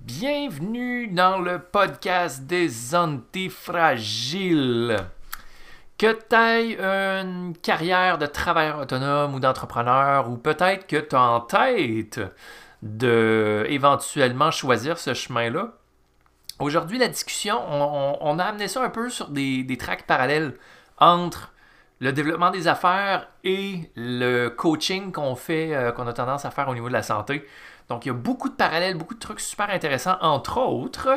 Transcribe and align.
Bienvenue 0.00 1.08
dans 1.08 1.38
le 1.38 1.58
podcast 1.58 2.46
des 2.46 2.94
antifragiles. 2.94 4.96
Que 5.98 6.12
tu 6.12 6.34
aies 6.34 6.78
une 6.80 7.54
carrière 7.58 8.16
de 8.16 8.24
travailleur 8.24 8.78
autonome 8.78 9.34
ou 9.34 9.40
d'entrepreneur, 9.40 10.30
ou 10.30 10.38
peut-être 10.38 10.86
que 10.86 10.96
tu 10.96 11.14
as 11.14 11.20
en 11.20 11.40
tête 11.40 12.18
de 12.80 13.66
éventuellement 13.68 14.50
choisir 14.50 14.98
ce 14.98 15.12
chemin-là. 15.12 15.74
Aujourd'hui, 16.60 16.96
la 16.96 17.08
discussion, 17.08 17.60
on, 17.68 18.38
a 18.38 18.44
amené 18.44 18.68
ça 18.68 18.82
un 18.82 18.88
peu 18.88 19.10
sur 19.10 19.28
des, 19.28 19.64
des 19.64 19.76
tracks 19.76 20.06
parallèles 20.06 20.54
entre 20.96 21.52
le 22.00 22.12
développement 22.12 22.50
des 22.50 22.68
affaires 22.68 23.28
et 23.44 23.90
le 23.94 24.48
coaching 24.48 25.12
qu'on 25.12 25.36
fait, 25.36 25.74
euh, 25.74 25.92
qu'on 25.92 26.06
a 26.06 26.14
tendance 26.14 26.46
à 26.46 26.50
faire 26.50 26.68
au 26.68 26.74
niveau 26.74 26.88
de 26.88 26.94
la 26.94 27.02
santé. 27.02 27.46
Donc, 27.90 28.06
il 28.06 28.08
y 28.08 28.12
a 28.12 28.14
beaucoup 28.14 28.48
de 28.48 28.54
parallèles, 28.54 28.96
beaucoup 28.96 29.14
de 29.14 29.18
trucs 29.18 29.40
super 29.40 29.68
intéressants. 29.68 30.16
Entre 30.20 30.58
autres, 30.58 31.08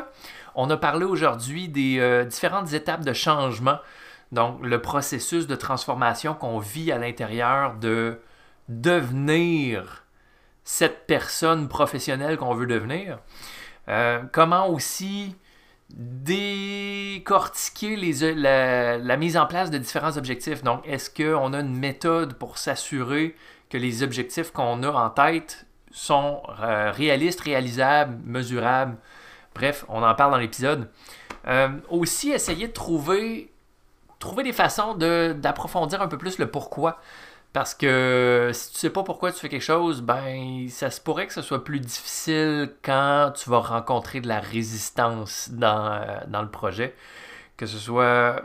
on 0.55 0.67
a 0.71 0.75
parlé 0.75 1.05
aujourd'hui 1.05 1.69
des 1.69 1.99
euh, 1.99 2.25
différentes 2.25 2.73
étapes 2.73 3.05
de 3.05 3.13
changement. 3.13 3.77
Donc, 4.31 4.59
le 4.63 4.81
processus 4.81 5.45
de 5.45 5.55
transformation 5.55 6.33
qu'on 6.33 6.57
vit 6.57 6.91
à 6.91 6.97
l'intérieur 6.97 7.75
de 7.75 8.19
devenir 8.69 10.03
cette 10.63 11.05
personne 11.05 11.67
professionnelle 11.67 12.37
qu'on 12.37 12.55
veut 12.55 12.65
devenir. 12.65 13.19
Euh, 13.87 14.23
comment 14.31 14.67
aussi 14.67 15.35
décortiquer 15.91 17.95
les, 17.95 18.33
la, 18.33 19.17
mise 19.17 19.37
en 19.37 19.45
place 19.45 19.69
de 19.69 19.77
différents 19.77 20.17
objectifs. 20.17 20.63
Donc, 20.63 20.81
est-ce 20.87 21.11
qu'on 21.11 21.53
a 21.53 21.59
une 21.59 21.77
méthode 21.77 22.33
pour 22.33 22.57
s'assurer 22.57 23.35
que 23.69 23.77
les 23.77 24.01
objectifs 24.01 24.51
qu'on 24.51 24.81
a 24.81 24.89
en 24.89 25.11
tête 25.11 25.67
sont 25.93 26.41
euh, 26.59 26.91
réalistes, 26.91 27.39
réalisables, 27.39 28.19
mesurables? 28.25 28.97
Bref, 29.55 29.85
on 29.87 30.03
en 30.03 30.15
parle 30.15 30.31
dans 30.31 30.37
l'épisode. 30.37 30.89
Euh, 31.47 31.69
aussi, 31.89 32.31
essayer 32.31 32.67
de 32.67 32.73
trouver, 32.73 33.51
trouver 34.19 34.43
des 34.43 34.51
façons 34.53 34.95
d'approfondir 34.95 36.01
un 36.01 36.07
peu 36.07 36.17
plus 36.17 36.39
le 36.39 36.49
pourquoi. 36.49 36.99
Parce 37.53 37.75
que 37.75 38.49
si 38.51 38.73
tu 38.73 38.79
sais 38.79 38.89
pas 38.89 39.03
pourquoi 39.03 39.31
tu 39.31 39.39
fais 39.39 39.49
quelque 39.49 39.61
chose, 39.61 40.01
ben 40.01 40.67
ça 40.69 40.89
se 40.89 40.99
pourrait 40.99 41.27
que 41.27 41.33
ce 41.33 41.43
soit 41.43 41.63
plus 41.63 41.79
difficile 41.79 42.73
quand 42.81 43.31
tu 43.35 43.47
vas 43.51 43.59
rencontrer 43.59 44.21
de 44.21 44.27
la 44.27 44.39
résistance 44.39 45.49
dans, 45.51 45.93
euh, 45.93 46.17
dans 46.27 46.41
le 46.41 46.49
projet. 46.49 46.95
Que 47.55 47.67
ce 47.67 47.77
soit 47.77 48.41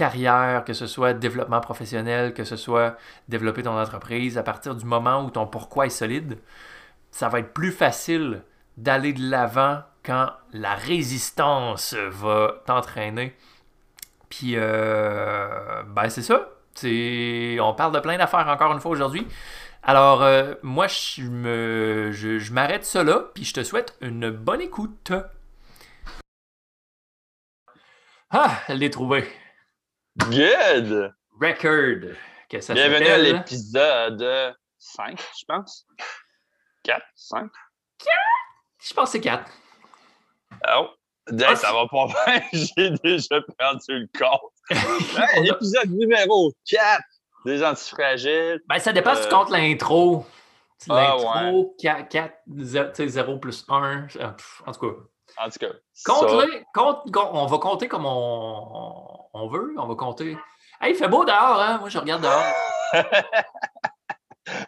carrière, 0.00 0.64
que 0.64 0.72
ce 0.72 0.86
soit 0.86 1.12
développement 1.12 1.60
professionnel, 1.60 2.32
que 2.32 2.44
ce 2.44 2.56
soit 2.56 2.96
développer 3.28 3.62
ton 3.62 3.78
entreprise, 3.78 4.38
à 4.38 4.42
partir 4.42 4.74
du 4.74 4.86
moment 4.86 5.22
où 5.22 5.30
ton 5.30 5.46
pourquoi 5.46 5.84
est 5.86 5.90
solide, 5.90 6.38
ça 7.10 7.28
va 7.28 7.40
être 7.40 7.52
plus 7.52 7.70
facile 7.70 8.42
d'aller 8.78 9.12
de 9.12 9.22
l'avant 9.30 9.82
quand 10.02 10.30
la 10.54 10.74
résistance 10.74 11.94
va 11.94 12.62
t'entraîner. 12.64 13.36
Puis, 14.30 14.54
euh, 14.56 15.82
ben 15.86 16.08
c'est 16.08 16.22
ça 16.22 16.48
on 16.82 17.74
parle 17.74 17.92
de 17.94 18.00
plein 18.00 18.16
d'affaires 18.16 18.48
encore 18.48 18.72
une 18.72 18.80
fois 18.80 18.92
aujourd'hui. 18.92 19.26
Alors, 19.82 20.22
euh, 20.22 20.54
moi, 20.62 20.86
je, 20.86 22.52
m'arrête 22.52 22.94
là, 22.94 23.24
puis 23.34 23.44
je 23.44 23.52
te 23.52 23.62
souhaite 23.62 23.96
une 24.00 24.30
bonne 24.30 24.62
écoute. 24.62 25.12
Ah, 28.30 28.60
elle 28.68 28.78
l'est 28.78 28.90
trouvée. 28.90 29.28
Good! 30.16 31.12
Record. 31.40 32.16
Que 32.48 32.60
ça 32.60 32.74
Bienvenue 32.74 33.06
à 33.06 33.18
l'épisode 33.18 34.56
5, 34.76 35.20
je 35.38 35.44
pense. 35.46 35.86
4, 36.82 37.00
5? 37.14 37.48
4? 37.98 38.10
Je 38.82 38.94
pense 38.94 39.04
que 39.04 39.12
c'est 39.12 39.20
4. 39.20 39.50
Oh, 40.52 40.88
ah, 41.28 41.54
ça 41.54 41.72
va 41.72 41.86
pas 41.86 42.06
bien, 42.26 42.42
j'ai 42.52 42.90
déjà 43.04 43.40
perdu 43.56 43.84
le 43.88 44.08
compte. 44.18 44.52
épisode 45.46 45.90
numéro 45.90 46.52
4 46.68 47.02
des 47.44 47.62
antifragiles. 47.62 48.60
Ben, 48.68 48.80
ça 48.80 48.92
dépend 48.92 49.14
si 49.14 49.22
tu 49.22 49.28
euh, 49.28 49.30
comptes 49.30 49.50
l'intro. 49.50 50.26
Ah, 50.88 51.16
l'intro, 51.18 51.76
4, 51.78 52.32
0, 52.48 53.38
plus 53.38 53.64
1. 53.68 54.08
En 54.66 54.72
tout 54.72 54.80
cas. 54.80 55.02
En 55.40 55.48
tout 55.48 55.58
cas. 55.58 55.72
Compte-les. 56.04 56.64
Compte, 56.74 57.16
on 57.16 57.46
va 57.46 57.58
compter 57.58 57.88
comme 57.88 58.04
on, 58.04 59.28
on, 59.32 59.48
veut. 59.48 59.74
On 59.78 59.86
va 59.86 59.94
compter. 59.94 60.36
Hey, 60.80 60.92
il 60.92 60.96
fait 60.96 61.08
beau 61.08 61.24
dehors, 61.24 61.60
hein? 61.60 61.78
Moi, 61.78 61.88
je 61.88 61.98
regarde 61.98 62.22
dehors. 62.22 62.44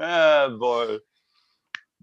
ah, 0.00 0.48
bon. 0.48 1.00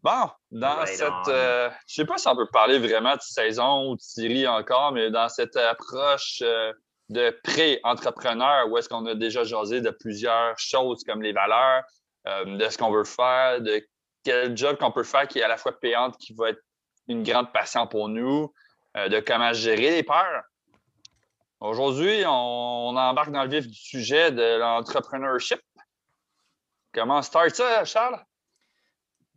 Bon, 0.02 0.29
dans 0.52 0.85
cette. 0.85 1.28
Euh, 1.28 1.69
je 1.88 1.96
sais 1.96 2.06
pas 2.06 2.18
si 2.18 2.28
on 2.28 2.35
peut 2.35 2.47
parler 2.52 2.79
vraiment 2.79 3.16
de 3.16 3.22
saison 3.22 3.91
ou 3.91 3.96
de 3.96 4.02
série 4.02 4.47
encore, 4.47 4.91
mais 4.94 5.12
dans 5.12 5.28
cette 5.28 5.58
approche 5.58 6.40
euh, 6.41 6.72
de 7.09 7.38
pré-entrepreneur 7.44 8.69
où 8.69 8.78
est-ce 8.78 8.88
qu'on 8.88 9.06
a 9.08 9.16
déjà 9.16 9.44
jasé 9.44 9.81
de 9.81 9.90
plusieurs 9.90 10.58
choses 10.58 11.03
comme 11.03 11.22
les 11.22 11.34
valeurs, 11.34 11.84
euh, 12.28 12.58
de 12.58 12.69
ce 12.69 12.78
qu'on 12.78 12.91
veut 12.91 13.03
faire, 13.03 13.59
de 13.62 13.85
quel 14.24 14.56
job 14.56 14.78
qu'on 14.78 14.91
peut 14.91 15.03
faire 15.03 15.28
qui 15.28 15.40
est 15.40 15.44
à 15.44 15.50
la 15.50 15.58
fois 15.58 15.78
payante, 15.78 16.18
qui 16.18 16.34
va 16.34 16.50
être 16.50 16.62
une 17.09 17.24
grande 17.24 17.52
passion 17.52 17.88
pour 17.88 18.08
nous, 18.08 18.53
de 18.96 19.20
comment 19.20 19.52
gérer 19.53 19.92
les 19.92 20.03
peurs. 20.03 20.44
Aujourd'hui, 21.62 22.24
on, 22.25 22.96
embarque 22.96 23.31
dans 23.31 23.44
le 23.44 23.50
vif 23.50 23.68
du 23.68 23.75
sujet 23.75 24.31
de 24.31 24.59
l'entrepreneurship. 24.59 25.59
Comment 26.94 27.22
start 27.22 27.53
ça, 27.53 27.84
Charles? 27.84 28.24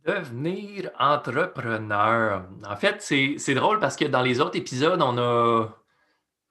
Devenir 0.05 0.89
entrepreneur. 0.97 2.45
En 2.65 2.75
fait, 2.77 3.01
c'est 3.01 3.53
drôle 3.53 3.79
parce 3.79 3.97
que 3.97 4.05
dans 4.05 4.21
les 4.21 4.39
autres 4.39 4.57
épisodes, 4.57 5.01
on 5.01 5.17
a. 5.17 5.67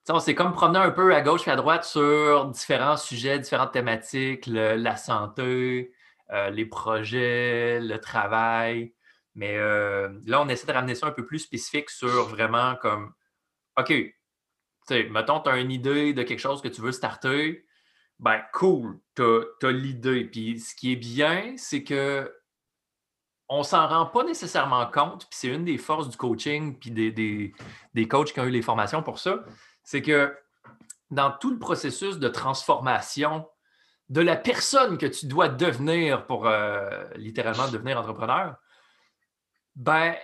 On 0.09 0.19
s'est 0.19 0.35
comme 0.35 0.51
promené 0.51 0.79
un 0.79 0.91
peu 0.91 1.15
à 1.15 1.21
gauche 1.21 1.47
et 1.47 1.51
à 1.51 1.55
droite 1.55 1.85
sur 1.85 2.45
différents 2.47 2.97
sujets, 2.97 3.39
différentes 3.39 3.71
thématiques, 3.71 4.47
la 4.47 4.97
santé, 4.97 5.93
euh, 6.31 6.49
les 6.49 6.65
projets, 6.65 7.79
le 7.79 7.99
travail. 7.99 8.93
Mais 9.35 9.57
euh, 9.57 10.09
là, 10.25 10.41
on 10.41 10.47
essaie 10.47 10.67
de 10.67 10.71
ramener 10.71 10.95
ça 10.95 11.07
un 11.07 11.11
peu 11.11 11.25
plus 11.25 11.39
spécifique 11.39 11.89
sur 11.89 12.27
vraiment 12.27 12.75
comme 12.75 13.13
OK, 13.77 13.93
mettons, 15.09 15.39
tu 15.39 15.49
as 15.49 15.57
une 15.57 15.71
idée 15.71 16.13
de 16.13 16.23
quelque 16.23 16.39
chose 16.39 16.61
que 16.61 16.67
tu 16.67 16.81
veux 16.81 16.91
starter. 16.91 17.65
Ben, 18.19 18.41
cool, 18.53 18.99
tu 19.15 19.23
as 19.23 19.71
l'idée. 19.71 20.25
Puis 20.25 20.59
ce 20.59 20.75
qui 20.75 20.93
est 20.93 20.97
bien, 20.97 21.55
c'est 21.57 21.83
que 21.83 22.31
on 23.49 23.63
s'en 23.63 23.87
rend 23.87 24.05
pas 24.05 24.23
nécessairement 24.23 24.85
compte, 24.87 25.27
puis 25.29 25.37
c'est 25.37 25.49
une 25.49 25.65
des 25.65 25.77
forces 25.77 26.09
du 26.09 26.17
coaching, 26.17 26.79
puis 26.79 26.91
des, 26.91 27.11
des, 27.11 28.07
coachs 28.07 28.33
qui 28.33 28.39
ont 28.39 28.45
eu 28.45 28.49
les 28.49 28.61
formations 28.61 29.03
pour 29.03 29.19
ça, 29.19 29.43
c'est 29.83 30.01
que 30.01 30.35
dans 31.11 31.31
tout 31.31 31.51
le 31.51 31.59
processus 31.59 32.17
de 32.17 32.27
transformation 32.29 33.47
de 34.09 34.21
la 34.21 34.35
personne 34.35 34.97
que 34.97 35.05
tu 35.05 35.27
dois 35.27 35.49
devenir 35.49 36.25
pour 36.25 36.47
euh, 36.47 37.03
littéralement 37.15 37.67
devenir 37.67 37.99
entrepreneur, 37.99 38.55
ben, 39.75 40.15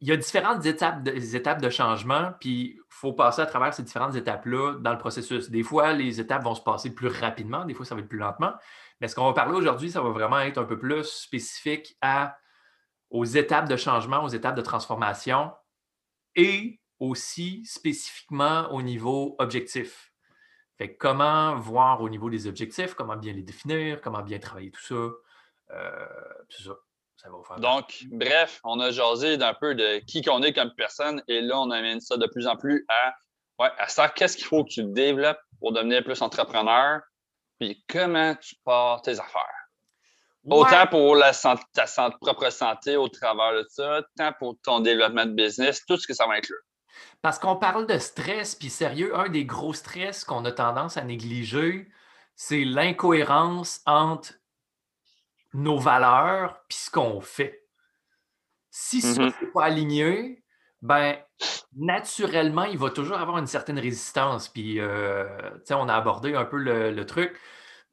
il 0.00 0.08
y 0.08 0.12
a 0.12 0.16
différentes 0.16 0.64
étapes 0.66 1.02
de, 1.02 1.12
étapes 1.36 1.60
de 1.60 1.70
changement, 1.70 2.32
puis 2.40 2.76
il 2.76 2.80
faut 2.88 3.12
passer 3.12 3.42
à 3.42 3.46
travers 3.46 3.72
ces 3.72 3.82
différentes 3.82 4.14
étapes-là 4.14 4.74
dans 4.80 4.92
le 4.92 4.98
processus. 4.98 5.50
Des 5.50 5.62
fois, 5.62 5.92
les 5.92 6.20
étapes 6.20 6.44
vont 6.44 6.54
se 6.54 6.62
passer 6.62 6.94
plus 6.94 7.08
rapidement, 7.08 7.64
des 7.64 7.74
fois, 7.74 7.86
ça 7.86 7.94
va 7.94 8.02
être 8.02 8.08
plus 8.08 8.18
lentement. 8.18 8.52
Mais 9.00 9.08
ce 9.08 9.14
qu'on 9.14 9.26
va 9.26 9.32
parler 9.32 9.54
aujourd'hui, 9.56 9.90
ça 9.90 10.02
va 10.02 10.10
vraiment 10.10 10.40
être 10.40 10.58
un 10.58 10.64
peu 10.64 10.78
plus 10.78 11.04
spécifique 11.04 11.96
à 12.00 12.36
aux 13.10 13.24
étapes 13.24 13.68
de 13.68 13.76
changement, 13.76 14.24
aux 14.24 14.28
étapes 14.28 14.56
de 14.56 14.62
transformation 14.62 15.52
et 16.34 16.80
aussi 16.98 17.64
spécifiquement 17.64 18.72
au 18.72 18.82
niveau 18.82 19.36
objectif. 19.38 20.12
Fait 20.76 20.96
comment 20.96 21.56
voir 21.56 22.02
au 22.02 22.08
niveau 22.08 22.28
des 22.28 22.46
objectifs, 22.46 22.94
comment 22.94 23.16
bien 23.16 23.32
les 23.32 23.42
définir, 23.42 24.00
comment 24.00 24.22
bien 24.22 24.38
travailler 24.38 24.70
tout 24.70 24.82
ça. 24.82 25.10
Euh, 25.70 26.06
ça, 26.50 26.72
ça 27.26 27.32
va 27.32 27.38
vous 27.38 27.44
faire 27.44 27.58
Donc, 27.58 28.04
bref, 28.12 28.60
on 28.62 28.78
a 28.78 28.90
jasé 28.90 29.36
d'un 29.36 29.54
peu 29.54 29.74
de 29.74 29.98
qui 30.06 30.22
qu'on 30.22 30.42
est 30.42 30.52
comme 30.52 30.72
personne 30.76 31.22
et 31.26 31.40
là, 31.40 31.58
on 31.58 31.70
amène 31.70 32.00
ça 32.00 32.16
de 32.16 32.26
plus 32.26 32.46
en 32.46 32.56
plus 32.56 32.86
à, 32.88 33.14
ouais, 33.58 33.70
à 33.78 33.88
savoir 33.88 34.14
qu'est-ce 34.14 34.36
qu'il 34.36 34.46
faut 34.46 34.62
que 34.62 34.70
tu 34.70 34.84
développes 34.84 35.40
pour 35.58 35.72
devenir 35.72 36.04
plus 36.04 36.22
entrepreneur, 36.22 37.00
puis 37.58 37.84
comment 37.88 38.34
tu 38.36 38.54
pars 38.64 39.02
tes 39.02 39.18
affaires? 39.18 39.42
Autant 40.48 40.86
pour 40.86 41.16
la 41.16 41.32
ta 41.32 41.86
propre 42.20 42.50
santé 42.50 42.96
au 42.96 43.08
travers 43.08 43.54
de 43.54 43.66
ça, 43.68 44.02
tant 44.16 44.32
pour 44.38 44.54
ton 44.62 44.78
développement 44.78 45.26
de 45.26 45.32
business, 45.32 45.84
tout 45.86 45.96
ce 45.96 46.06
que 46.06 46.14
ça 46.14 46.26
va 46.28 46.34
inclure. 46.34 46.60
Parce 47.20 47.40
qu'on 47.40 47.56
parle 47.56 47.88
de 47.88 47.98
stress, 47.98 48.54
puis 48.54 48.70
sérieux, 48.70 49.16
un 49.18 49.28
des 49.28 49.44
gros 49.44 49.74
stress 49.74 50.24
qu'on 50.24 50.44
a 50.44 50.52
tendance 50.52 50.96
à 50.96 51.02
négliger, 51.02 51.88
c'est 52.36 52.64
l'incohérence 52.64 53.80
entre 53.86 54.34
nos 55.56 55.78
valeurs 55.78 56.62
puis 56.68 56.78
ce 56.78 56.90
qu'on 56.90 57.20
fait. 57.20 57.66
Si 58.70 59.00
ça 59.00 59.22
n'est 59.22 59.28
mm-hmm. 59.30 59.52
pas 59.52 59.64
aligné, 59.64 60.44
ben 60.82 61.16
naturellement, 61.76 62.64
il 62.64 62.78
va 62.78 62.90
toujours 62.90 63.18
avoir 63.18 63.38
une 63.38 63.46
certaine 63.46 63.78
résistance. 63.78 64.48
Puis, 64.48 64.78
euh, 64.80 65.26
on 65.70 65.88
a 65.88 65.94
abordé 65.94 66.34
un 66.34 66.44
peu 66.44 66.58
le, 66.58 66.90
le 66.90 67.06
truc. 67.06 67.38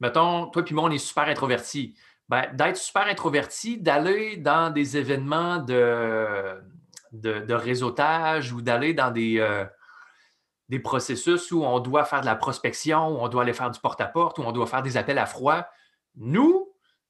Mettons, 0.00 0.46
toi 0.50 0.62
puis 0.62 0.74
moi, 0.74 0.84
on 0.84 0.90
est 0.90 0.98
super 0.98 1.24
introvertis. 1.24 1.96
Ben, 2.28 2.46
d'être 2.54 2.76
super 2.76 3.06
introverti, 3.06 3.78
d'aller 3.78 4.36
dans 4.36 4.70
des 4.70 4.96
événements 4.96 5.58
de, 5.58 6.60
de, 7.12 7.54
réseautage 7.54 8.52
ou 8.52 8.62
d'aller 8.62 8.94
dans 8.94 9.10
des, 9.10 9.38
euh, 9.38 9.64
des 10.70 10.78
processus 10.78 11.52
où 11.52 11.64
on 11.64 11.80
doit 11.80 12.04
faire 12.04 12.22
de 12.22 12.26
la 12.26 12.34
prospection, 12.34 13.08
où 13.08 13.18
on 13.20 13.28
doit 13.28 13.42
aller 13.42 13.52
faire 13.52 13.70
du 13.70 13.78
porte-à-porte, 13.78 14.38
où 14.38 14.42
on 14.42 14.52
doit 14.52 14.66
faire 14.66 14.82
des 14.82 14.96
appels 14.96 15.18
à 15.18 15.26
froid. 15.26 15.66
Nous, 16.16 16.63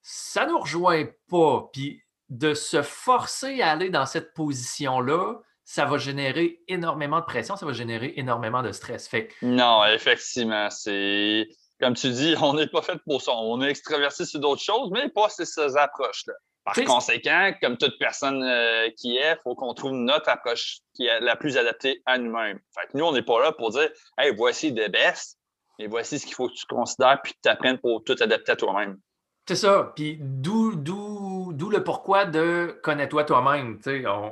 ça 0.05 0.45
ne 0.45 0.51
nous 0.51 0.61
rejoint 0.61 1.07
pas. 1.29 1.69
Puis 1.73 2.01
de 2.29 2.55
se 2.55 2.83
forcer 2.83 3.61
à 3.63 3.73
aller 3.73 3.91
dans 3.91 4.07
cette 4.07 4.35
position-là, 4.35 5.41
ça 5.65 5.87
va 5.87 5.99
générer 5.99 6.61
énormément 6.69 7.21
de 7.21 7.25
pression, 7.25 7.57
ça 7.57 7.65
va 7.65 7.73
générer 7.73 8.13
énormément 8.17 8.63
de 8.63 8.71
stress. 8.71 9.09
Fait 9.09 9.31
Non, 9.41 9.85
effectivement, 9.87 10.69
c'est 10.71 11.49
comme 11.81 11.95
tu 11.95 12.11
dis, 12.11 12.35
on 12.41 12.55
n'est 12.55 12.69
pas 12.69 12.83
fait 12.83 12.99
pour 13.07 13.21
ça. 13.21 13.33
On 13.33 13.61
est 13.63 13.71
extraversé 13.71 14.27
sur 14.27 14.41
d'autres 14.41 14.63
choses, 14.63 14.91
mais 14.93 15.09
pas 15.09 15.29
ces 15.29 15.77
approches-là. 15.77 16.35
Par 16.65 16.75
conséquent, 16.87 17.53
comme 17.61 17.77
toute 17.77 17.99
personne 17.99 18.43
euh, 18.43 18.89
qui 18.97 19.19
est, 19.19 19.33
il 19.33 19.39
faut 19.43 19.55
qu'on 19.55 19.75
trouve 19.75 19.93
notre 19.93 20.31
approche 20.31 20.79
qui 20.95 21.07
est 21.07 21.21
la 21.21 21.37
plus 21.37 21.59
adaptée 21.59 22.01
à 22.07 22.17
nous-mêmes. 22.17 22.59
Fait 22.75 22.87
que 22.87 22.97
nous, 22.97 23.05
on 23.05 23.13
n'est 23.13 23.23
pas 23.23 23.43
là 23.43 23.53
pour 23.53 23.71
dire 23.71 23.91
Hey, 24.17 24.35
voici 24.35 24.73
des 24.73 24.89
best, 24.89 25.39
et 25.79 25.89
voici 25.89 26.19
ce 26.19 26.25
qu'il 26.25 26.35
faut 26.35 26.49
que 26.49 26.55
tu 26.55 26.65
considères 26.67 27.21
puis 27.23 27.33
que 27.35 27.39
tu 27.43 27.49
apprennes 27.51 27.79
pour 27.79 28.03
tout 28.05 28.17
adapter 28.21 28.53
à 28.53 28.57
toi-même. 28.57 28.99
C'est 29.47 29.57
ça. 29.57 29.93
Puis 29.95 30.19
d'où, 30.21 30.71
le 30.73 31.85
pourquoi 31.85 32.25
de 32.25 32.79
connais-toi 32.83 33.25
toi-même. 33.25 33.79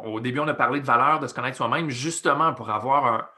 au 0.05 0.21
début, 0.21 0.41
on 0.41 0.49
a 0.49 0.55
parlé 0.55 0.81
de 0.81 0.87
valeur 0.87 1.21
de 1.21 1.27
se 1.27 1.35
connaître 1.35 1.57
soi-même, 1.57 1.91
justement 1.91 2.55
pour 2.55 2.71
avoir 2.71 3.31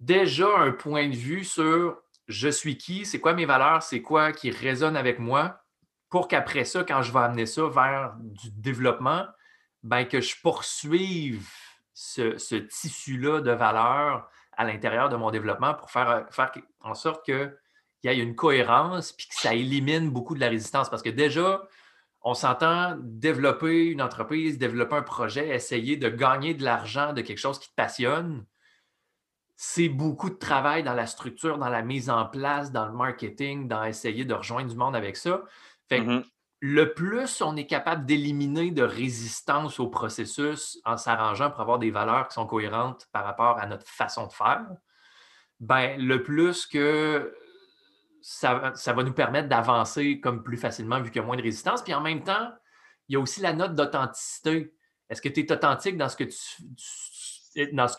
déjà 0.00 0.48
un 0.58 0.72
point 0.72 1.08
de 1.08 1.14
vue 1.14 1.44
sur 1.44 1.98
je 2.26 2.48
suis 2.48 2.78
qui, 2.78 3.04
c'est 3.04 3.20
quoi 3.20 3.34
mes 3.34 3.44
valeurs, 3.44 3.82
c'est 3.82 4.00
quoi 4.00 4.32
qui 4.32 4.50
résonne 4.50 4.96
avec 4.96 5.18
moi, 5.18 5.60
pour 6.08 6.28
qu'après 6.28 6.64
ça, 6.64 6.84
quand 6.84 7.02
je 7.02 7.12
vais 7.12 7.18
amener 7.18 7.46
ça 7.46 7.66
vers 7.68 8.14
du 8.18 8.50
développement, 8.50 9.26
ben, 9.82 10.04
que 10.04 10.20
je 10.20 10.34
poursuive 10.40 11.46
ce, 11.92 12.54
tissu-là 12.56 13.40
de 13.40 13.50
valeurs 13.50 14.28
à 14.56 14.64
l'intérieur 14.64 15.08
de 15.08 15.16
mon 15.16 15.30
développement 15.30 15.74
pour 15.74 15.90
faire, 15.90 16.26
faire 16.30 16.52
en 16.80 16.94
sorte 16.94 17.26
qu'il 18.10 18.18
y 18.18 18.20
ait 18.20 18.22
une 18.22 18.34
cohérence 18.34 19.12
puis 19.12 19.26
que 19.28 19.34
ça 19.34 19.54
élimine 19.54 20.10
beaucoup 20.10 20.34
de 20.34 20.40
la 20.40 20.48
résistance. 20.48 20.90
Parce 20.90 21.02
que 21.02 21.10
déjà, 21.10 21.66
on 22.22 22.34
s'entend 22.34 22.96
développer 23.00 23.86
une 23.86 24.02
entreprise, 24.02 24.58
développer 24.58 24.96
un 24.96 25.02
projet, 25.02 25.48
essayer 25.48 25.96
de 25.96 26.08
gagner 26.08 26.54
de 26.54 26.64
l'argent 26.64 27.12
de 27.12 27.20
quelque 27.20 27.38
chose 27.38 27.58
qui 27.58 27.68
te 27.68 27.74
passionne 27.74 28.44
c'est 29.56 29.88
beaucoup 29.88 30.30
de 30.30 30.34
travail 30.34 30.82
dans 30.82 30.94
la 30.94 31.06
structure, 31.06 31.58
dans 31.58 31.68
la 31.68 31.82
mise 31.82 32.10
en 32.10 32.26
place, 32.26 32.72
dans 32.72 32.86
le 32.86 32.92
marketing, 32.92 33.68
dans 33.68 33.84
essayer 33.84 34.24
de 34.24 34.34
rejoindre 34.34 34.68
du 34.68 34.76
monde 34.76 34.96
avec 34.96 35.16
ça. 35.16 35.42
Fait 35.88 36.00
mm-hmm. 36.00 36.24
le 36.60 36.94
plus 36.94 37.40
on 37.40 37.56
est 37.56 37.66
capable 37.66 38.04
d'éliminer 38.04 38.72
de 38.72 38.82
résistance 38.82 39.78
au 39.78 39.88
processus 39.88 40.80
en 40.84 40.96
s'arrangeant 40.96 41.50
pour 41.50 41.60
avoir 41.60 41.78
des 41.78 41.90
valeurs 41.90 42.28
qui 42.28 42.34
sont 42.34 42.46
cohérentes 42.46 43.06
par 43.12 43.24
rapport 43.24 43.58
à 43.58 43.66
notre 43.66 43.86
façon 43.86 44.26
de 44.26 44.32
faire, 44.32 44.66
ben, 45.60 46.00
le 46.00 46.22
plus 46.22 46.66
que 46.66 47.32
ça, 48.26 48.72
va 48.94 49.02
nous 49.02 49.12
permettre 49.12 49.50
d'avancer 49.50 50.18
comme 50.18 50.42
plus 50.42 50.56
facilement 50.56 50.98
vu 50.98 51.10
qu'il 51.10 51.20
y 51.20 51.22
a 51.22 51.26
moins 51.26 51.36
de 51.36 51.42
résistance. 51.42 51.82
Puis 51.82 51.92
en 51.92 52.00
même 52.00 52.24
temps, 52.24 52.50
il 53.08 53.12
y 53.12 53.16
a 53.16 53.20
aussi 53.20 53.42
la 53.42 53.52
note 53.52 53.74
d'authenticité. 53.74 54.72
Est-ce 55.10 55.20
que 55.20 55.28
tu 55.28 55.40
es 55.40 55.52
authentique 55.52 55.98
dans 55.98 56.08
ce 56.08 56.16
que 56.16 56.24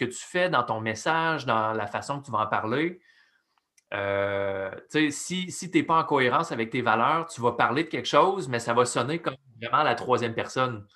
tu 0.06 0.18
fais, 0.18 0.50
dans 0.50 0.63
ton 0.63 0.81
message, 0.81 1.45
dans 1.45 1.74
la 1.74 1.86
façon 1.86 2.19
que 2.19 2.25
tu 2.25 2.31
vas 2.31 2.39
en 2.39 2.48
parler? 2.48 3.00
Euh, 3.94 4.72
si, 4.89 5.45
tu 5.48 5.69
n'es 5.77 5.83
pas 5.83 6.00
en 6.00 6.04
cohérence 6.04 6.51
avec 6.51 6.72
tes 6.72 6.81
valeurs, 6.81 7.27
tu 7.27 7.39
vas 7.39 7.51
parler 7.51 7.83
de 7.83 7.89
quelque 7.89 8.07
chose, 8.07 8.50
mais 8.50 8.57
ça 8.57 8.74
va 8.74 8.86
sonner 8.86 9.19
comme 9.19 9.36
vraiment 9.62 9.83
la 9.83 9.94
troisième 9.94 10.33
personne. 10.33 10.88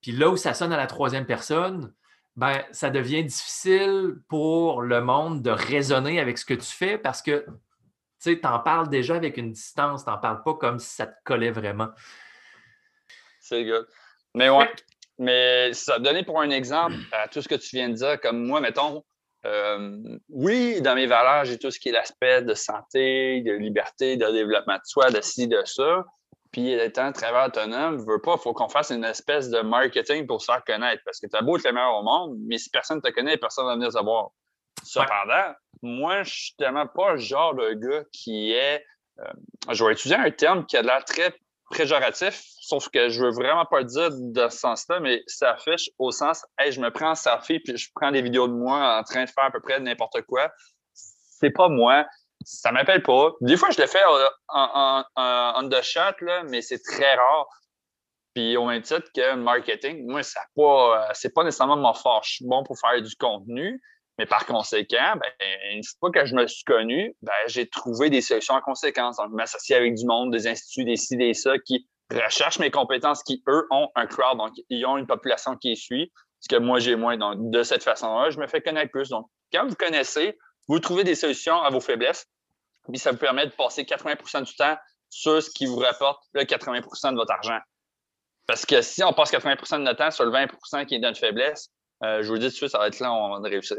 Puis 0.00 0.12
là 0.12 0.30
où 0.30 0.38
ça 0.38 0.54
sonne 0.54 0.72
à 0.72 0.78
la 0.78 0.86
troisième 0.86 1.26
personne, 1.26 1.92
ben, 2.36 2.62
ça 2.72 2.88
devient 2.88 3.24
difficile 3.24 4.22
pour 4.28 4.80
le 4.80 5.02
monde 5.02 5.42
de 5.42 5.50
raisonner 5.50 6.18
avec 6.18 6.38
ce 6.38 6.46
que 6.46 6.54
tu 6.54 6.72
fais 6.72 6.96
parce 6.96 7.20
que 7.20 7.44
tu 8.24 8.46
en 8.46 8.58
parles 8.58 8.88
déjà 8.88 9.16
avec 9.16 9.36
une 9.36 9.52
distance, 9.52 10.04
tu 10.04 10.10
n'en 10.10 10.18
parles 10.18 10.42
pas 10.42 10.54
comme 10.54 10.78
si 10.78 10.94
ça 10.94 11.06
te 11.06 11.16
collait 11.24 11.50
vraiment. 11.50 11.88
C'est 13.40 13.64
good. 13.64 13.86
Mais 14.34 14.48
ouais, 14.50 14.70
mais 15.18 15.72
ça, 15.72 15.98
donner 15.98 16.24
pour 16.24 16.40
un 16.40 16.50
exemple 16.50 16.96
à 17.12 17.28
tout 17.28 17.40
ce 17.40 17.48
que 17.48 17.54
tu 17.54 17.76
viens 17.76 17.88
de 17.88 17.94
dire, 17.94 18.20
comme 18.20 18.44
moi, 18.44 18.60
mettons, 18.60 19.04
euh, 19.46 20.18
oui, 20.30 20.80
dans 20.80 20.94
mes 20.94 21.06
valeurs, 21.06 21.44
j'ai 21.44 21.58
tout 21.58 21.70
ce 21.70 21.78
qui 21.78 21.90
est 21.90 21.92
l'aspect 21.92 22.42
de 22.42 22.54
santé, 22.54 23.42
de 23.42 23.52
liberté, 23.52 24.16
de 24.16 24.26
développement 24.32 24.76
de 24.76 24.84
soi, 24.84 25.10
de 25.10 25.20
ci, 25.20 25.46
de 25.46 25.62
ça. 25.64 26.04
Puis, 26.50 26.72
étant 26.72 27.12
travailleur 27.12 27.48
autonome, 27.48 27.98
je 27.98 28.04
veux 28.06 28.20
pas, 28.20 28.36
il 28.38 28.42
faut 28.42 28.54
qu'on 28.54 28.68
fasse 28.68 28.90
une 28.90 29.04
espèce 29.04 29.50
de 29.50 29.60
marketing 29.60 30.26
pour 30.26 30.40
se 30.40 30.46
faire 30.46 30.64
connaître. 30.64 31.02
Parce 31.04 31.20
que 31.20 31.26
tu 31.26 31.36
as 31.36 31.42
beau 31.42 31.58
être 31.58 31.64
le 31.64 31.72
meilleur 31.72 31.96
au 31.96 32.02
monde, 32.02 32.36
mais 32.46 32.58
si 32.58 32.70
personne 32.70 32.98
ne 32.98 33.02
te 33.02 33.12
connaît, 33.12 33.36
personne 33.36 33.64
ne 33.64 33.70
va 33.70 33.74
venir 33.74 33.92
savoir. 33.92 34.30
Cependant, 34.82 35.54
moi, 35.84 36.22
je 36.22 36.34
suis 36.34 36.54
tellement 36.56 36.86
pas 36.86 37.12
le 37.12 37.18
genre 37.18 37.54
de 37.54 37.72
gars 37.74 38.04
qui 38.12 38.52
est. 38.52 38.84
Euh, 39.20 39.32
je 39.70 39.84
vais 39.84 39.92
utiliser 39.92 40.18
un 40.18 40.30
terme 40.30 40.66
qui 40.66 40.76
a 40.76 40.82
l'air 40.82 41.04
très 41.04 41.34
péjoratif, 41.70 42.42
sauf 42.60 42.88
que 42.88 43.08
je 43.08 43.22
veux 43.22 43.30
vraiment 43.30 43.64
pas 43.64 43.80
le 43.80 43.84
dire 43.84 44.10
de 44.12 44.48
ce 44.48 44.58
sens-là, 44.58 45.00
mais 45.00 45.22
ça 45.26 45.52
affiche 45.52 45.90
au 45.98 46.10
sens, 46.10 46.44
hey, 46.58 46.72
je 46.72 46.80
me 46.80 46.90
prends 46.90 47.10
en 47.10 47.14
selfie 47.14 47.60
puis 47.60 47.76
je 47.76 47.90
prends 47.94 48.10
des 48.10 48.22
vidéos 48.22 48.48
de 48.48 48.52
moi 48.52 48.98
en 48.98 49.02
train 49.02 49.24
de 49.24 49.30
faire 49.30 49.44
à 49.44 49.50
peu 49.50 49.60
près 49.60 49.80
n'importe 49.80 50.22
quoi. 50.22 50.50
C'est 50.92 51.50
pas 51.50 51.68
moi. 51.68 52.06
Ça 52.44 52.72
m'appelle 52.72 53.02
pas. 53.02 53.32
Des 53.40 53.56
fois, 53.56 53.70
je 53.70 53.80
le 53.80 53.86
fais 53.86 54.02
en, 54.48 55.04
en, 55.16 55.68
the 55.68 55.82
shot, 55.82 56.14
là, 56.20 56.42
mais 56.44 56.60
c'est 56.60 56.80
très 56.82 57.14
rare. 57.14 57.46
Puis 58.34 58.56
au 58.56 58.66
même 58.66 58.82
titre 58.82 59.08
que 59.14 59.34
marketing, 59.34 60.06
moi, 60.06 60.22
ça 60.22 60.40
pas, 60.56 61.08
c'est 61.14 61.32
pas 61.32 61.44
nécessairement 61.44 61.76
mon 61.76 61.94
fort. 61.94 62.22
Je 62.24 62.34
suis 62.34 62.46
bon 62.46 62.62
pour 62.64 62.78
faire 62.78 63.00
du 63.00 63.14
contenu, 63.16 63.80
mais 64.18 64.26
par 64.26 64.46
conséquent, 64.46 65.14
ben, 65.16 65.48
une 65.72 65.82
fois 65.98 66.10
que 66.10 66.24
je 66.24 66.34
me 66.34 66.46
suis 66.46 66.64
connu, 66.64 67.16
ben, 67.22 67.32
j'ai 67.46 67.68
trouvé 67.68 68.10
des 68.10 68.20
solutions 68.20 68.54
en 68.54 68.60
conséquence. 68.60 69.16
Donc, 69.16 69.30
m'associer 69.30 69.74
avec 69.74 69.94
du 69.94 70.06
monde, 70.06 70.30
des 70.30 70.46
instituts, 70.46 70.84
des 70.84 70.96
ci, 70.96 71.16
des 71.16 71.34
ça, 71.34 71.58
qui 71.58 71.88
recherchent 72.12 72.60
mes 72.60 72.70
compétences, 72.70 73.22
qui, 73.24 73.42
eux, 73.48 73.66
ont 73.70 73.88
un 73.96 74.06
crowd. 74.06 74.38
Donc, 74.38 74.52
ils 74.68 74.86
ont 74.86 74.96
une 74.96 75.06
population 75.06 75.56
qui 75.56 75.76
suit, 75.76 76.12
ce 76.40 76.48
que 76.48 76.60
moi, 76.60 76.78
j'ai 76.78 76.94
moins. 76.94 77.16
Donc, 77.16 77.50
de 77.50 77.62
cette 77.62 77.82
façon-là, 77.82 78.30
je 78.30 78.38
me 78.38 78.46
fais 78.46 78.60
connaître 78.60 78.92
plus. 78.92 79.08
Donc, 79.08 79.26
quand 79.52 79.66
vous 79.66 79.74
connaissez, 79.74 80.38
vous 80.68 80.78
trouvez 80.78 81.04
des 81.04 81.14
solutions 81.14 81.60
à 81.62 81.70
vos 81.70 81.80
faiblesses, 81.80 82.26
puis 82.88 82.98
ça 82.98 83.12
vous 83.12 83.18
permet 83.18 83.46
de 83.46 83.52
passer 83.52 83.82
80% 83.82 84.44
du 84.44 84.54
temps 84.54 84.76
sur 85.08 85.42
ce 85.42 85.50
qui 85.50 85.66
vous 85.66 85.76
rapporte 85.76 86.22
le 86.34 86.42
80% 86.42 87.12
de 87.12 87.16
votre 87.16 87.32
argent. 87.32 87.58
Parce 88.46 88.66
que 88.66 88.82
si 88.82 89.02
on 89.02 89.12
passe 89.12 89.32
80% 89.32 89.78
de 89.78 89.82
notre 89.84 89.98
temps 89.98 90.10
sur 90.10 90.24
le 90.24 90.30
20% 90.30 90.86
qui 90.86 90.96
est 90.96 90.98
notre 90.98 91.18
faiblesse, 91.18 91.70
euh, 92.04 92.22
je 92.22 92.28
vous 92.28 92.38
dis 92.38 92.46
tout 92.46 92.50
de 92.50 92.54
suite, 92.54 92.70
ça 92.70 92.78
va 92.78 92.88
être 92.88 93.00
là, 93.00 93.12
on 93.12 93.40
va 93.40 93.48
réussir. 93.48 93.76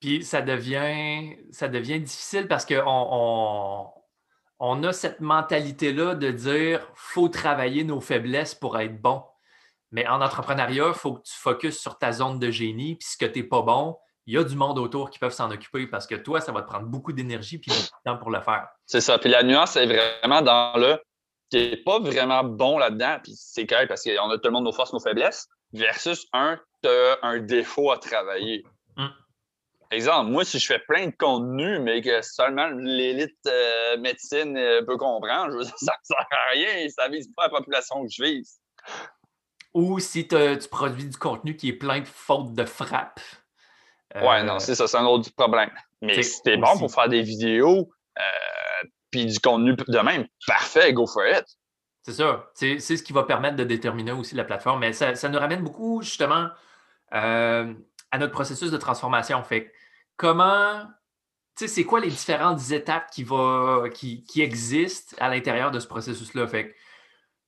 Puis 0.00 0.22
ça 0.24 0.42
devient, 0.42 1.36
ça 1.50 1.68
devient 1.68 2.00
difficile 2.00 2.48
parce 2.48 2.66
qu'on 2.66 3.92
on, 4.58 4.82
a 4.84 4.92
cette 4.92 5.20
mentalité-là 5.20 6.14
de 6.14 6.30
dire 6.30 6.86
faut 6.94 7.28
travailler 7.28 7.84
nos 7.84 8.00
faiblesses 8.00 8.54
pour 8.54 8.78
être 8.78 9.00
bon. 9.00 9.22
Mais 9.92 10.06
en 10.06 10.20
entrepreneuriat, 10.20 10.88
il 10.88 10.94
faut 10.94 11.14
que 11.14 11.22
tu 11.22 11.34
focuses 11.34 11.78
sur 11.78 11.98
ta 11.98 12.12
zone 12.12 12.38
de 12.38 12.50
génie. 12.50 12.96
Puis 12.96 13.08
ce 13.08 13.16
que 13.16 13.24
tu 13.24 13.40
n'es 13.40 13.46
pas 13.46 13.62
bon, 13.62 13.96
il 14.26 14.34
y 14.34 14.38
a 14.38 14.44
du 14.44 14.56
monde 14.56 14.78
autour 14.78 15.10
qui 15.10 15.18
peuvent 15.18 15.32
s'en 15.32 15.50
occuper 15.50 15.86
parce 15.86 16.06
que 16.06 16.16
toi, 16.16 16.40
ça 16.40 16.52
va 16.52 16.62
te 16.62 16.66
prendre 16.66 16.86
beaucoup 16.86 17.12
d'énergie 17.12 17.56
et 17.56 17.58
beaucoup 17.58 17.80
de 17.80 18.10
temps 18.10 18.18
pour 18.18 18.30
le 18.30 18.40
faire. 18.40 18.68
C'est 18.84 19.00
ça. 19.00 19.18
Puis 19.18 19.30
la 19.30 19.42
nuance 19.42 19.76
est 19.76 19.86
vraiment 19.86 20.42
dans 20.42 20.76
le 20.76 21.00
tu 21.50 21.58
n'es 21.58 21.76
pas 21.76 22.00
vraiment 22.00 22.42
bon 22.44 22.76
là-dedans. 22.78 23.18
Puis 23.22 23.34
c'est 23.36 23.66
correct 23.66 23.88
parce 23.88 24.02
qu'on 24.02 24.30
a 24.30 24.36
tout 24.36 24.44
le 24.44 24.50
monde 24.50 24.64
nos 24.64 24.72
forces, 24.72 24.92
nos 24.92 25.00
faiblesses 25.00 25.48
versus 25.72 26.26
un, 26.32 26.58
as 26.86 27.18
un 27.22 27.38
défaut 27.38 27.90
à 27.90 27.98
travailler. 27.98 28.64
Mm. 28.96 29.06
Exemple, 29.90 30.30
moi, 30.30 30.44
si 30.44 30.58
je 30.58 30.66
fais 30.66 30.78
plein 30.80 31.06
de 31.06 31.14
contenu, 31.16 31.78
mais 31.78 32.02
que 32.02 32.22
seulement 32.22 32.68
l'élite 32.68 33.38
euh, 33.46 33.96
médecine 33.98 34.56
euh, 34.56 34.82
peut 34.84 34.96
comprendre, 34.96 35.52
je 35.52 35.58
veux 35.58 35.64
dire, 35.64 35.74
ça 35.78 35.92
ne 35.92 36.04
sert 36.04 36.26
à 36.30 36.50
rien, 36.52 36.88
ça 36.88 37.08
ne 37.08 37.14
vise 37.14 37.30
pas 37.36 37.44
la 37.44 37.50
population 37.50 38.02
que 38.02 38.10
je 38.10 38.22
vise. 38.22 38.58
Ou 39.74 39.98
si 40.00 40.26
tu 40.26 40.36
produis 40.70 41.08
du 41.08 41.16
contenu 41.16 41.56
qui 41.56 41.68
est 41.68 41.74
plein 41.74 42.00
de 42.00 42.06
fautes 42.06 42.54
de 42.54 42.64
frappe. 42.64 43.20
Ouais, 44.14 44.42
non, 44.42 44.54
euh, 44.54 44.58
c'est 44.58 44.74
ça, 44.74 44.86
c'est 44.86 44.96
un 44.96 45.04
autre 45.04 45.30
problème. 45.36 45.70
Mais 46.00 46.22
si 46.22 46.42
tu 46.42 46.50
es 46.50 46.56
bon 46.56 46.78
pour 46.78 46.92
faire 46.92 47.08
des 47.08 47.22
vidéos, 47.22 47.90
puis 49.10 49.26
du 49.26 49.38
contenu 49.38 49.74
de 49.74 49.98
même, 49.98 50.26
parfait, 50.46 50.92
go 50.92 51.06
for 51.06 51.26
it. 51.26 51.44
C'est 52.06 52.12
ça. 52.12 52.46
C'est 52.54 52.78
ce 52.78 53.02
qui 53.02 53.12
va 53.12 53.24
permettre 53.24 53.56
de 53.56 53.64
déterminer 53.64 54.12
aussi 54.12 54.36
la 54.36 54.44
plateforme. 54.44 54.78
Mais 54.78 54.92
ça, 54.92 55.28
nous 55.28 55.38
ramène 55.40 55.62
beaucoup 55.62 56.02
justement 56.02 56.48
euh, 57.14 57.74
à 58.10 58.18
notre 58.18 58.32
processus 58.32 58.70
de 58.70 58.76
transformation. 58.76 59.42
Fait 59.42 59.72
comment, 60.16 60.82
tu 61.56 61.66
sais, 61.66 61.68
c'est 61.68 61.84
quoi 61.84 62.00
les 62.00 62.08
différentes 62.08 62.70
étapes 62.70 63.10
qui, 63.10 63.24
va, 63.24 63.84
qui, 63.92 64.24
existent 64.36 65.16
à 65.20 65.28
l'intérieur 65.28 65.70
de 65.70 65.80
ce 65.80 65.86
processus-là? 65.86 66.46
Fait 66.46 66.74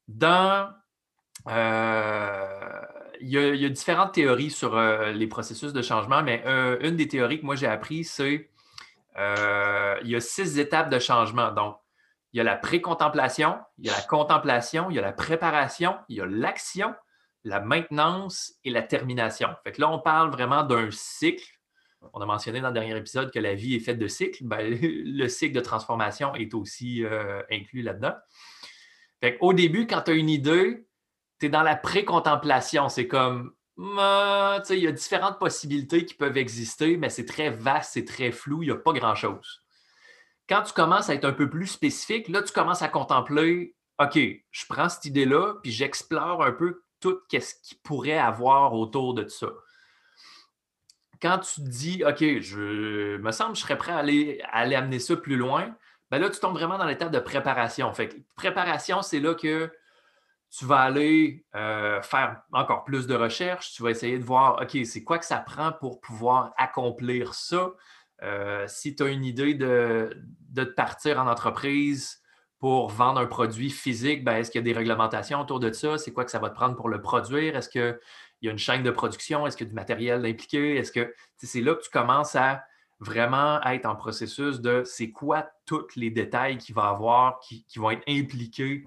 dans. 0.06 0.70
Euh, 1.48 2.80
il, 3.20 3.30
y 3.30 3.64
a, 3.64 3.68
différentes 3.68 4.12
théories 4.12 4.50
sur 4.50 4.76
euh, 4.76 5.12
les 5.12 5.26
processus 5.26 5.72
de 5.72 5.82
changement, 5.82 6.22
mais 6.22 6.44
une 6.80 6.96
des 6.96 7.08
théories 7.08 7.40
que 7.40 7.46
moi 7.46 7.56
j'ai 7.56 7.66
appris, 7.66 8.04
c'est 8.04 8.50
il 9.16 10.08
y 10.08 10.14
a 10.16 10.20
six 10.20 10.58
étapes 10.58 10.90
de 10.90 10.98
changement. 10.98 11.50
Donc, 11.50 11.76
il 12.32 12.38
y 12.38 12.40
a 12.40 12.44
la 12.44 12.56
pré-contemplation, 12.56 13.58
il 13.78 13.86
y 13.86 13.90
a 13.90 13.96
la 13.96 14.02
contemplation, 14.02 14.90
il 14.90 14.96
y 14.96 14.98
a 14.98 15.02
la 15.02 15.12
préparation, 15.12 15.96
il 16.08 16.16
y 16.16 16.20
a 16.20 16.26
l'action, 16.26 16.94
la 17.44 17.60
maintenance 17.60 18.54
et 18.64 18.70
la 18.70 18.82
termination. 18.82 19.48
Fait 19.64 19.72
que 19.72 19.80
là, 19.80 19.90
on 19.90 19.98
parle 19.98 20.30
vraiment 20.30 20.64
d'un 20.64 20.90
cycle. 20.90 21.46
On 22.12 22.20
a 22.20 22.26
mentionné 22.26 22.60
dans 22.60 22.68
le 22.68 22.74
dernier 22.74 22.96
épisode 22.96 23.32
que 23.32 23.38
la 23.38 23.54
vie 23.54 23.74
est 23.74 23.80
faite 23.80 23.98
de 23.98 24.08
cycles. 24.08 24.44
Ben, 24.44 24.78
le 24.80 25.28
cycle 25.28 25.54
de 25.54 25.60
transformation 25.60 26.34
est 26.34 26.54
aussi 26.54 27.04
euh, 27.04 27.42
inclus 27.50 27.82
là-dedans. 27.82 28.14
Au 29.40 29.52
début, 29.52 29.86
quand 29.86 30.02
tu 30.02 30.12
as 30.12 30.14
une 30.14 30.30
idée, 30.30 30.86
tu 31.40 31.46
es 31.46 31.48
dans 31.48 31.62
la 31.62 31.74
pré-contemplation. 31.74 32.88
C'est 32.88 33.08
comme, 33.08 33.52
il 33.78 34.78
y 34.78 34.86
a 34.86 34.92
différentes 34.92 35.38
possibilités 35.38 36.04
qui 36.04 36.14
peuvent 36.14 36.36
exister, 36.36 36.96
mais 36.96 37.10
c'est 37.10 37.24
très 37.24 37.50
vaste, 37.50 37.92
c'est 37.94 38.04
très 38.04 38.30
flou, 38.30 38.62
il 38.62 38.66
n'y 38.66 38.72
a 38.72 38.76
pas 38.76 38.92
grand-chose. 38.92 39.62
Quand 40.48 40.62
tu 40.62 40.72
commences 40.72 41.10
à 41.10 41.14
être 41.14 41.24
un 41.24 41.32
peu 41.32 41.50
plus 41.50 41.66
spécifique, 41.66 42.28
là, 42.28 42.42
tu 42.42 42.52
commences 42.52 42.82
à 42.82 42.88
contempler, 42.88 43.76
OK, 44.00 44.18
je 44.50 44.64
prends 44.68 44.88
cette 44.88 45.04
idée-là, 45.04 45.54
puis 45.62 45.72
j'explore 45.72 46.42
un 46.42 46.52
peu 46.52 46.82
tout 47.00 47.20
ce 47.30 47.54
qu'il 47.62 47.78
pourrait 47.78 48.18
avoir 48.18 48.74
autour 48.74 49.14
de 49.14 49.26
ça. 49.28 49.48
Quand 51.20 51.38
tu 51.38 51.62
dis, 51.62 52.04
OK, 52.04 52.40
je 52.40 53.16
me 53.16 53.30
semble 53.32 53.52
que 53.52 53.58
je 53.58 53.62
serais 53.62 53.78
prêt 53.78 53.92
à 53.92 53.98
aller, 53.98 54.74
amener 54.74 54.98
ça 54.98 55.16
plus 55.16 55.36
loin, 55.36 55.74
ben 56.10 56.18
là, 56.18 56.30
tu 56.30 56.38
tombes 56.40 56.54
vraiment 56.54 56.78
dans 56.78 56.86
l'étape 56.86 57.10
de 57.10 57.18
préparation. 57.18 57.92
Fait 57.92 58.24
préparation, 58.36 59.02
c'est 59.02 59.20
là 59.20 59.34
que 59.34 59.70
tu 60.50 60.64
vas 60.64 60.80
aller 60.80 61.44
euh, 61.54 62.00
faire 62.02 62.42
encore 62.52 62.84
plus 62.84 63.06
de 63.06 63.14
recherches, 63.14 63.72
tu 63.72 63.82
vas 63.82 63.90
essayer 63.90 64.18
de 64.18 64.24
voir, 64.24 64.62
OK, 64.62 64.78
c'est 64.86 65.04
quoi 65.04 65.18
que 65.18 65.26
ça 65.26 65.38
prend 65.38 65.72
pour 65.72 66.00
pouvoir 66.00 66.54
accomplir 66.56 67.34
ça? 67.34 67.72
Euh, 68.22 68.64
si 68.66 68.96
tu 68.96 69.02
as 69.02 69.08
une 69.08 69.24
idée 69.24 69.54
de, 69.54 70.10
de, 70.50 70.64
partir 70.64 71.20
en 71.20 71.28
entreprise 71.28 72.20
pour 72.58 72.88
vendre 72.88 73.20
un 73.20 73.26
produit 73.26 73.70
physique, 73.70 74.24
ben, 74.24 74.36
est-ce 74.36 74.50
qu'il 74.50 74.58
y 74.60 74.62
a 74.62 74.64
des 74.64 74.76
réglementations 74.76 75.40
autour 75.40 75.60
de 75.60 75.72
ça? 75.72 75.96
C'est 75.96 76.12
quoi 76.12 76.24
que 76.24 76.30
ça 76.30 76.40
va 76.40 76.50
te 76.50 76.54
prendre 76.54 76.74
pour 76.74 76.88
le 76.88 77.00
produire? 77.00 77.56
Est-ce 77.56 77.68
qu'il 77.68 77.98
y 78.42 78.48
a 78.48 78.50
une 78.50 78.58
chaîne 78.58 78.82
de 78.82 78.90
production? 78.90 79.46
Est-ce 79.46 79.56
qu'il 79.56 79.66
y 79.66 79.68
a 79.68 79.70
du 79.70 79.76
matériel 79.76 80.26
impliqué? 80.26 80.76
Est-ce 80.76 80.90
que 80.90 81.14
c'est 81.36 81.60
là 81.60 81.74
que 81.74 81.82
tu 81.82 81.90
commences 81.90 82.34
à 82.34 82.64
vraiment 83.00 83.62
être 83.62 83.86
en 83.86 83.94
processus 83.94 84.60
de 84.60 84.82
c'est 84.84 85.12
quoi 85.12 85.48
tous 85.66 85.94
les 85.94 86.10
détails 86.10 86.58
qu'il 86.58 86.74
va 86.74 86.88
avoir 86.88 87.38
qui, 87.38 87.64
vont 87.76 87.90
être 87.90 88.02
impliqués 88.08 88.84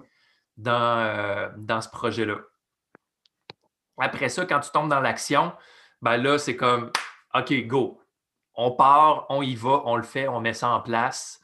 dans, 0.57 0.99
euh, 0.99 1.49
dans 1.57 1.79
ce 1.79 1.89
projet-là? 1.89 2.39
Après 3.97 4.29
ça, 4.29 4.45
quand 4.45 4.59
tu 4.59 4.71
tombes 4.71 4.89
dans 4.89 4.99
l'action, 4.99 5.53
ben 6.01 6.17
là, 6.17 6.37
c'est 6.37 6.57
comme 6.57 6.91
OK, 7.33 7.53
go. 7.67 8.01
On 8.55 8.71
part, 8.71 9.27
on 9.29 9.41
y 9.41 9.55
va, 9.55 9.81
on 9.85 9.95
le 9.95 10.03
fait, 10.03 10.27
on 10.27 10.41
met 10.41 10.53
ça 10.53 10.69
en 10.69 10.81
place. 10.81 11.40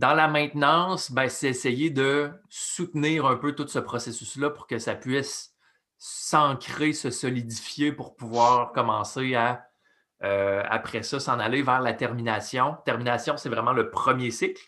Dans 0.00 0.14
la 0.14 0.28
maintenance, 0.28 1.12
ben, 1.12 1.28
c'est 1.28 1.50
essayer 1.50 1.90
de 1.90 2.30
soutenir 2.48 3.26
un 3.26 3.36
peu 3.36 3.54
tout 3.54 3.68
ce 3.68 3.78
processus-là 3.78 4.48
pour 4.48 4.66
que 4.66 4.78
ça 4.78 4.94
puisse 4.94 5.54
s'ancrer, 5.98 6.94
se 6.94 7.10
solidifier 7.10 7.92
pour 7.92 8.16
pouvoir 8.16 8.72
commencer 8.72 9.34
à, 9.34 9.66
euh, 10.22 10.62
après 10.70 11.02
ça, 11.02 11.20
s'en 11.20 11.38
aller 11.38 11.60
vers 11.60 11.82
la 11.82 11.92
termination. 11.92 12.78
Termination, 12.86 13.36
c'est 13.36 13.50
vraiment 13.50 13.74
le 13.74 13.90
premier 13.90 14.30
cycle. 14.30 14.62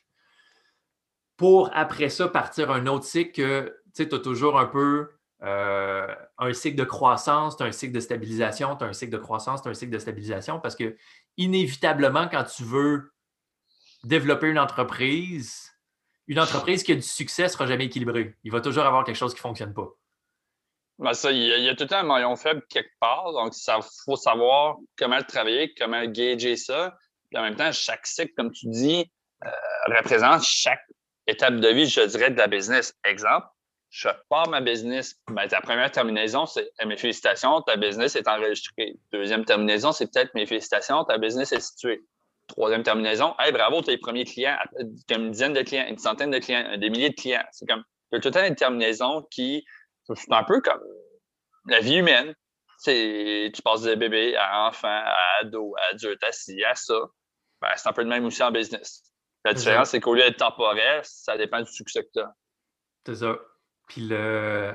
Pour 1.39 1.71
après 1.73 2.11
ça, 2.11 2.29
partir 2.29 2.71
un 2.71 2.87
autre 2.87 3.07
cycle 3.07 3.33
que 3.33 3.75
tu 3.95 4.03
as 4.03 4.19
toujours 4.19 4.61
un 4.61 4.67
peu 4.67 5.13
euh, 5.45 6.15
un 6.37 6.53
cycle 6.53 6.77
de 6.77 6.85
croissance, 6.85 7.57
tu 7.57 7.63
as 7.63 7.67
un 7.67 7.73
cycle 7.73 7.95
de 7.95 8.01
stabilisation, 8.01 8.77
tu 8.77 8.85
as 8.85 8.89
un 8.89 8.93
cycle 8.93 9.13
de 9.13 9.17
croissance, 9.17 9.63
tu 9.63 9.69
as 9.69 9.71
un 9.71 9.75
cycle 9.75 9.93
de 9.93 9.99
stabilisation 9.99 10.61
parce 10.61 10.77
que 10.77 10.95
inévitablement, 11.39 12.29
quand 12.29 12.45
tu 12.45 12.65
veux 12.65 13.13
développer 14.05 14.49
une 14.49 14.59
entreprise, 14.59 15.73
une 16.27 16.41
entreprise 16.41 16.83
qui 16.83 16.93
a 16.93 16.95
du 16.95 17.03
succès 17.03 17.45
ne 17.45 17.49
sera 17.49 17.67
jamais 17.67 17.87
équilibrée. 17.87 18.37
Il 18.45 18.53
va 18.53 18.61
toujours 18.61 18.85
avoir 18.85 19.05
quelque 19.05 19.17
chose 19.17 19.33
qui 19.33 19.39
ne 19.39 19.43
fonctionne 19.43 19.75
pas. 19.75 19.89
Ben 20.99 21.15
ça, 21.15 21.33
il 21.33 21.39
y, 21.39 21.69
a, 21.69 21.75
tout 21.75 21.85
le 21.85 21.89
temps 21.89 21.99
un 21.99 22.03
maillon 22.05 22.37
faible 22.37 22.63
quelque 22.69 22.93
part. 23.01 23.33
Donc, 23.33 23.55
il 23.57 23.83
faut 24.05 24.17
savoir 24.17 24.77
comment 24.97 25.17
le 25.17 25.25
travailler, 25.25 25.75
comment 25.75 26.05
gager 26.05 26.57
ça. 26.57 26.97
Puis 27.31 27.39
en 27.39 27.43
même 27.43 27.57
temps, 27.57 27.73
chaque 27.73 28.07
cycle, 28.07 28.33
comme 28.37 28.53
tu 28.53 28.67
dis, 28.69 29.11
euh, 29.45 29.51
représente 29.97 30.43
chaque 30.45 30.85
étape 31.27 31.57
de 31.57 31.69
vie, 31.69 31.87
je 31.87 32.03
dirais, 32.03 32.31
de 32.31 32.39
la 32.39 32.47
business. 32.47 32.95
Exemple, 33.05 33.47
je 33.91 34.09
pars 34.29 34.49
ma 34.49 34.61
business. 34.61 35.17
Ben, 35.31 35.49
ta 35.49 35.61
première 35.61 35.91
terminaison, 35.91 36.47
c'est 36.47 36.71
eh, 36.81 36.87
mes 36.87 36.97
félicitations, 36.97 37.61
ta 37.63 37.77
business 37.77 38.17
est 38.17 38.29
enregistrée. 38.29 38.97
Deuxième 39.13 39.45
terminaison, 39.45 39.93
c'est 39.93 40.13
peut-être 40.13 40.35
mes 40.35 40.47
félicitations, 40.47 41.05
ta 41.05 41.19
business 41.19 41.53
est 41.53 41.61
située. 41.61 42.03
Troisième 42.49 42.83
terminaison, 42.83 43.35
hey, 43.39 43.53
bravo, 43.53 43.83
tu 43.83 43.91
as 43.91 43.93
les 43.93 43.99
premiers 43.99 44.25
clients, 44.25 44.59
une 45.11 45.31
dizaine 45.31 45.53
de 45.53 45.63
clients, 45.63 45.87
une 45.89 45.99
centaine 45.99 46.31
de 46.31 46.39
clients, 46.39 46.77
des 46.77 46.91
milliers 46.91 47.11
de 47.11 47.15
clients. 47.15 47.45
C'est 47.53 47.67
comme, 47.67 47.83
il 48.11 48.17
y 48.17 48.19
a 48.19 48.21
tout 48.21 48.29
le 48.29 48.35
temps 48.35 48.45
une 48.45 48.57
terminaison 48.57 49.27
qui, 49.31 49.65
c'est 50.05 50.33
un 50.33 50.45
peu 50.45 50.61
comme 50.61 50.83
la 51.67 51.81
vie 51.81 51.97
humaine. 51.97 52.35
C'est, 52.79 53.53
tu 53.55 53.63
passes 53.63 53.83
de 53.83 53.95
bébé 53.95 54.37
à 54.37 54.67
enfant, 54.67 54.89
à 54.89 55.17
ado, 55.41 55.75
à 55.79 55.93
adulte, 55.93 56.23
à 56.25 56.33
ci, 56.33 56.63
à 56.65 56.75
ça. 56.75 56.99
Ben, 57.61 57.69
c'est 57.77 57.89
un 57.89 57.93
peu 57.93 58.03
le 58.03 58.09
même 58.09 58.25
aussi 58.25 58.43
en 58.43 58.51
business. 58.51 59.05
La 59.45 59.55
différence, 59.55 59.91
c'est 59.91 60.01
qu'au 60.01 60.15
lieu 60.15 60.23
d'être 60.23 60.39
temporaire, 60.39 61.05
ça 61.05 61.37
dépend 61.37 61.61
du 61.61 61.73
succès 61.73 62.03
que 62.05 62.11
tu 62.13 62.21
as. 62.21 62.35
C'est 63.07 63.15
ça. 63.17 63.39
Puis 63.89 64.03
le, 64.03 64.73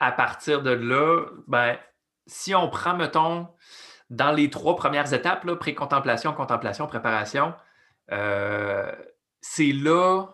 à 0.00 0.12
partir 0.12 0.62
de 0.62 0.70
là, 0.70 1.26
ben, 1.46 1.78
si 2.26 2.54
on 2.54 2.68
prend, 2.70 2.94
mettons, 2.94 3.48
dans 4.10 4.32
les 4.32 4.50
trois 4.50 4.76
premières 4.76 5.12
étapes, 5.12 5.46
pré-contemplation, 5.56 6.32
contemplation, 6.32 6.86
préparation, 6.86 7.54
euh, 8.10 8.90
c'est 9.40 9.72
là 9.72 10.26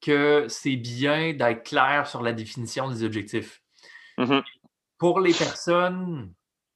que 0.00 0.46
c'est 0.48 0.76
bien 0.76 1.32
d'être 1.32 1.64
clair 1.64 2.06
sur 2.06 2.22
la 2.22 2.32
définition 2.32 2.88
des 2.88 3.04
objectifs. 3.04 3.62
Mm-hmm. 4.18 4.42
Pour 4.98 5.20
les 5.20 5.32
personnes, 5.32 6.32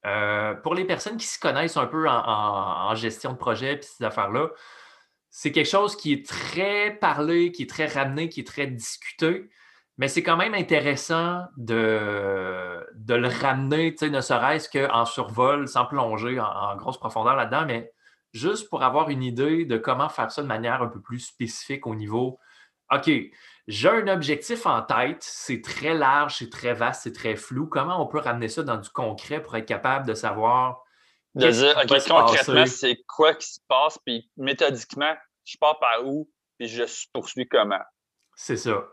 euh, 0.07 0.55
pour 0.55 0.75
les 0.75 0.85
personnes 0.85 1.17
qui 1.17 1.27
se 1.27 1.39
connaissent 1.39 1.77
un 1.77 1.87
peu 1.87 2.09
en, 2.09 2.95
gestion 2.95 3.33
de 3.33 3.39
projet 3.39 3.75
et 3.75 3.83
ces 3.83 4.05
affaires-là, 4.05 4.51
c'est 5.31 5.53
quelque 5.53 5.69
chose 5.69 5.97
qui 5.97 6.13
est 6.13 6.27
très 6.27 6.93
parlé, 6.93 7.53
qui 7.53 7.65
est 7.65 7.71
très 7.71 7.87
ramené, 7.87 8.29
qui 8.29 8.41
est 8.41 8.47
très 8.47 8.67
discuté. 8.67 9.49
Mais 9.99 10.09
c'est 10.09 10.23
quand 10.23 10.37
même 10.37 10.55
intéressant 10.55 11.45
de, 11.57 12.87
de 12.95 13.15
le 13.15 13.29
ramener, 13.29 13.95
ne 14.03 14.21
serait-ce 14.21 14.69
qu'en 14.69 15.05
survol, 15.07 15.69
sans 15.69 15.87
plonger 15.87 16.39
en, 16.39 16.77
grosse 16.77 16.99
profondeur 16.99 17.35
là-dedans, 17.35 17.65
mais 17.67 17.93
juste 18.33 18.69
pour 18.69 18.83
avoir 18.83 19.09
une 19.09 19.23
idée 19.23 19.65
de 19.65 19.79
comment 19.79 20.11
faire 20.11 20.31
ça 20.31 20.43
de 20.43 20.47
manière 20.47 20.83
un 20.83 20.89
peu 20.89 21.01
plus 21.01 21.21
spécifique 21.21 21.87
au 21.87 21.95
niveau 21.95 22.39
OK, 22.93 23.11
j'ai 23.67 23.89
un 23.89 24.07
objectif 24.09 24.67
en 24.67 24.83
tête, 24.83 25.23
c'est 25.23 25.61
très 25.61 25.95
large, 25.95 26.37
c'est 26.39 26.51
très 26.51 26.73
vaste, 26.73 27.03
c'est 27.03 27.13
très 27.13 27.35
flou. 27.35 27.67
Comment 27.67 28.01
on 28.01 28.07
peut 28.07 28.21
ramener 28.21 28.49
ça 28.49 28.63
dans 28.63 28.77
du 28.77 28.89
concret 28.91 29.43
pour 29.43 29.57
être 29.57 29.67
capable 29.67 30.07
de 30.07 30.15
savoir. 30.15 30.83
De 31.35 31.51
dire, 31.51 31.77
OK, 31.77 32.09
concrètement, 32.09 32.67
c'est 32.67 33.03
quoi 33.09 33.35
qui 33.35 33.55
se 33.55 33.61
passe, 33.67 33.99
puis 33.99 34.31
méthodiquement, 34.37 35.15
je 35.45 35.57
pars 35.59 35.79
par 35.81 36.07
où, 36.07 36.31
puis 36.59 36.69
je 36.69 36.85
poursuis 37.13 37.49
comment? 37.49 37.83
C'est 38.37 38.57
ça. 38.57 38.85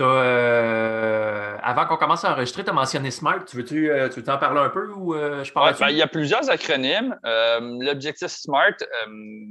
Euh, 0.00 1.56
avant 1.62 1.86
qu'on 1.86 1.96
commence 1.96 2.24
à 2.24 2.32
enregistrer, 2.32 2.64
tu 2.64 2.70
as 2.70 2.72
mentionné 2.72 3.10
SMART. 3.10 3.44
Tu 3.44 3.56
veux-tu 3.56 3.90
euh, 3.90 4.08
t'en 4.08 4.38
parler 4.38 4.60
un 4.60 4.70
peu 4.70 4.88
ou 4.92 5.14
euh, 5.14 5.44
je 5.44 5.52
parle 5.52 5.76
ben, 5.78 5.88
Il 5.90 5.96
y 5.96 6.02
a 6.02 6.06
plusieurs 6.06 6.48
acronymes. 6.50 7.18
L'objectif 7.24 8.28
SMART, 8.28 8.76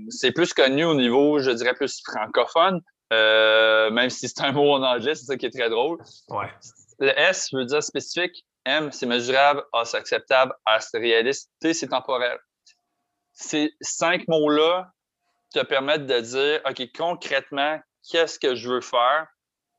c'est 0.10 0.32
plus 0.32 0.54
connu 0.54 0.86
au 0.86 0.94
niveau, 0.94 1.40
je 1.40 1.52
dirais, 1.52 1.74
plus 1.74 2.02
francophone, 2.04 2.82
même 3.12 4.10
si 4.10 4.28
c'est 4.28 4.42
un 4.42 4.52
mot 4.52 4.74
en 4.74 4.84
anglais, 4.84 5.16
c'est 5.16 5.26
ça 5.26 5.38
qui 5.38 5.46
est 5.46 5.58
très 5.58 5.70
drôle. 5.70 5.98
Le 7.00 7.18
S 7.18 7.50
veut 7.54 7.66
dire 7.66 7.82
spécifique, 7.82 8.46
M, 8.66 8.92
c'est 8.92 9.06
mesurable, 9.06 9.64
A, 9.72 9.86
c'est 9.86 9.98
acceptable, 9.98 10.54
A, 10.66 10.80
c'est 10.82 10.98
réaliste, 10.98 11.50
T, 11.62 11.74
c'est 11.74 11.88
temporel. 11.88 12.38
Ces 13.32 13.72
cinq 13.80 14.28
mots-là 14.28 14.92
te 15.54 15.64
permettent 15.64 16.06
de 16.06 16.20
dire, 16.20 16.62
OK, 16.70 16.82
concrètement, 16.96 17.80
qu'est-ce 18.12 18.38
que 18.38 18.56
je 18.56 18.70
veux 18.70 18.82
faire? 18.82 19.28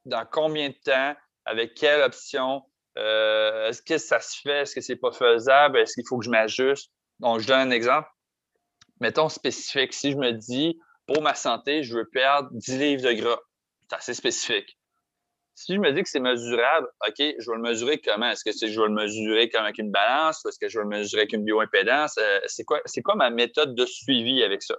Dans 0.04 0.25
combien 0.30 0.69
de 0.69 0.76
temps, 0.85 1.14
avec 1.45 1.75
quelle 1.75 2.02
option, 2.02 2.62
euh, 2.99 3.69
est-ce 3.69 3.83
que 3.83 3.99
ça 3.99 4.21
se 4.21 4.40
fait, 4.40 4.62
est-ce 4.62 4.75
que 4.75 4.80
c'est 4.80 4.97
pas 4.97 5.12
faisable, 5.12 5.78
est-ce 5.78 5.95
qu'il 5.95 6.04
faut 6.09 6.19
que 6.19 6.25
je 6.25 6.30
m'ajuste? 6.30 6.90
Donc, 7.21 7.40
je 7.40 7.47
donne 7.47 7.61
un 7.61 7.71
exemple. 7.71 8.09
Mettons 9.00 9.28
spécifique. 9.28 9.92
Si 9.92 10.12
je 10.12 10.16
me 10.16 10.33
dis, 10.33 10.78
pour 11.07 11.23
ma 11.23 11.35
santé, 11.35 11.83
je 11.83 11.97
veux 11.97 12.09
perdre 12.09 12.49
10 12.52 12.78
livres 12.78 13.02
de 13.02 13.12
gras, 13.12 13.38
c'est 13.88 13.97
assez 13.97 14.14
spécifique. 14.14 14.76
Si 15.54 15.75
je 15.75 15.78
me 15.78 15.92
dis 15.92 16.02
que 16.02 16.09
c'est 16.09 16.21
mesurable, 16.21 16.88
OK, 17.07 17.16
je 17.19 17.50
vais 17.50 17.57
le 17.57 17.62
mesurer 17.62 18.00
comment? 18.00 18.30
Est-ce 18.30 18.45
que 18.45 18.66
je 18.66 18.80
vais 18.80 18.87
le 18.87 18.95
mesurer 18.95 19.50
comme 19.50 19.64
avec 19.64 19.78
une 19.78 19.90
balance? 19.90 20.45
Est-ce 20.47 20.59
que 20.59 20.69
je 20.69 20.78
vais 20.78 20.85
le 20.85 20.88
mesurer 20.88 21.23
avec 21.23 21.33
une 21.35 21.45
bioimpédance? 21.45 22.16
Euh, 22.19 22.40
c'est 22.47 22.64
quoi, 22.64 22.80
quoi 23.04 23.14
ma 23.14 23.28
méthode 23.28 23.75
de 23.75 23.85
suivi 23.85 24.42
avec 24.42 24.62
ça? 24.62 24.76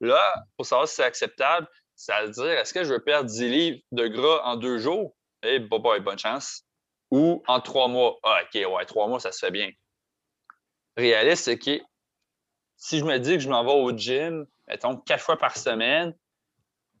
Là, 0.00 0.34
pour 0.56 0.66
savoir 0.66 0.88
si 0.88 0.96
c'est 0.96 1.04
acceptable, 1.04 1.68
ça 1.96 2.22
veut 2.22 2.30
dire 2.30 2.44
est-ce 2.44 2.74
que 2.74 2.84
je 2.84 2.92
veux 2.92 3.02
perdre 3.02 3.28
10 3.28 3.48
livres 3.48 3.80
de 3.92 4.06
gras 4.06 4.42
en 4.44 4.56
deux 4.56 4.78
jours? 4.78 5.16
Eh, 5.42 5.58
bah, 5.58 5.78
bonne 6.00 6.18
chance. 6.18 6.62
Ou 7.10 7.42
en 7.46 7.60
trois 7.60 7.88
mois? 7.88 8.18
Ah, 8.22 8.40
OK, 8.42 8.54
ouais, 8.54 8.84
trois 8.84 9.08
mois, 9.08 9.20
ça 9.20 9.32
se 9.32 9.38
fait 9.38 9.50
bien. 9.50 9.70
Réaliste, 10.96 11.44
c'est 11.44 11.58
que 11.58 11.80
si 12.76 12.98
je 12.98 13.04
me 13.04 13.18
dis 13.18 13.34
que 13.34 13.40
je 13.40 13.48
m'en 13.48 13.64
vais 13.64 13.72
au 13.72 13.96
gym, 13.96 14.46
mettons, 14.68 14.96
quatre 14.96 15.22
fois 15.22 15.36
par 15.36 15.56
semaine, 15.56 16.14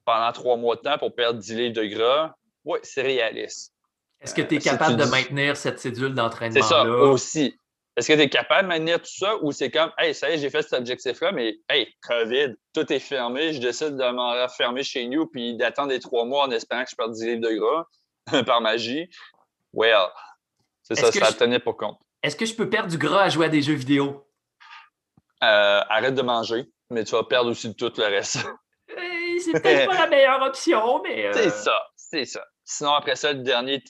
pendant 0.04 0.32
trois 0.32 0.56
mois 0.56 0.76
de 0.76 0.80
temps 0.82 0.98
pour 0.98 1.14
perdre 1.14 1.40
10 1.40 1.54
livres 1.54 1.74
de 1.74 1.84
gras, 1.86 2.34
oui, 2.64 2.78
c'est 2.82 3.02
réaliste. 3.02 3.72
Est-ce 4.20 4.34
que 4.34 4.42
tu 4.42 4.56
es 4.56 4.58
capable 4.58 4.96
de 4.96 5.04
maintenir 5.04 5.56
cette 5.56 5.78
cédule 5.78 6.14
d'entraînement-là? 6.14 6.66
C'est 6.66 6.68
ça 6.68 6.84
aussi. 6.84 7.58
Est-ce 7.96 8.08
que 8.08 8.12
tu 8.12 8.20
es 8.20 8.28
capable 8.28 8.64
de 8.64 8.68
maintenir 8.68 9.00
tout 9.00 9.10
ça 9.10 9.36
ou 9.42 9.52
c'est 9.52 9.70
comme, 9.70 9.90
hey, 9.96 10.14
ça 10.14 10.28
y 10.28 10.34
est, 10.34 10.38
j'ai 10.38 10.50
fait 10.50 10.60
cet 10.60 10.74
objectif-là, 10.74 11.32
mais 11.32 11.60
hey, 11.70 11.94
COVID, 12.06 12.54
tout 12.74 12.92
est 12.92 12.98
fermé, 12.98 13.54
je 13.54 13.60
décide 13.60 13.96
de 13.96 14.10
m'en 14.10 14.32
refermer 14.32 14.82
chez 14.82 15.06
nous 15.06 15.26
puis 15.26 15.56
d'attendre 15.56 15.88
les 15.88 16.00
trois 16.00 16.26
mois 16.26 16.44
en 16.44 16.50
espérant 16.50 16.84
que 16.84 16.90
je 16.90 16.96
perde 16.96 17.12
10 17.12 17.24
livres 17.24 17.40
de 17.40 17.54
gras 17.54 17.86
par 18.44 18.60
magie? 18.60 19.08
Well, 19.72 20.08
c'est 20.82 20.94
ça, 20.94 21.10
ça 21.10 21.32
tenait 21.32 21.58
pour 21.58 21.76
compte. 21.76 21.98
Est-ce 22.22 22.36
que 22.36 22.44
je 22.44 22.54
peux 22.54 22.68
perdre 22.68 22.90
du 22.90 22.98
gras 22.98 23.22
à 23.22 23.28
jouer 23.30 23.46
à 23.46 23.48
des 23.48 23.62
jeux 23.62 23.74
vidéo? 23.74 24.26
Euh, 25.42 25.80
arrête 25.88 26.14
de 26.14 26.22
manger, 26.22 26.66
mais 26.90 27.04
tu 27.04 27.12
vas 27.12 27.24
perdre 27.24 27.50
aussi 27.50 27.74
tout 27.74 27.92
le 27.96 28.04
reste. 28.04 28.38
c'est 29.38 29.52
peut-être 29.52 29.90
pas 29.90 29.98
la 30.00 30.06
meilleure 30.10 30.42
option, 30.42 31.02
mais. 31.02 31.30
C'est 31.32 31.46
euh, 31.46 31.50
ça, 31.50 31.78
c'est 31.96 32.24
ça. 32.24 32.44
Sinon, 32.68 32.94
après 32.94 33.14
ça, 33.14 33.32
le 33.32 33.42
dernier 33.42 33.80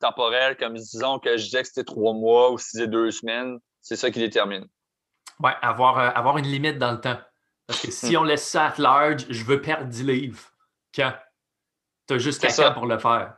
temporel, 0.00 0.56
comme 0.56 0.74
disons 0.74 1.18
que 1.18 1.36
je 1.36 1.44
disais 1.44 1.62
que 1.62 1.68
c'était 1.68 1.84
trois 1.84 2.14
mois 2.14 2.52
ou 2.52 2.58
si 2.58 2.78
c'est 2.78 2.86
deux 2.86 3.10
semaines, 3.10 3.58
c'est 3.82 3.96
ça 3.96 4.12
qui 4.12 4.20
détermine. 4.20 4.66
Oui, 5.40 5.50
avoir, 5.60 5.98
euh, 5.98 6.10
avoir 6.14 6.38
une 6.38 6.46
limite 6.46 6.78
dans 6.78 6.92
le 6.92 7.00
temps. 7.00 7.18
Parce 7.66 7.82
que 7.82 7.90
si 7.90 8.16
on 8.16 8.22
laisse 8.22 8.46
ça 8.46 8.66
à 8.68 8.80
large, 8.80 9.26
je 9.28 9.44
veux 9.44 9.60
perdre 9.60 9.88
10 9.88 10.04
livres. 10.04 10.40
Quand? 10.94 11.12
Tu 12.06 12.14
as 12.14 12.18
juste 12.18 12.40
quelqu'un 12.40 12.70
pour 12.70 12.86
le 12.86 12.98
faire. 12.98 13.34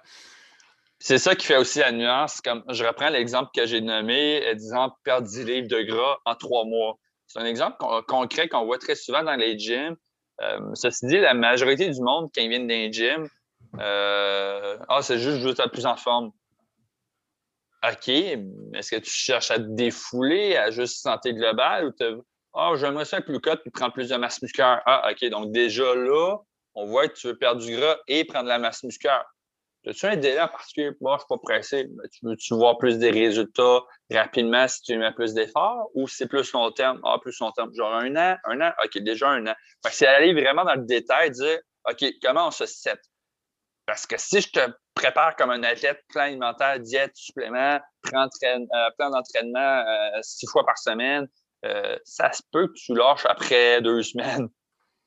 C'est 0.98 1.18
ça 1.18 1.34
qui 1.34 1.46
fait 1.46 1.56
aussi 1.56 1.78
la 1.78 1.90
nuance. 1.90 2.42
Comme 2.42 2.62
je 2.68 2.84
reprends 2.84 3.08
l'exemple 3.08 3.50
que 3.56 3.64
j'ai 3.64 3.80
nommé, 3.80 4.46
euh, 4.46 4.54
disant 4.54 4.94
perdre 5.04 5.26
10 5.26 5.44
livres 5.44 5.68
de 5.68 5.80
gras 5.80 6.18
en 6.26 6.34
trois 6.34 6.66
mois. 6.66 6.98
C'est 7.28 7.38
un 7.38 7.46
exemple 7.46 7.78
concret 8.08 8.46
qu'on 8.46 8.66
voit 8.66 8.78
très 8.78 8.94
souvent 8.94 9.22
dans 9.22 9.36
les 9.36 9.58
gyms. 9.58 9.96
Euh, 10.42 10.60
ceci 10.74 11.06
dit, 11.06 11.18
la 11.18 11.32
majorité 11.32 11.88
du 11.88 12.00
monde, 12.02 12.30
quand 12.34 12.42
ils 12.42 12.50
viennent 12.50 12.66
d'un 12.66 12.90
gym, 12.92 13.26
euh, 13.78 14.78
ah, 14.88 15.02
c'est 15.02 15.18
juste 15.18 15.38
je 15.38 15.48
veux 15.48 15.50
être 15.50 15.70
plus 15.70 15.86
en 15.86 15.96
forme. 15.96 16.32
OK, 17.84 18.08
est-ce 18.08 18.90
que 18.90 19.00
tu 19.00 19.10
cherches 19.10 19.50
à 19.50 19.58
te 19.58 19.64
défouler, 19.64 20.56
à 20.56 20.70
juste 20.70 21.02
santé 21.02 21.34
globale 21.34 21.86
ou 21.88 22.24
Ah, 22.54 22.72
j'aimerais 22.76 23.04
ça 23.04 23.20
plus 23.20 23.40
cut 23.40 23.56
puis 23.62 23.70
prendre 23.70 23.92
plus 23.92 24.08
de 24.08 24.16
masse 24.16 24.40
musculaire. 24.40 24.80
Ah, 24.86 25.10
OK, 25.10 25.28
donc 25.30 25.50
déjà 25.50 25.94
là, 25.94 26.36
on 26.74 26.86
voit 26.86 27.08
que 27.08 27.14
tu 27.14 27.26
veux 27.26 27.36
perdre 27.36 27.60
du 27.60 27.76
gras 27.76 27.96
et 28.06 28.24
prendre 28.24 28.44
de 28.44 28.50
la 28.50 28.58
masse 28.58 28.84
musculaire. 28.84 29.24
As-tu 29.84 30.06
un 30.06 30.16
délai 30.16 30.40
en 30.40 30.46
particulier? 30.46 30.90
Moi, 31.00 31.16
je 31.16 31.16
ne 31.16 31.18
suis 31.18 31.26
pas 31.28 31.38
pressé. 31.38 31.90
Tu 32.12 32.24
veux-tu 32.24 32.54
voir 32.54 32.78
plus 32.78 32.98
des 32.98 33.10
résultats 33.10 33.80
rapidement 34.12 34.68
si 34.68 34.80
tu 34.82 34.96
mets 34.96 35.12
plus 35.12 35.34
d'efforts 35.34 35.90
ou 35.94 36.06
c'est 36.06 36.28
plus 36.28 36.52
long 36.52 36.70
terme? 36.70 37.00
Ah, 37.02 37.18
plus 37.20 37.36
long 37.40 37.50
terme. 37.50 37.74
Genre 37.74 37.92
un 37.92 38.14
an, 38.14 38.36
un 38.44 38.60
an? 38.60 38.70
OK, 38.84 38.96
déjà 38.98 39.28
un 39.30 39.44
an. 39.48 39.54
C'est 39.90 40.06
aller 40.06 40.34
vraiment 40.34 40.64
dans 40.64 40.76
le 40.76 40.84
détail, 40.86 41.32
dire 41.32 41.58
OK, 41.90 42.04
comment 42.22 42.46
on 42.46 42.50
se 42.52 42.64
set? 42.64 43.00
Parce 43.86 44.06
que 44.06 44.16
si 44.18 44.40
je 44.40 44.50
te 44.50 44.60
prépare 44.94 45.36
comme 45.36 45.50
un 45.50 45.62
athlète, 45.62 46.02
plan 46.08 46.22
alimentaire, 46.22 46.78
diète, 46.80 47.12
supplément, 47.14 47.80
plan, 48.02 48.28
euh, 48.44 48.88
d'entraînement 48.98 49.84
euh, 49.86 50.18
six 50.22 50.46
fois 50.46 50.64
par 50.64 50.78
semaine, 50.78 51.26
euh, 51.64 51.98
ça 52.04 52.32
se 52.32 52.42
peut 52.52 52.68
que 52.68 52.74
tu 52.74 52.94
lâches 52.94 53.26
après 53.26 53.80
deux 53.82 54.02
semaines. 54.02 54.48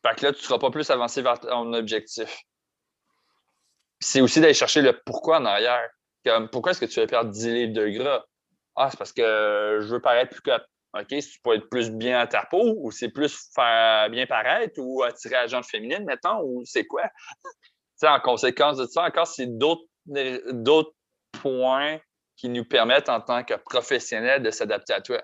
Fait 0.05 0.15
que 0.15 0.25
là, 0.25 0.33
tu 0.33 0.39
ne 0.39 0.43
seras 0.43 0.59
pas 0.59 0.71
plus 0.71 0.89
avancé 0.89 1.21
vers 1.21 1.39
ton 1.39 1.73
objectif 1.73 2.45
c'est 3.99 4.21
aussi 4.21 4.39
d'aller 4.39 4.53
chercher 4.53 4.81
le 4.81 4.99
pourquoi 5.05 5.39
en 5.39 5.45
arrière. 5.45 5.89
Comme, 6.25 6.49
pourquoi 6.49 6.71
est-ce 6.71 6.79
que 6.79 6.85
tu 6.85 6.99
veux 6.99 7.07
perdre 7.07 7.31
10 7.31 7.49
livres 7.49 7.73
de 7.73 7.89
gras? 7.89 8.23
Ah, 8.75 8.89
c'est 8.91 8.97
parce 8.97 9.13
que 9.13 9.79
je 9.81 9.87
veux 9.87 10.01
paraître 10.01 10.31
plus 10.31 10.41
que. 10.41 10.51
OK, 10.97 11.07
tu 11.07 11.39
peux 11.43 11.55
être 11.55 11.69
plus 11.69 11.91
bien 11.91 12.19
à 12.19 12.27
ta 12.27 12.45
peau 12.45 12.75
ou 12.77 12.89
c'est 12.89 13.09
plus 13.09 13.49
faire 13.53 14.09
bien 14.09 14.25
paraître 14.25 14.75
ou 14.77 15.03
attirer 15.03 15.33
la 15.33 15.47
gente 15.47 15.65
féminine, 15.65 16.05
mettons, 16.05 16.41
ou 16.41 16.63
c'est 16.65 16.85
quoi? 16.85 17.03
en 18.03 18.19
conséquence 18.19 18.77
de 18.77 18.85
ça, 18.85 19.03
encore, 19.03 19.27
c'est 19.27 19.47
d'autres 19.47 20.93
points 21.41 21.99
qui 22.35 22.49
nous 22.49 22.65
permettent 22.65 23.09
en 23.09 23.21
tant 23.21 23.43
que 23.43 23.53
professionnels 23.53 24.43
de 24.43 24.51
s'adapter 24.51 24.93
à 24.93 25.01
toi. 25.01 25.21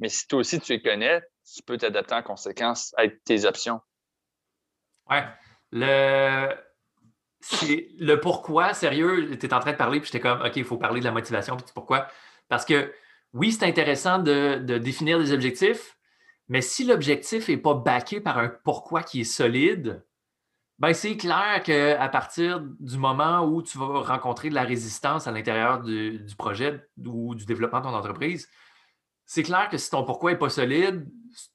Mais 0.00 0.08
si 0.08 0.26
toi 0.28 0.40
aussi 0.40 0.60
tu 0.60 0.72
les 0.72 0.82
connais, 0.82 1.22
tu 1.44 1.62
peux 1.62 1.78
t'adapter 1.78 2.14
en 2.14 2.22
conséquence 2.22 2.92
avec 2.96 3.24
tes 3.24 3.44
options. 3.44 3.80
Ouais. 5.08 5.24
Le, 5.72 6.54
le 7.98 8.16
pourquoi, 8.16 8.74
sérieux, 8.74 9.36
tu 9.38 9.46
es 9.46 9.54
en 9.54 9.60
train 9.60 9.72
de 9.72 9.76
parler, 9.76 10.00
puis 10.00 10.10
j'étais 10.12 10.20
comme, 10.20 10.42
OK, 10.42 10.56
il 10.56 10.64
faut 10.64 10.76
parler 10.76 11.00
de 11.00 11.04
la 11.04 11.12
motivation, 11.12 11.56
puis 11.56 11.66
pourquoi. 11.74 12.08
Parce 12.48 12.64
que 12.64 12.92
oui, 13.32 13.52
c'est 13.52 13.66
intéressant 13.66 14.18
de, 14.18 14.78
définir 14.78 15.18
des 15.18 15.32
objectifs, 15.32 15.96
mais 16.48 16.60
si 16.60 16.84
l'objectif 16.84 17.48
n'est 17.48 17.56
pas 17.56 17.74
backé 17.74 18.20
par 18.20 18.38
un 18.38 18.48
pourquoi 18.64 19.02
qui 19.02 19.22
est 19.22 19.24
solide, 19.24 20.04
ben 20.78 20.92
c'est 20.92 21.16
clair 21.16 21.62
qu'à 21.64 22.08
partir 22.08 22.60
du 22.60 22.98
moment 22.98 23.44
où 23.44 23.62
tu 23.62 23.78
vas 23.78 24.02
rencontrer 24.02 24.50
de 24.50 24.54
la 24.54 24.64
résistance 24.64 25.26
à 25.26 25.32
l'intérieur 25.32 25.80
du, 25.80 26.26
projet 26.36 26.86
ou 27.04 27.34
du 27.34 27.46
développement 27.46 27.80
de 27.80 27.84
ton 27.84 27.94
entreprise, 27.94 28.48
c'est 29.24 29.42
clair 29.42 29.68
que 29.70 29.78
si 29.78 29.90
ton 29.90 30.04
pourquoi 30.04 30.32
n'est 30.32 30.38
pas 30.38 30.50
solide, 30.50 31.08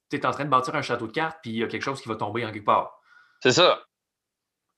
tu 0.09 0.17
es 0.17 0.25
en 0.25 0.31
train 0.31 0.45
de 0.45 0.49
bâtir 0.49 0.75
un 0.75 0.81
château 0.81 1.07
de 1.07 1.11
cartes, 1.11 1.37
puis 1.41 1.51
il 1.51 1.57
y 1.57 1.63
a 1.63 1.67
quelque 1.67 1.83
chose 1.83 2.01
qui 2.01 2.09
va 2.09 2.15
tomber 2.15 2.45
en 2.45 2.51
quelque 2.51 2.65
part. 2.65 2.99
C'est 3.41 3.51
ça. 3.51 3.83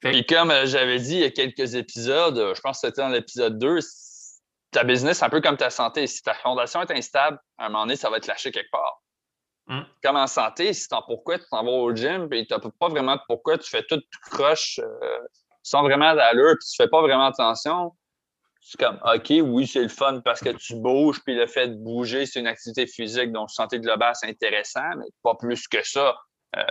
Puis 0.02 0.26
comme 0.26 0.52
euh, 0.52 0.66
j'avais 0.66 1.00
dit 1.00 1.16
il 1.16 1.22
y 1.22 1.26
a 1.26 1.32
quelques 1.32 1.76
épisodes, 1.76 2.38
euh, 2.38 2.54
je 2.54 2.60
pense 2.60 2.82
que 2.82 2.88
c'était 2.88 3.02
dans 3.02 3.10
l'épisode 3.10 3.58
2, 3.58 3.80
ta 4.72 4.84
business, 4.84 5.20
c'est 5.20 5.26
un 5.26 5.30
peu 5.30 5.40
comme 5.40 5.56
ta 5.56 5.70
santé. 5.70 6.06
Si 6.08 6.22
ta 6.22 6.34
fondation 6.34 6.82
est 6.82 6.92
instable, 6.92 7.40
à 7.58 7.68
un 7.68 7.70
moment 7.70 7.86
donné, 7.86 7.96
ça 7.96 8.10
va 8.10 8.20
te 8.20 8.28
lâcher 8.28 8.52
quelque 8.52 8.72
part. 8.72 9.03
Hmm. 9.68 9.82
Comme 10.04 10.18
en 10.18 10.28
santé, 10.28 10.74
si 10.74 10.88
tu 10.88 10.96
pourquoi 11.08 11.40
tu 11.40 11.46
t'en 11.50 11.64
vas 11.64 11.72
au 11.72 11.96
gym, 11.96 12.28
puis 12.28 12.46
tu 12.46 12.54
n'as 12.54 12.60
pas 12.60 12.90
vraiment 12.90 13.16
de 13.16 13.22
pourquoi, 13.28 13.58
tu 13.58 13.70
fais 13.70 13.84
tout, 13.84 14.02
croche 14.30 14.80
euh, 14.84 15.20
sans 15.62 15.84
vraiment 15.84 16.14
d'allure, 16.14 16.56
puis 16.60 16.68
tu 16.70 16.76
fais 16.76 16.90
pas 16.90 17.02
vraiment 17.02 17.28
attention, 17.28 17.94
c'est 18.60 18.80
comme, 18.80 19.00
OK, 19.04 19.30
oui, 19.42 19.68
c'est 19.68 19.82
le 19.82 19.90
fun 19.90 20.22
parce 20.24 20.40
que 20.40 20.50
tu 20.50 20.76
bouges, 20.76 21.22
puis 21.24 21.36
le 21.36 21.48
fait 21.48 21.68
de 21.68 21.76
bouger, 21.76 22.26
c'est 22.26 22.40
une 22.40 22.48
activité 22.48 22.88
physique, 22.88 23.32
donc 23.32 23.52
santé 23.52 23.80
globale, 23.80 24.14
c'est 24.16 24.30
intéressant, 24.30 24.96
mais 24.98 25.06
pas 25.22 25.36
plus 25.36 25.68
que 25.68 25.86
ça. 25.86 26.16
Euh, 26.56 26.62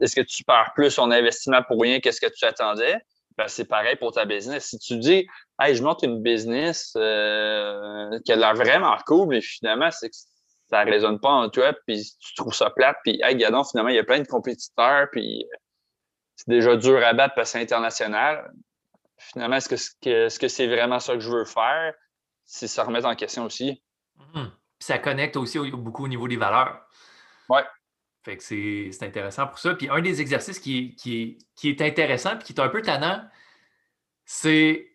est-ce 0.00 0.16
que 0.16 0.22
tu 0.22 0.44
perds 0.44 0.72
plus 0.74 0.94
ton 0.94 1.10
investissement 1.10 1.62
pour 1.62 1.80
rien 1.82 2.00
qu'est-ce 2.00 2.20
que 2.20 2.32
tu 2.32 2.44
attendais? 2.44 2.96
Ben, 3.36 3.48
c'est 3.48 3.64
pareil 3.64 3.96
pour 3.96 4.12
ta 4.12 4.24
business. 4.24 4.66
Si 4.70 4.78
tu 4.78 4.96
dis, 4.98 5.26
hey, 5.60 5.74
je 5.74 5.82
monte 5.82 6.02
une 6.02 6.22
business 6.22 6.92
euh, 6.96 8.18
qui 8.24 8.32
a 8.32 8.36
l'air 8.36 8.54
vraiment 8.54 8.96
cool, 9.06 9.28
mais 9.28 9.40
finalement, 9.40 9.90
c'est 9.90 10.08
que 10.08 10.16
ça 10.74 10.84
ne 10.84 10.90
résonne 10.90 11.20
pas 11.20 11.30
en 11.30 11.48
toi, 11.48 11.72
puis 11.86 12.02
tu 12.18 12.34
trouves 12.34 12.54
ça 12.54 12.70
plate, 12.70 12.96
puis, 13.04 13.20
hey, 13.22 13.36
gadon, 13.36 13.62
finalement, 13.62 13.90
il 13.90 13.96
y 13.96 14.00
a 14.00 14.04
plein 14.04 14.20
de 14.20 14.26
compétiteurs, 14.26 15.08
puis 15.12 15.46
c'est 16.34 16.48
déjà 16.48 16.76
dur 16.76 17.04
à 17.04 17.12
battre 17.12 17.34
parce 17.34 17.52
que 17.52 17.58
c'est 17.58 17.62
international. 17.62 18.52
Finalement, 19.18 19.56
est-ce 19.56 19.68
que 19.68 19.76
c'est 19.76 20.28
-ce 20.28 20.68
vraiment 20.68 20.98
ça 20.98 21.14
que 21.14 21.20
je 21.20 21.30
veux 21.30 21.44
faire? 21.44 21.94
C'est 22.44 22.66
ça 22.66 22.82
remettre 22.82 23.06
en 23.06 23.14
question 23.14 23.44
aussi. 23.44 23.82
Mmh. 24.16 24.46
ça 24.78 24.98
connecte 24.98 25.36
aussi 25.36 25.58
beaucoup 25.70 26.04
au 26.04 26.08
niveau 26.08 26.28
des 26.28 26.36
valeurs. 26.36 26.80
Oui. 27.48 27.60
Fait 28.24 28.36
que 28.36 28.42
c'est 28.42 29.02
intéressant 29.02 29.46
pour 29.46 29.58
ça. 29.58 29.74
Puis 29.74 29.88
un 29.88 30.00
des 30.00 30.20
exercices 30.20 30.58
qui, 30.58 30.94
qui, 30.96 31.38
qui 31.56 31.68
est 31.68 31.80
intéressant 31.82 32.38
et 32.38 32.42
qui 32.42 32.52
est 32.52 32.60
un 32.60 32.68
peu 32.68 32.82
tannant, 32.82 33.22
c'est. 34.24 34.93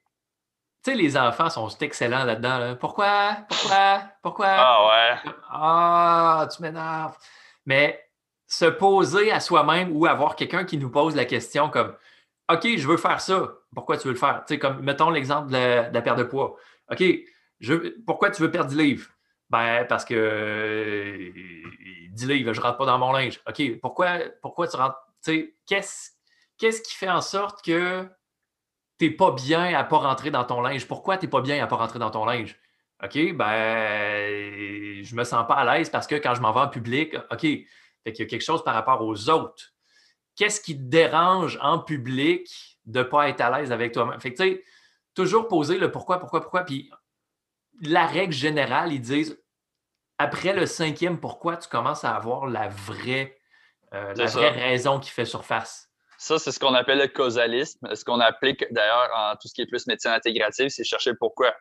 Tu 0.83 0.91
sais, 0.91 0.97
les 0.97 1.17
enfants 1.17 1.49
sont 1.49 1.67
excellents 1.79 2.23
là-dedans. 2.23 2.75
Pourquoi? 2.79 3.37
Pourquoi? 3.49 4.01
Pourquoi? 4.21 4.47
Ah 4.47 4.87
ouais. 4.87 5.31
Ah, 5.49 6.47
tu 6.55 6.61
m'énerves. 6.61 7.17
Mais 7.65 8.09
se 8.47 8.65
poser 8.65 9.31
à 9.31 9.39
soi-même 9.39 9.95
ou 9.95 10.05
avoir 10.05 10.35
quelqu'un 10.35 10.63
qui 10.63 10.77
nous 10.77 10.89
pose 10.89 11.15
la 11.15 11.25
question 11.25 11.69
comme 11.69 11.95
OK, 12.51 12.65
je 12.77 12.87
veux 12.87 12.97
faire 12.97 13.21
ça. 13.21 13.53
Pourquoi 13.75 13.97
tu 13.97 14.07
veux 14.07 14.13
le 14.13 14.19
faire? 14.19 14.43
Tu 14.47 14.55
sais, 14.55 14.59
comme 14.59 14.81
mettons 14.81 15.09
l'exemple 15.09 15.51
de, 15.51 15.93
la 15.93 16.01
perte 16.01 16.17
de 16.17 16.23
poids. 16.23 16.55
OK, 16.91 17.03
je, 17.59 17.73
pourquoi 18.05 18.31
tu 18.31 18.41
veux 18.41 18.49
perdre 18.49 18.71
du 18.71 18.77
livre? 18.77 19.07
Ben, 19.49 19.85
parce 19.85 20.05
que 20.05 21.31
10 22.11 22.27
livres, 22.27 22.53
je 22.53 22.59
ne 22.59 22.65
rentre 22.65 22.77
pas 22.77 22.85
dans 22.85 22.97
mon 22.97 23.11
linge. 23.11 23.39
OK, 23.47 23.79
pourquoi, 23.81 24.19
pourquoi 24.41 24.67
tu 24.67 24.77
rentres? 24.77 24.97
Qu'est-ce 25.67 26.11
qu'est-ce 26.57 26.81
qui 26.81 26.95
fait 26.95 27.09
en 27.09 27.21
sorte 27.21 27.63
que 27.63 28.07
tu 28.99 29.05
n'es 29.05 29.11
pas 29.11 29.31
bien 29.31 29.73
à 29.75 29.83
ne 29.83 29.89
pas 29.89 29.97
rentrer 29.97 30.29
dans 30.29 30.43
ton 30.43 30.61
linge? 30.61 30.87
Pourquoi 30.87 31.17
tu 31.17 31.25
n'es 31.25 31.29
pas 31.29 31.41
bien 31.41 31.57
à 31.59 31.65
ne 31.65 31.69
pas 31.69 31.77
rentrer 31.77 31.99
dans 31.99 32.11
ton 32.11 32.25
linge? 32.25 32.59
OK, 33.01 33.33
ben, 33.33 35.03
je 35.03 35.15
me 35.15 35.23
sens 35.23 35.47
pas 35.47 35.55
à 35.55 35.77
l'aise 35.77 35.89
parce 35.89 36.05
que 36.05 36.15
quand 36.15 36.35
je 36.35 36.41
m'en 36.41 36.51
vais 36.51 36.59
en 36.59 36.67
public, 36.67 37.15
OK, 37.31 37.41
fait 37.41 38.13
qu'il 38.13 38.19
y 38.19 38.21
a 38.23 38.25
quelque 38.25 38.43
chose 38.43 38.63
par 38.63 38.73
rapport 38.73 39.01
aux 39.01 39.29
autres. 39.29 39.73
Qu'est-ce 40.35 40.59
qui 40.59 40.75
te 40.75 40.83
dérange 40.83 41.57
en 41.61 41.79
public 41.79 42.77
de 42.85 42.99
ne 42.99 43.03
pas 43.03 43.29
être 43.29 43.41
à 43.41 43.57
l'aise 43.57 43.71
avec 43.71 43.93
toi-même? 43.93 44.19
Fait 44.19 44.33
que, 44.33 44.43
tu 44.43 44.49
sais, 44.49 44.63
toujours 45.13 45.47
poser 45.47 45.77
le 45.77 45.91
pourquoi, 45.91 46.19
pourquoi, 46.19 46.41
pourquoi. 46.41 46.63
Puis 46.63 46.91
la 47.81 48.05
règle 48.05 48.33
générale, 48.33 48.91
ils 48.91 49.01
disent 49.01 49.41
après 50.17 50.53
le 50.53 50.65
cinquième 50.65 51.19
pourquoi, 51.19 51.55
tu 51.55 51.69
commences 51.69 52.03
à 52.03 52.13
avoir 52.13 52.47
la 52.47 52.67
vraie, 52.67 53.37
euh, 53.93 54.13
la 54.15 54.25
vraie 54.25 54.49
raison 54.49 54.99
qui 54.99 55.09
fait 55.09 55.25
surface. 55.25 55.88
Ça, 56.19 56.37
c'est 56.37 56.51
ce 56.51 56.59
qu'on 56.59 56.73
appelle 56.73 56.99
le 56.99 57.07
causalisme. 57.07 57.95
Ce 57.95 58.03
qu'on 58.03 58.19
applique 58.19 58.65
d'ailleurs 58.71 59.09
en 59.15 59.35
tout 59.37 59.47
ce 59.47 59.53
qui 59.53 59.61
est 59.61 59.67
plus 59.67 59.87
médecine 59.87 60.11
intégrative, 60.11 60.67
c'est 60.67 60.83
chercher 60.83 61.11
le 61.11 61.17
pourquoi. 61.17 61.55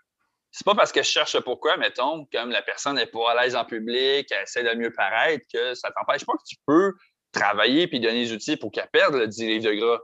C'est 0.50 0.64
pas 0.64 0.74
parce 0.74 0.90
que 0.90 1.00
je 1.00 1.08
cherche 1.08 1.36
le 1.36 1.42
pourquoi, 1.42 1.76
mettons, 1.76 2.26
comme 2.32 2.50
la 2.50 2.62
personne 2.62 2.96
n'est 2.96 3.06
pas 3.06 3.30
à 3.30 3.40
l'aise 3.40 3.54
en 3.54 3.64
public, 3.64 4.26
elle 4.32 4.42
essaie 4.42 4.64
de 4.64 4.74
mieux 4.76 4.92
paraître, 4.92 5.46
que 5.52 5.74
ça 5.74 5.92
t'empêche 5.92 6.26
pas 6.26 6.32
que 6.32 6.42
tu 6.44 6.56
peux 6.66 6.92
travailler 7.30 7.86
puis 7.86 8.00
donner 8.00 8.24
des 8.24 8.32
outils 8.32 8.56
pour 8.56 8.72
qu'elle 8.72 8.88
perde 8.92 9.14
le 9.14 9.28
10 9.28 9.46
livres 9.46 9.70
de 9.70 9.74
gras. 9.74 10.00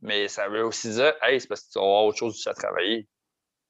Mais 0.00 0.28
ça 0.28 0.48
veut 0.48 0.64
aussi 0.64 0.88
dire, 0.88 1.12
hey, 1.22 1.38
c'est 1.38 1.48
parce 1.48 1.60
que 1.60 1.72
tu 1.72 1.78
vas 1.78 1.84
avoir 1.84 2.04
autre 2.04 2.18
chose 2.18 2.42
à 2.46 2.54
travailler. 2.54 3.08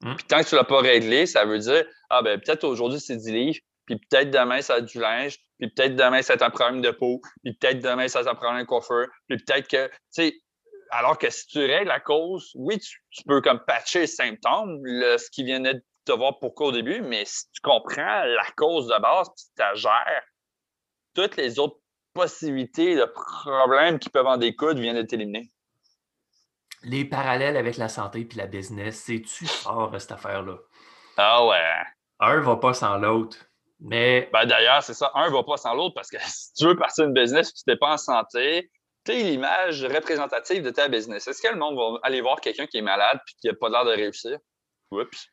Hmm. 0.03 0.14
Puis 0.14 0.26
tant 0.29 0.40
que 0.40 0.48
tu 0.48 0.55
ne 0.55 0.61
l'as 0.61 0.66
pas 0.66 0.81
réglé, 0.81 1.26
ça 1.26 1.44
veut 1.44 1.59
dire 1.59 1.85
Ah, 2.11 2.22
ben 2.22 2.40
peut-être 2.40 2.62
aujourd'hui, 2.62 3.00
c'est 3.00 3.16
10 3.16 3.33
livres, 3.33 3.59
puis 3.96 4.07
peut-être 4.09 4.31
demain, 4.31 4.62
ça 4.62 4.79
être 4.79 4.85
du 4.85 5.00
linge, 5.00 5.37
puis 5.59 5.68
peut-être 5.70 5.96
demain, 5.96 6.22
ça 6.22 6.35
être 6.35 6.42
un 6.42 6.50
problème 6.50 6.81
de 6.81 6.92
peau, 6.92 7.20
puis 7.42 7.55
peut-être 7.55 7.81
demain, 7.81 8.07
ça 8.07 8.20
être 8.20 8.29
un 8.29 8.35
problème 8.37 8.62
de 8.62 8.66
coiffeur, 8.66 9.09
puis 9.29 9.37
peut-être 9.38 9.68
que, 9.68 9.88
tu 9.88 9.94
sais, 10.11 10.35
alors 10.90 11.18
que 11.18 11.29
si 11.29 11.46
tu 11.48 11.59
règles 11.59 11.88
la 11.88 11.98
cause, 11.98 12.53
oui, 12.55 12.79
tu, 12.79 13.22
peux 13.24 13.40
comme 13.40 13.61
patcher 13.66 14.00
les 14.00 14.07
symptômes, 14.07 14.81
ce 14.85 15.29
qui 15.31 15.42
vient 15.42 15.61
de 15.61 15.83
te 16.05 16.12
voir 16.12 16.38
pourquoi 16.38 16.68
au 16.68 16.72
début, 16.72 17.00
mais 17.00 17.24
si 17.24 17.50
tu 17.53 17.61
comprends 17.62 18.24
la 18.24 18.46
cause 18.57 18.87
de 18.87 19.00
base, 19.00 19.29
puis 19.37 19.44
tu 19.57 19.81
gères, 19.81 20.24
toutes 21.14 21.37
les 21.37 21.59
autres 21.59 21.79
possibilités 22.14 22.94
de 22.94 23.05
problèmes 23.05 23.98
qui 23.98 24.09
peuvent 24.09 24.26
en 24.26 24.37
découdre 24.37 24.81
viennent 24.81 24.96
d'être 24.96 25.12
éliminées. 25.12 25.48
Les 26.83 27.05
parallèles 27.05 27.57
avec 27.57 27.76
la 27.76 27.88
santé 27.88 28.24
puis 28.24 28.38
la 28.38 28.46
business, 28.46 29.03
c'est-tu 29.05 29.46
fort, 29.46 29.94
cette 30.00 30.12
affaire-là? 30.12 30.57
Ah 31.16 31.44
ouais. 31.46 31.83
Un 32.20 32.40
va 32.40 32.57
pas 32.57 32.74
sans 32.74 32.96
l'autre. 32.96 33.49
Mais. 33.80 34.28
Ben 34.32 34.46
d'ailleurs, 34.46 34.82
c'est 34.82 34.94
ça, 34.94 35.10
un 35.14 35.30
va 35.30 35.42
pas 35.42 35.56
sans 35.56 35.74
l'autre 35.74 35.94
parce 35.94 36.10
que 36.10 36.18
si 36.26 36.52
tu 36.54 36.66
veux 36.66 36.76
partir 36.76 37.04
d'une 37.06 37.14
business 37.14 37.50
et 37.50 37.52
tu 37.52 37.62
n'es 37.66 37.76
pas 37.76 37.92
en 37.92 37.98
santé, 37.98 38.70
tu 39.04 39.12
es 39.12 39.22
l'image 39.22 39.84
représentative 39.84 40.62
de 40.62 40.70
ta 40.70 40.88
business. 40.88 41.26
Est-ce 41.26 41.42
que 41.42 41.48
le 41.48 41.58
monde 41.58 41.76
va 41.76 41.98
aller 42.02 42.20
voir 42.20 42.40
quelqu'un 42.40 42.66
qui 42.66 42.78
est 42.78 42.82
malade 42.82 43.18
et 43.28 43.32
qui 43.40 43.46
n'a 43.46 43.54
pas 43.54 43.68
l'air 43.68 43.84
de 43.84 43.92
réussir? 43.92 44.38
Oups. 44.90 45.28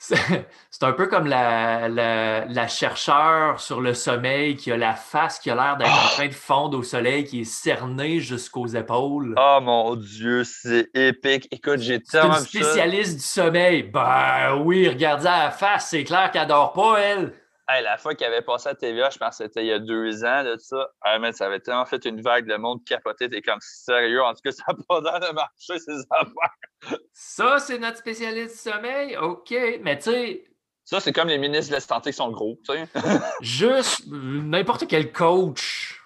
C'est 0.00 0.82
un 0.82 0.92
peu 0.92 1.08
comme 1.08 1.26
la, 1.26 1.88
la, 1.88 2.68
chercheure 2.68 3.60
sur 3.60 3.82
le 3.82 3.92
sommeil 3.92 4.56
qui 4.56 4.72
a 4.72 4.78
la 4.78 4.94
face 4.94 5.38
qui 5.38 5.50
a 5.50 5.54
l'air 5.54 5.76
d'être 5.76 5.90
en 5.90 6.06
ah! 6.06 6.10
train 6.12 6.28
de 6.28 6.32
fondre 6.32 6.78
au 6.78 6.82
soleil, 6.82 7.24
qui 7.24 7.42
est 7.42 7.44
cernée 7.44 8.18
jusqu'aux 8.18 8.66
épaules. 8.66 9.34
Oh 9.36 9.58
mon 9.60 9.96
Dieu, 9.96 10.44
c'est 10.44 10.88
épique. 10.94 11.48
Écoute, 11.50 11.80
j'ai 11.80 12.02
tellement. 12.02 12.32
C'est 12.32 12.40
une 12.40 12.64
spécialiste 12.64 13.16
du 13.16 13.22
sommeil. 13.22 13.82
Ben 13.82 14.54
oui, 14.64 14.88
regardez 14.88 15.24
la 15.24 15.50
face, 15.50 15.90
c'est 15.90 16.04
clair 16.04 16.30
qu'elle 16.30 16.48
dort 16.48 16.72
pas, 16.72 16.98
elle 16.98 17.34
la 17.82 17.98
fois 17.98 18.14
qu'il 18.14 18.26
avait 18.26 18.42
passé 18.42 18.68
à 18.68 18.74
TVA, 18.74 19.10
je 19.10 19.18
pense 19.18 19.38
que 19.38 19.44
c'était 19.44 19.62
il 19.62 19.68
y 19.68 19.72
a 19.72 19.78
deux 19.78 20.24
ans 20.24 20.44
de 20.44 20.56
ça. 20.58 20.88
Ah, 21.02 21.18
mais 21.18 21.32
ça 21.32 21.46
avait 21.46 21.60
tellement 21.60 21.86
fait 21.86 22.04
une 22.04 22.20
vague 22.20 22.46
de 22.46 22.56
monde 22.56 22.84
capoté. 22.84 23.28
T'es 23.28 23.42
comme 23.42 23.58
sérieux? 23.60 24.22
En 24.22 24.34
tout 24.34 24.40
cas, 24.44 24.52
ça 24.52 24.64
n'a 24.68 24.74
pas 24.88 25.00
l'air 25.00 25.20
de 25.20 25.34
marcher, 25.34 25.78
ces 25.78 26.00
affaires. 26.10 27.00
Ça, 27.12 27.58
c'est 27.58 27.78
notre 27.78 27.98
spécialiste 27.98 28.54
du 28.54 28.70
sommeil? 28.70 29.16
OK. 29.16 29.54
Mais 29.82 29.98
tu 29.98 30.10
sais. 30.10 30.44
Ça, 30.84 31.00
c'est 31.00 31.12
comme 31.12 31.28
les 31.28 31.38
ministres 31.38 31.70
de 31.70 31.76
la 31.76 31.80
santé 31.80 32.10
qui 32.10 32.16
sont 32.16 32.30
gros, 32.30 32.58
tu 32.64 32.72
sais. 32.72 32.88
Juste 33.40 34.02
n'importe 34.08 34.88
quel 34.88 35.12
coach, 35.12 36.02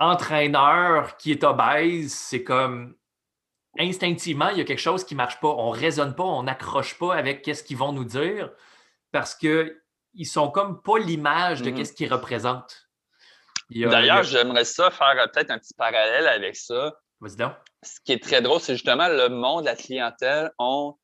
entraîneur 0.00 1.16
qui 1.16 1.30
est 1.30 1.44
obèse, 1.44 2.12
c'est 2.12 2.42
comme 2.42 2.96
instinctivement, 3.78 4.48
il 4.48 4.58
y 4.58 4.60
a 4.60 4.64
quelque 4.64 4.78
chose 4.78 5.04
qui 5.04 5.14
ne 5.14 5.18
marche 5.18 5.40
pas. 5.40 5.48
On 5.48 5.72
ne 5.72 5.78
raisonne 5.78 6.14
pas, 6.14 6.24
on 6.24 6.44
n'accroche 6.44 6.98
pas 6.98 7.14
avec 7.14 7.42
qu'est-ce 7.42 7.62
qu'ils 7.62 7.76
vont 7.76 7.92
nous 7.92 8.04
dire 8.04 8.50
parce 9.14 9.36
que 9.36 9.80
ils 10.14 10.26
sont 10.26 10.50
comme 10.50 10.82
pas 10.82 10.98
l'image 10.98 11.62
de 11.62 11.70
mm-hmm. 11.70 11.84
ce 11.84 11.92
qu'ils 11.92 12.12
représentent. 12.12 12.88
D'ailleurs, 13.70 14.22
j'aimerais 14.22 14.64
ça 14.64 14.90
faire 14.90 15.16
euh, 15.18 15.26
peut-être 15.26 15.50
un 15.50 15.58
petit 15.58 15.74
parallèle 15.74 16.26
avec 16.28 16.56
ça. 16.56 16.92
Vas-y 17.20 17.36
donc. 17.36 17.54
Ce 17.82 18.00
qui 18.04 18.12
est 18.12 18.22
très 18.22 18.42
drôle, 18.42 18.60
c'est 18.60 18.74
justement 18.74 19.08
le 19.08 19.28
monde, 19.28 19.64
la 19.64 19.76
clientèle 19.76 20.50
ont 20.58 20.96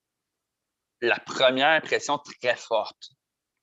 la 1.00 1.18
première 1.18 1.70
impression 1.70 2.18
très 2.18 2.56
forte. 2.56 3.10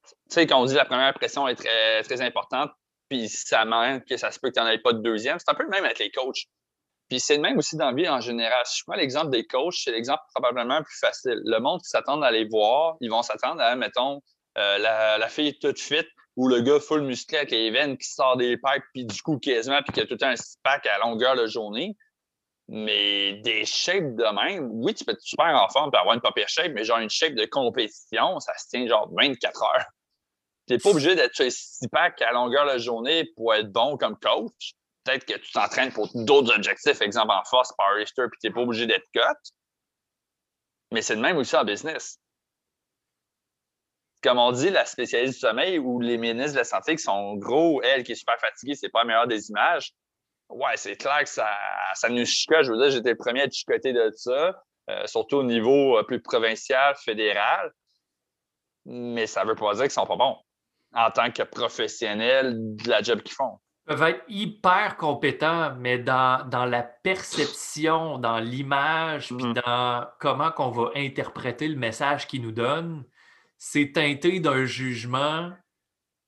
Tu 0.04 0.16
sais, 0.30 0.48
quand 0.48 0.62
on 0.62 0.66
dit 0.66 0.74
la 0.74 0.86
première 0.86 1.08
impression 1.08 1.48
est 1.48 1.56
très, 1.56 2.02
très 2.04 2.22
importante, 2.22 2.72
puis 3.10 3.30
ça 3.30 3.66
manque, 3.66 4.06
que 4.06 4.18
ça 4.18 4.32
se 4.32 4.40
peut 4.40 4.50
que 4.50 4.56
tu 4.56 4.60
n'en 4.60 4.68
aies 4.68 4.80
pas 4.80 4.94
de 4.94 5.02
deuxième, 5.02 5.38
c'est 5.40 5.50
un 5.50 5.56
peu 5.56 5.64
le 5.64 5.70
même 5.70 5.86
avec 5.86 6.00
les 6.00 6.12
coachs. 6.12 6.46
Puis 7.10 7.20
c'est 7.20 7.36
le 7.36 7.42
même 7.42 7.58
aussi 7.58 7.78
dans 7.78 7.92
la 7.92 7.94
vie 7.94 8.10
en 8.10 8.20
général. 8.20 8.66
Si 8.66 8.80
je 8.80 8.84
prends 8.86 8.98
l'exemple 8.98 9.30
des 9.30 9.46
coachs, 9.46 9.76
c'est 9.76 9.92
l'exemple 9.92 10.22
probablement 10.34 10.80
le 10.80 10.84
plus 10.84 11.00
facile. 11.00 11.40
Le 11.46 11.60
monde 11.60 11.80
qui 11.82 11.90
s'attend 11.90 12.22
à 12.22 12.32
les 12.32 12.46
voir, 12.46 12.96
ils 13.00 13.10
vont 13.10 13.22
s'attendre 13.22 13.62
à, 13.62 13.76
mettons, 13.76 14.22
euh, 14.58 14.78
la, 14.80 15.18
la, 15.18 15.30
fille 15.30 15.58
toute 15.60 15.80
fit 15.80 16.08
ou 16.36 16.48
le 16.48 16.62
gars 16.62 16.80
full 16.80 17.02
musclé 17.02 17.38
avec 17.38 17.52
les 17.52 17.70
veines 17.70 17.98
qui 17.98 18.10
sort 18.10 18.38
des 18.38 18.58
pipes 18.58 18.84
puis 18.94 19.06
du 19.06 19.22
coup 19.22 19.38
quasiment 19.38 19.82
puis 19.84 19.94
qui 19.94 20.02
a 20.02 20.06
tout 20.06 20.18
un 20.22 20.36
six 20.36 20.58
pack 20.64 20.86
à 20.88 20.98
longueur 21.00 21.36
de 21.36 21.48
journée. 21.48 21.96
Mais 22.70 23.34
des 23.44 23.66
shapes 23.66 24.16
de 24.16 24.36
même, 24.36 24.70
oui, 24.74 24.94
tu 24.94 25.06
peux 25.06 25.14
être 25.14 25.22
super 25.22 25.46
en 25.46 25.70
forme 25.70 25.90
pour 25.90 26.00
avoir 26.00 26.16
une 26.16 26.22
papier 26.22 26.44
shape, 26.48 26.74
mais 26.74 26.84
genre 26.84 27.00
une 27.00 27.10
shape 27.10 27.34
de 27.34 27.46
compétition, 27.46 28.40
ça 28.42 28.58
se 28.58 28.68
tient 28.68 28.86
genre 28.88 29.10
24 29.18 29.64
heures. 29.64 29.86
Tu 30.68 30.74
n'es 30.74 30.80
pas 30.80 30.90
obligé 30.90 31.16
d'être 31.16 31.34
sur 31.34 31.50
six 31.50 31.88
pack 31.88 32.22
à 32.22 32.34
longueur 32.34 32.72
de 32.72 32.78
journée 32.78 33.24
pour 33.38 33.54
être 33.54 33.72
bon 33.72 33.96
comme 33.96 34.18
coach. 34.20 34.74
Peut-être 35.06 35.24
que 35.24 35.36
tu 35.36 35.52
t'entraînes 35.54 35.94
pour 35.94 36.10
d'autres 36.14 36.54
objectifs, 36.54 37.00
exemple 37.00 37.32
en 37.32 37.44
force, 37.46 37.72
powerlifter, 37.78 38.24
puis 38.30 38.40
tu 38.42 38.48
n'es 38.48 38.54
pas 38.54 38.62
obligé 38.62 38.86
d'être 38.86 39.06
cut. 39.14 39.52
Mais 40.92 41.02
c'est 41.02 41.16
le 41.16 41.22
même 41.22 41.38
aussi 41.38 41.56
en 41.56 41.64
business 41.64 42.20
comme 44.28 44.40
on 44.40 44.52
dit, 44.52 44.70
la 44.70 44.84
spécialiste 44.84 45.36
du 45.36 45.40
sommeil 45.40 45.80
ou 45.80 46.02
les 46.02 46.18
ministres 46.18 46.52
de 46.52 46.58
la 46.58 46.64
santé 46.66 46.98
qui 46.98 47.02
sont 47.02 47.36
gros, 47.36 47.82
elle 47.82 48.04
qui 48.04 48.12
est 48.12 48.16
super 48.16 48.38
fatiguée, 48.38 48.76
c'est 48.76 48.90
pas 48.90 49.00
la 49.00 49.06
meilleure 49.06 49.28
des 49.28 49.50
images. 49.50 49.94
Ouais, 50.50 50.76
c'est 50.76 50.98
clair 50.98 51.20
que 51.24 51.30
ça, 51.30 51.50
ça 51.94 52.10
nous 52.10 52.26
chicote. 52.26 52.64
Je 52.64 52.72
veux 52.74 52.78
dire, 52.78 52.90
j'étais 52.90 53.12
le 53.12 53.16
premier 53.16 53.42
à 53.42 53.44
être 53.46 53.54
chicoté 53.54 53.94
de 53.94 54.12
ça, 54.14 54.62
euh, 54.90 55.08
surtout 55.08 55.38
au 55.38 55.44
niveau 55.44 55.98
euh, 55.98 56.04
plus 56.04 56.22
provincial, 56.22 56.94
fédéral. 57.06 57.72
Mais 58.86 59.28
ça 59.28 59.46
veut 59.46 59.56
pas 59.56 59.74
dire 59.76 59.84
qu'ils 59.84 59.92
sont 59.92 60.06
pas 60.06 60.18
bons 60.18 60.36
en 60.94 61.10
tant 61.10 61.32
que 61.32 61.44
professionnels 61.44 62.54
de 62.76 62.90
la 62.90 63.02
job 63.02 63.22
qu'ils 63.22 63.36
font. 63.36 63.60
Ils 63.86 63.96
peuvent 63.96 64.10
être 64.10 64.24
hyper 64.28 64.98
compétents, 64.98 65.74
mais 65.76 66.00
dans, 66.00 66.46
dans 66.50 66.66
la 66.66 66.84
perception, 66.84 68.18
dans 68.18 68.40
l'image, 68.40 69.28
puis 69.28 69.38
mm-hmm. 69.38 69.66
dans 69.66 70.06
comment 70.20 70.52
qu'on 70.52 70.72
va 70.72 70.92
interpréter 70.96 71.70
le 71.70 71.78
message 71.78 72.28
qu'ils 72.28 72.42
nous 72.42 72.52
donnent, 72.52 73.06
c'est 73.58 73.92
teinté 73.94 74.40
d'un 74.40 74.66
jugement 74.66 75.52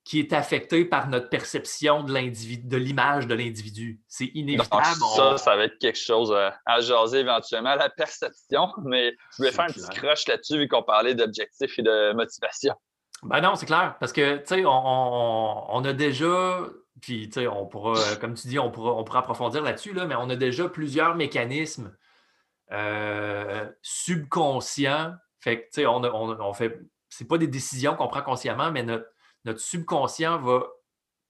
qui 0.10 0.20
est 0.20 0.34
affecté 0.34 0.86
par 0.86 1.08
notre 1.08 1.30
perception 1.30 2.04
de 2.04 2.12
l'individu, 2.12 2.68
de 2.68 2.78
l'image 2.78 3.28
de 3.28 3.36
l'individu. 3.36 4.02
C'est 4.08 4.32
inévitable. 4.34 4.98
ça, 5.16 5.38
ça 5.38 5.56
va 5.56 5.66
être 5.66 5.78
quelque 5.78 6.00
chose 6.00 6.34
à, 6.34 6.80
jaser 6.80 7.20
éventuellement, 7.20 7.76
la 7.76 7.90
perception, 7.90 8.70
mais 8.84 9.12
je 9.34 9.38
voulais 9.38 9.52
faire 9.52 9.66
un 9.66 9.68
petit 9.68 9.88
crush 9.90 10.28
là-dessus 10.28 10.58
vu 10.58 10.68
qu'on 10.68 10.82
parlait 10.82 11.14
d'objectifs 11.14 11.78
et 11.78 11.84
de 11.84 12.14
motivation. 12.14 12.74
Ben 13.22 13.42
non, 13.42 13.56
c'est 13.56 13.68
clair, 13.68 13.98
parce 14.00 14.12
que, 14.12 14.38
tu 14.38 14.46
sais, 14.46 14.64
on, 14.66 15.84
a 15.86 15.94
déjà, 15.94 16.62
puis, 17.02 17.30
tu 17.30 17.42
sais, 17.42 17.48
on 17.48 17.68
pourra, 17.68 18.16
comme 18.16 18.34
tu 18.34 18.48
dis, 18.48 18.58
on 18.58 18.72
pourra, 18.72 18.94
on 18.94 19.04
pourra 19.04 19.20
approfondir 19.20 19.62
là-dessus, 19.62 19.94
là, 19.94 20.06
mais 20.06 20.16
on 20.16 20.30
a 20.30 20.36
déjà 20.36 20.70
plusieurs 20.70 21.16
mécanismes 21.16 21.96
euh, 22.72 23.70
subconscients. 23.82 25.14
Fait 25.42 25.62
que, 25.62 25.64
tu 25.66 25.70
sais, 25.82 25.86
on, 25.86 26.02
on, 26.02 26.54
fait 26.54 26.80
c'est 27.20 27.28
pas 27.28 27.38
des 27.38 27.48
décisions 27.48 27.96
qu'on 27.96 28.08
prend 28.08 28.22
consciemment, 28.22 28.72
mais 28.72 28.82
notre, 28.82 29.60
subconscient 29.60 30.40
va 30.40 30.68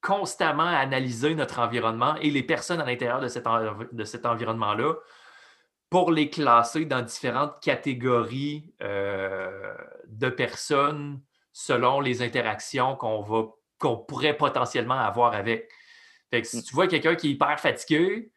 constamment 0.02 0.68
analyser 0.68 1.34
notre 1.34 1.58
environnement 1.58 2.16
et 2.18 2.30
les 2.30 2.44
personnes 2.44 2.80
à 2.80 2.86
l'intérieur 2.86 3.20
de 3.22 3.28
cet, 3.28 3.46
de 3.92 4.04
cet 4.04 4.28
environnement-là 4.28 4.94
pour 5.90 6.12
les 6.12 6.30
classer 6.30 6.86
dans 6.86 7.02
différentes 7.02 7.60
catégories 7.60 8.72
euh, 8.84 9.74
de 10.06 10.30
personnes 10.30 11.22
selon 11.54 12.02
les 12.02 12.22
interactions 12.22 12.96
qu'on 12.96 13.24
va 13.24 13.46
qu'on 13.80 13.98
pourrait 13.98 14.38
potentiellement 14.38 15.00
avoir 15.00 15.34
avec. 15.34 15.72
Fait 16.30 16.44
que 16.44 16.48
si 16.48 16.58
mm. 16.58 16.64
tu 16.64 16.76
vois 16.76 16.88
quelqu'un 16.88 17.16
qui 17.16 17.30
est 17.30 17.32
hyper 17.32 17.60
fatigué, 17.60 18.32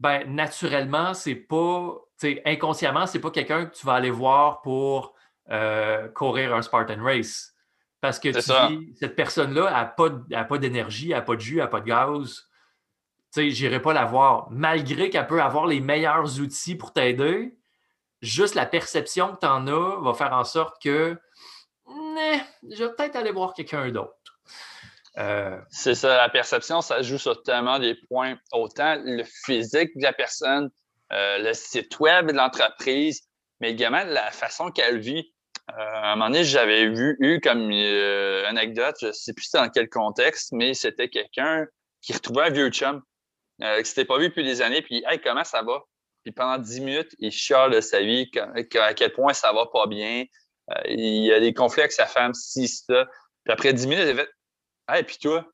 ben 0.00 0.24
naturellement, 0.34 1.12
c'est 1.12 1.34
pas, 1.34 1.98
inconsciemment, 2.46 3.06
c'est 3.06 3.20
pas 3.20 3.30
quelqu'un 3.30 3.66
que 3.66 3.76
tu 3.76 3.84
vas 3.84 3.94
aller 3.94 4.10
voir 4.10 4.62
pour 4.62 5.13
euh, 5.50 6.08
courir 6.08 6.54
un 6.54 6.62
Spartan 6.62 7.02
Race. 7.02 7.52
Parce 8.00 8.18
que 8.18 8.32
cette 8.38 9.16
personne-là 9.16 9.70
n'a 9.70 9.84
pas, 9.86 10.10
pas 10.44 10.58
d'énergie, 10.58 11.08
n'a 11.08 11.22
pas 11.22 11.36
de 11.36 11.40
jus, 11.40 11.56
n'a 11.56 11.66
pas 11.66 11.80
de 11.80 11.86
gaz. 11.86 12.42
Tu 13.32 13.40
sais, 13.40 13.50
j'irai 13.50 13.80
pas 13.80 13.94
la 13.94 14.04
voir. 14.04 14.48
Malgré 14.50 15.08
qu'elle 15.08 15.26
peut 15.26 15.40
avoir 15.40 15.66
les 15.66 15.80
meilleurs 15.80 16.38
outils 16.38 16.76
pour 16.76 16.92
t'aider, 16.92 17.56
juste 18.20 18.54
la 18.54 18.66
perception 18.66 19.34
que 19.34 19.40
tu 19.40 19.46
en 19.46 19.66
as 19.66 20.00
va 20.00 20.14
faire 20.14 20.34
en 20.34 20.44
sorte 20.44 20.82
que 20.82 21.18
je 21.86 22.84
vais 22.84 22.90
peut-être 22.94 23.16
aller 23.16 23.30
voir 23.30 23.54
quelqu'un 23.54 23.88
d'autre. 23.90 24.14
Euh, 25.18 25.58
C'est 25.70 25.94
ça, 25.94 26.16
la 26.16 26.28
perception, 26.28 26.80
ça 26.80 27.02
joue 27.02 27.18
sur 27.18 27.42
tellement 27.42 27.78
des 27.78 27.94
points. 28.08 28.36
Autant 28.52 28.96
le 29.02 29.22
physique 29.24 29.96
de 29.96 30.02
la 30.02 30.12
personne, 30.12 30.70
euh, 31.12 31.38
le 31.38 31.52
site 31.52 31.98
web 32.00 32.28
de 32.28 32.32
l'entreprise, 32.32 33.22
mais 33.60 33.72
également 33.72 34.04
la 34.04 34.30
façon 34.30 34.70
qu'elle 34.70 34.98
vit. 34.98 35.33
Euh, 35.70 35.74
à 35.76 36.12
un 36.12 36.16
moment 36.16 36.30
donné, 36.30 36.44
j'avais 36.44 36.88
vu, 36.88 37.16
eu 37.20 37.40
comme 37.40 37.70
euh, 37.72 38.46
anecdote, 38.46 38.96
je 39.00 39.06
ne 39.06 39.12
sais 39.12 39.32
plus 39.32 39.50
dans 39.52 39.68
quel 39.70 39.88
contexte, 39.88 40.52
mais 40.52 40.74
c'était 40.74 41.08
quelqu'un 41.08 41.66
qui 42.02 42.12
retrouvait 42.12 42.42
un 42.44 42.50
vieux 42.50 42.70
chum, 42.70 43.02
euh, 43.62 43.78
qui 43.80 43.86
s'était 43.88 44.04
pas 44.04 44.18
vu 44.18 44.28
depuis 44.28 44.44
des 44.44 44.60
années, 44.60 44.82
puis 44.82 45.02
Hey, 45.08 45.20
comment 45.20 45.44
ça 45.44 45.62
va? 45.62 45.82
Puis 46.22 46.32
pendant 46.32 46.58
dix 46.58 46.80
minutes, 46.80 47.14
il 47.18 47.32
chiale 47.32 47.72
de 47.72 47.80
sa 47.80 48.00
vie, 48.00 48.30
à 48.80 48.94
quel 48.94 49.12
point 49.12 49.32
ça 49.32 49.52
va 49.52 49.66
pas 49.66 49.86
bien. 49.86 50.24
il 50.86 51.24
y 51.24 51.32
a 51.32 51.40
des 51.40 51.54
conflits 51.54 51.82
avec 51.82 51.92
sa 51.92 52.06
femme, 52.06 52.34
si, 52.34 52.68
ça. 52.68 53.06
Puis 53.44 53.52
après 53.52 53.72
dix 53.72 53.86
minutes, 53.86 54.06
il 54.08 54.16
fait 54.16 54.30
Hey, 54.88 55.02
puis 55.04 55.18
toi? 55.18 55.46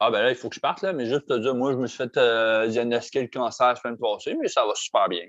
Ah 0.00 0.10
ben 0.10 0.22
là, 0.22 0.30
il 0.30 0.36
faut 0.36 0.48
que 0.48 0.56
je 0.56 0.60
parte, 0.60 0.82
là, 0.82 0.92
mais 0.92 1.06
juste 1.06 1.28
te 1.28 1.38
dire, 1.38 1.54
moi, 1.54 1.72
je 1.72 1.78
me 1.78 1.86
suis 1.86 1.98
fait 1.98 2.68
diagnostiquer 2.68 3.22
le 3.22 3.28
cancer 3.28 3.68
la 3.68 3.76
semaine 3.76 3.98
passée, 3.98 4.34
mais 4.40 4.48
ça 4.48 4.66
va 4.66 4.74
super 4.74 5.08
bien. 5.08 5.26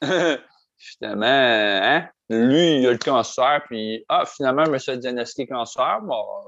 finalement, 0.80 1.26
hein, 1.26 2.08
lui, 2.30 2.78
il 2.78 2.86
a 2.86 2.92
le 2.92 2.98
cancer, 2.98 3.62
puis 3.66 4.04
ah, 4.08 4.24
finalement, 4.24 4.64
je 4.64 4.70
me 4.70 5.46
cancer. 5.46 6.00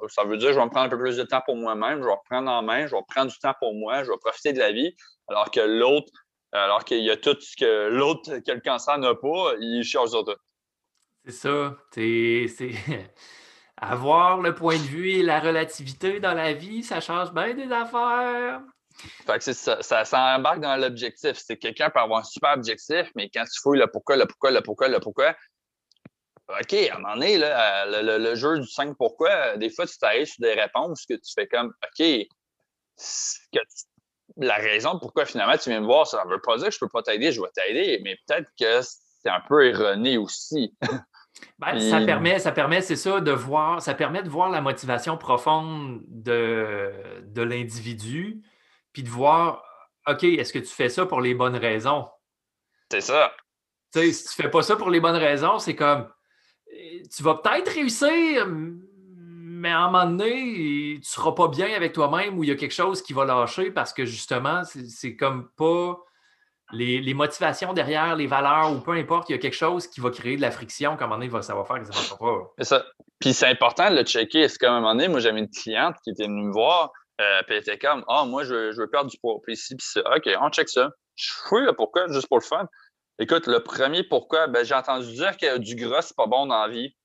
Ça 0.08 0.24
veut 0.24 0.36
dire 0.38 0.48
que 0.48 0.54
je 0.54 0.58
vais 0.58 0.64
me 0.64 0.70
prendre 0.70 0.86
un 0.86 0.88
peu 0.88 0.98
plus 0.98 1.16
de 1.16 1.22
temps 1.22 1.42
pour 1.44 1.56
moi-même, 1.56 2.00
je 2.00 2.06
vais 2.06 2.12
reprendre 2.12 2.50
en 2.50 2.62
main, 2.62 2.86
je 2.86 2.94
vais 2.94 3.02
prendre 3.08 3.30
du 3.30 3.38
temps 3.38 3.54
pour 3.60 3.74
moi, 3.74 4.02
je 4.02 4.10
vais 4.10 4.18
profiter 4.18 4.52
de 4.52 4.58
la 4.58 4.72
vie, 4.72 4.96
alors 5.28 5.50
que 5.50 5.60
l'autre, 5.60 6.12
alors 6.52 6.84
qu'il 6.84 7.02
y 7.02 7.10
a 7.10 7.16
tout 7.16 7.36
ce 7.40 7.56
que 7.56 7.88
l'autre 7.88 8.38
qui 8.38 8.50
a 8.50 8.54
le 8.54 8.60
cancer 8.60 8.98
n'a 8.98 9.14
pas, 9.14 9.52
il 9.60 9.82
cherche 9.84 10.10
sur 10.10 10.24
tout. 10.24 10.36
C'est 11.24 11.32
ça. 11.32 11.76
C'est 11.92 12.46
avoir 13.76 14.40
le 14.40 14.54
point 14.54 14.76
de 14.76 14.82
vue 14.82 15.10
et 15.10 15.22
la 15.22 15.40
relativité 15.40 16.20
dans 16.20 16.34
la 16.34 16.52
vie, 16.52 16.82
ça 16.82 17.00
change 17.00 17.32
bien 17.32 17.54
des 17.54 17.70
affaires. 17.70 18.62
Fait 19.26 19.38
que 19.38 19.52
ça, 19.52 19.82
ça, 19.82 20.04
ça, 20.04 20.36
embarque 20.36 20.60
dans 20.60 20.76
l'objectif. 20.76 21.32
C'est 21.34 21.56
quelqu'un 21.56 21.90
peut 21.90 22.00
avoir 22.00 22.20
un 22.20 22.24
super 22.24 22.54
objectif, 22.54 23.10
mais 23.14 23.30
quand 23.30 23.44
tu 23.44 23.60
fouilles 23.60 23.78
le 23.78 23.86
pourquoi, 23.86 24.16
le 24.16 24.26
pourquoi, 24.26 24.50
le 24.50 24.60
pourquoi, 24.60 24.88
le 24.88 25.00
pourquoi, 25.00 25.34
OK, 26.48 26.74
à 26.74 26.96
un 26.96 26.98
moment 26.98 27.14
donné, 27.14 27.38
là, 27.38 27.86
le, 27.86 28.34
jeu 28.34 28.58
du 28.58 28.66
5 28.66 28.96
pourquoi, 28.96 29.56
des 29.56 29.70
fois, 29.70 29.86
tu 29.86 29.96
t'arrives 29.98 30.26
sur 30.26 30.40
des 30.40 30.54
réponses 30.54 31.06
que 31.06 31.14
tu 31.14 31.32
fais 31.34 31.46
comme 31.46 31.72
OK, 31.82 32.26
que 33.52 33.60
la 34.38 34.56
raison 34.56 34.98
pourquoi 34.98 35.26
finalement 35.26 35.56
tu 35.56 35.70
viens 35.70 35.80
me 35.80 35.86
voir, 35.86 36.06
ça 36.06 36.24
ne 36.24 36.30
veut 36.30 36.40
pas 36.40 36.56
dire 36.56 36.68
que 36.68 36.72
je 36.72 36.78
ne 36.82 36.86
peux 36.86 36.90
pas 36.90 37.02
t'aider, 37.02 37.32
je 37.32 37.40
vais 37.40 37.48
t'aider, 37.54 38.00
mais 38.02 38.16
peut-être 38.26 38.48
que 38.58 38.80
c'est 38.82 39.28
un 39.28 39.42
peu 39.48 39.66
erroné 39.66 40.18
aussi. 40.18 40.74
Ben, 41.58 41.80
ça 41.80 42.00
permet, 42.02 42.38
ça 42.38 42.52
permet, 42.52 42.82
c'est 42.82 42.94
ça, 42.94 43.20
de 43.20 43.32
voir, 43.32 43.80
ça 43.80 43.94
permet 43.94 44.22
de 44.22 44.28
voir 44.28 44.50
la 44.50 44.60
motivation 44.60 45.16
profonde 45.16 46.02
de, 46.06 46.92
de 47.24 47.42
l'individu, 47.42 48.42
puis 48.92 49.02
de 49.02 49.08
voir, 49.08 49.62
OK, 50.06 50.24
est-ce 50.24 50.52
que 50.52 50.58
tu 50.58 50.72
fais 50.72 50.88
ça 50.88 51.06
pour 51.06 51.20
les 51.20 51.34
bonnes 51.34 51.56
raisons? 51.56 52.08
C'est 52.90 53.00
ça. 53.00 53.32
Tu 53.92 54.00
sais, 54.00 54.12
si 54.12 54.24
tu 54.24 54.42
fais 54.42 54.50
pas 54.50 54.62
ça 54.62 54.76
pour 54.76 54.90
les 54.90 55.00
bonnes 55.00 55.16
raisons, 55.16 55.58
c'est 55.58 55.76
comme, 55.76 56.08
tu 56.68 57.22
vas 57.22 57.36
peut-être 57.36 57.72
réussir, 57.72 58.46
mais 58.48 59.70
à 59.70 59.80
un 59.80 59.90
moment 59.90 60.06
donné, 60.06 60.94
tu 60.94 60.98
ne 60.98 61.04
seras 61.04 61.32
pas 61.32 61.48
bien 61.48 61.72
avec 61.74 61.92
toi-même 61.92 62.38
ou 62.38 62.44
il 62.44 62.48
y 62.48 62.52
a 62.52 62.56
quelque 62.56 62.74
chose 62.74 63.02
qui 63.02 63.12
va 63.12 63.24
lâcher 63.24 63.70
parce 63.70 63.92
que 63.92 64.04
justement, 64.04 64.62
c'est 64.64 65.16
comme 65.16 65.50
pas 65.56 65.98
les, 66.72 67.14
motivations 67.14 67.72
derrière, 67.72 68.16
les 68.16 68.26
valeurs 68.26 68.72
ou 68.72 68.80
peu 68.80 68.92
importe, 68.92 69.28
il 69.28 69.32
y 69.32 69.34
a 69.34 69.38
quelque 69.38 69.54
chose 69.54 69.86
qui 69.86 70.00
va 70.00 70.10
créer 70.10 70.36
de 70.36 70.40
la 70.40 70.50
friction 70.50 70.96
qu'à 70.96 71.04
un 71.04 71.08
moment 71.08 71.18
donné, 71.18 71.28
va, 71.28 71.42
ça 71.42 71.54
va 71.54 71.64
faire 71.64 71.80
que 71.80 71.92
ça 71.92 72.14
ne 72.14 72.18
pas. 72.18 72.52
C'est 72.58 72.64
ça. 72.64 72.84
Puis 73.20 73.34
c'est 73.34 73.46
important 73.46 73.90
de 73.90 73.96
le 73.96 74.02
checker. 74.04 74.40
Est-ce 74.40 74.58
qu'à 74.58 74.72
un 74.72 74.80
moment 74.80 74.94
donné, 74.94 75.08
moi, 75.08 75.20
j'avais 75.20 75.38
une 75.38 75.50
cliente 75.50 75.96
qui 76.02 76.10
était 76.10 76.24
venue 76.24 76.46
me 76.46 76.52
voir, 76.52 76.90
euh, 77.22 77.42
puis 77.46 77.56
elle 77.56 77.62
était 77.62 77.78
comme 77.78 78.04
Ah, 78.08 78.24
moi, 78.24 78.44
je, 78.44 78.76
veux 78.76 78.90
perdre 78.90 79.10
du 79.10 79.18
poids. 79.18 79.40
Puis 79.42 79.54
ici, 79.54 79.76
puis 79.76 79.86
ça. 79.86 80.00
OK, 80.16 80.28
on 80.40 80.50
check 80.50 80.68
ça. 80.68 80.90
Je 81.14 81.30
fouille 81.32 81.66
pourquoi, 81.76 82.08
juste 82.08 82.28
pour 82.28 82.38
le 82.38 82.44
fun. 82.44 82.66
Écoute, 83.18 83.46
le 83.46 83.62
premier 83.62 84.02
pourquoi, 84.02 84.46
ben, 84.46 84.64
j'ai 84.64 84.74
entendu 84.74 85.12
dire 85.12 85.36
que 85.36 85.58
du 85.58 85.76
gras, 85.76 86.02
c'est 86.02 86.16
pas 86.16 86.26
bon 86.26 86.46
dans 86.46 86.66
la 86.66 86.68
vie. 86.68 86.96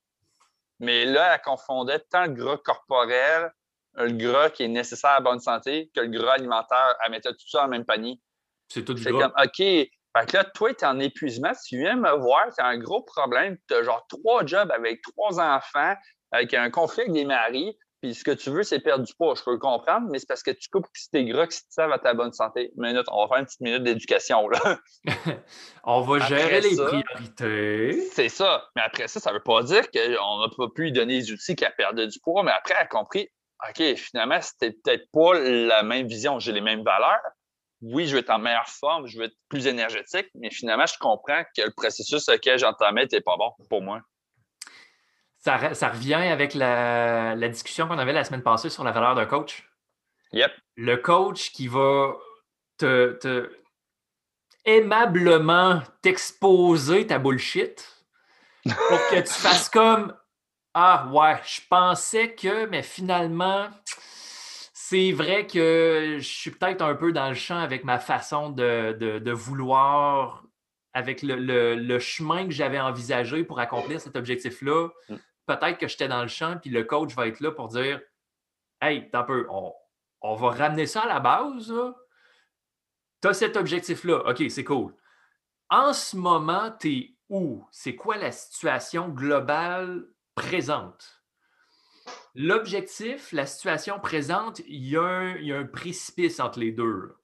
Mais 0.80 1.06
là, 1.06 1.36
elle 1.36 1.42
confondait 1.42 2.00
tant 2.10 2.26
le 2.26 2.34
gras 2.34 2.58
corporel, 2.58 3.52
le 3.96 4.12
gras 4.12 4.50
qui 4.50 4.64
est 4.64 4.68
nécessaire 4.68 5.12
à 5.12 5.22
bonne 5.22 5.40
santé, 5.40 5.92
que 5.94 6.02
le 6.02 6.08
gras 6.08 6.34
alimentaire. 6.34 6.96
Elle 7.04 7.12
mettait 7.12 7.32
tout 7.32 7.48
ça 7.48 7.60
dans 7.60 7.64
le 7.66 7.72
même 7.72 7.86
panier. 7.86 8.20
C'est 8.70 8.84
tout 8.84 8.96
C'est 8.98 9.12
comme, 9.12 9.34
OK. 9.38 9.58
Fait 9.58 10.26
que 10.26 10.38
là, 10.38 10.44
toi, 10.44 10.74
tu 10.74 10.84
es 10.84 10.88
en 10.88 11.00
épuisement. 11.00 11.54
Si 11.54 11.70
tu 11.70 11.80
viens 11.80 11.96
me 11.96 12.12
voir, 12.18 12.46
tu 12.56 12.64
as 12.64 12.68
un 12.68 12.78
gros 12.78 13.04
problème. 13.04 13.58
Tu 13.68 13.76
as 13.76 13.84
genre 13.84 14.06
trois 14.08 14.46
jobs 14.46 14.72
avec 14.72 15.02
trois 15.02 15.40
enfants, 15.40 15.94
avec 16.32 16.54
un 16.54 16.70
conflit 16.70 17.02
avec 17.02 17.14
des 17.14 17.26
maris. 17.26 17.78
Puis 18.02 18.14
ce 18.14 18.24
que 18.24 18.32
tu 18.32 18.52
veux, 18.52 18.64
c'est 18.64 18.80
perdre 18.80 19.06
du 19.06 19.14
poids. 19.16 19.34
Je 19.36 19.44
peux 19.44 19.52
le 19.52 19.58
comprendre, 19.58 20.08
mais 20.10 20.20
c'est 20.20 20.28
parce 20.28 20.44
que 20.44 20.52
tu 20.52 20.70
coupes 20.70 20.86
tes 21.12 21.26
gras 21.26 21.48
qui 21.48 21.60
servent 21.70 21.92
à 21.92 22.00
ta 22.00 22.14
bonne 22.14 22.32
santé. 22.32 22.72
Minute, 22.78 23.06
on 23.12 23.24
va 23.24 23.28
faire 23.28 23.38
une 23.40 23.46
petite 23.46 23.62
minute 23.62 23.84
d'éducation. 23.84 24.48
là. 24.50 24.80
on 25.84 26.02
va 26.02 26.20
gérer 26.28 26.62
les 26.62 26.76
priorités. 26.76 28.08
C'est 28.12 28.30
ça. 28.30 28.66
Mais 28.76 28.84
après 28.84 29.08
ça, 29.08 29.20
ça 29.20 29.32
ne 29.32 29.36
veut 29.36 29.44
pas 29.44 29.64
dire 29.64 29.90
qu'on 29.90 30.40
n'a 30.40 30.50
pas 30.56 30.68
pu 30.74 30.84
lui 30.84 30.92
donner 30.92 31.16
les 31.16 31.32
outils 31.32 31.56
qu'elle 31.56 31.76
perdait 31.76 32.08
du 32.08 32.20
poids, 32.20 32.44
mais 32.44 32.52
après, 32.52 32.76
elle 32.78 32.86
a 32.86 32.88
compris 32.88 33.30
OK, 33.68 33.96
finalement, 33.96 34.40
c'était 34.40 34.72
peut-être 34.72 35.10
pas 35.12 35.34
la 35.40 35.82
même 35.82 36.08
vision. 36.08 36.38
J'ai 36.38 36.52
les 36.52 36.62
mêmes 36.62 36.84
valeurs, 36.84 37.22
oui, 37.82 38.08
je 38.08 38.14
vais 38.14 38.20
être 38.20 38.30
en 38.30 38.40
meilleure 38.40 38.68
forme, 38.68 39.08
je 39.08 39.18
vais 39.18 39.26
être 39.26 39.38
plus 39.50 39.68
énergétique, 39.68 40.28
mais 40.36 40.50
finalement, 40.50 40.86
je 40.86 40.98
comprends 41.00 41.44
que 41.56 41.64
le 41.64 41.72
processus 41.72 42.28
auquel 42.30 42.58
j'entamais 42.58 43.04
n'était 43.04 43.22
pas 43.22 43.38
bon 43.38 43.52
pour 43.70 43.82
moi. 43.82 44.02
Ça, 45.48 45.90
revient 45.90 46.14
avec 46.16 46.54
la, 46.54 47.36
discussion 47.48 47.88
qu'on 47.88 47.98
avait 47.98 48.12
la 48.12 48.26
semaine 48.26 48.44
passée 48.44 48.70
sur 48.70 48.84
la 48.84 48.92
valeur 48.92 49.16
d'un 49.16 49.26
coach. 49.26 49.66
Yep. 50.34 50.52
Le 50.76 50.98
coach 50.98 51.54
qui 51.54 51.70
va 51.70 52.16
te, 52.78 53.50
aimablement 54.66 55.82
t'exposer 56.02 57.08
ta 57.08 57.18
bullshit 57.18 58.06
pour 58.66 59.00
que 59.10 59.22
tu 59.22 59.34
fasses 59.34 59.70
comme 59.70 60.14
Ah 60.74 61.08
ouais, 61.14 61.40
je 61.46 61.62
pensais 61.70 62.36
que, 62.36 62.66
mais 62.66 62.84
finalement, 62.84 63.70
c'est 64.74 65.14
vrai 65.14 65.48
que 65.48 66.18
je 66.20 66.28
suis 66.28 66.52
peut-être 66.52 66.82
un 66.82 66.96
peu 66.96 67.14
dans 67.14 67.30
le 67.30 67.36
champ 67.36 67.60
avec 67.60 67.86
ma 67.86 68.00
façon 68.00 68.50
de, 68.50 69.32
vouloir, 69.32 70.44
avec 70.94 71.22
le, 71.24 72.00
chemin 72.00 72.46
que 72.46 72.52
j'avais 72.52 72.82
envisagé 72.82 73.46
pour 73.46 73.62
accomplir 73.62 74.02
cet 74.02 74.18
objectif-là. 74.18 74.90
Mm. 75.08 75.16
Peut-être 75.48 75.78
que 75.78 75.88
j'étais 75.88 76.10
dans 76.10 76.22
le 76.22 76.28
champ, 76.28 76.58
puis 76.62 76.70
le 76.70 76.84
coach 76.84 77.16
va 77.16 77.28
être 77.28 77.40
là 77.40 77.52
pour 77.52 77.70
dire 77.70 78.02
Hey, 78.82 79.10
un 79.14 79.24
peu, 79.24 79.48
on, 79.50 80.36
va 80.36 80.50
ramener 80.50 80.86
ça 80.86 81.02
à 81.02 81.08
la 81.08 81.20
base. 81.20 81.74
Tu 83.22 83.28
as 83.28 83.34
cet 83.34 83.58
objectif-là. 83.58 84.30
OK, 84.30 84.44
c'est 84.50 84.64
cool. 84.64 84.94
En 85.70 85.94
ce 85.94 86.16
moment, 86.16 86.72
tu 86.80 86.94
es 86.94 87.16
où? 87.30 87.66
C'est 87.72 87.96
quoi 87.96 88.18
la 88.18 88.32
situation 88.32 89.10
globale 89.10 90.08
présente? 90.36 91.24
L'objectif, 92.36 93.32
la 93.32 93.46
situation 93.46 94.00
présente, 94.00 94.60
il 94.68 94.86
y, 94.86 94.98
a 94.98 95.04
un, 95.04 95.66
précipice 95.66 96.40
entre 96.40 96.60
les 96.60 96.72
deux. 96.72 97.16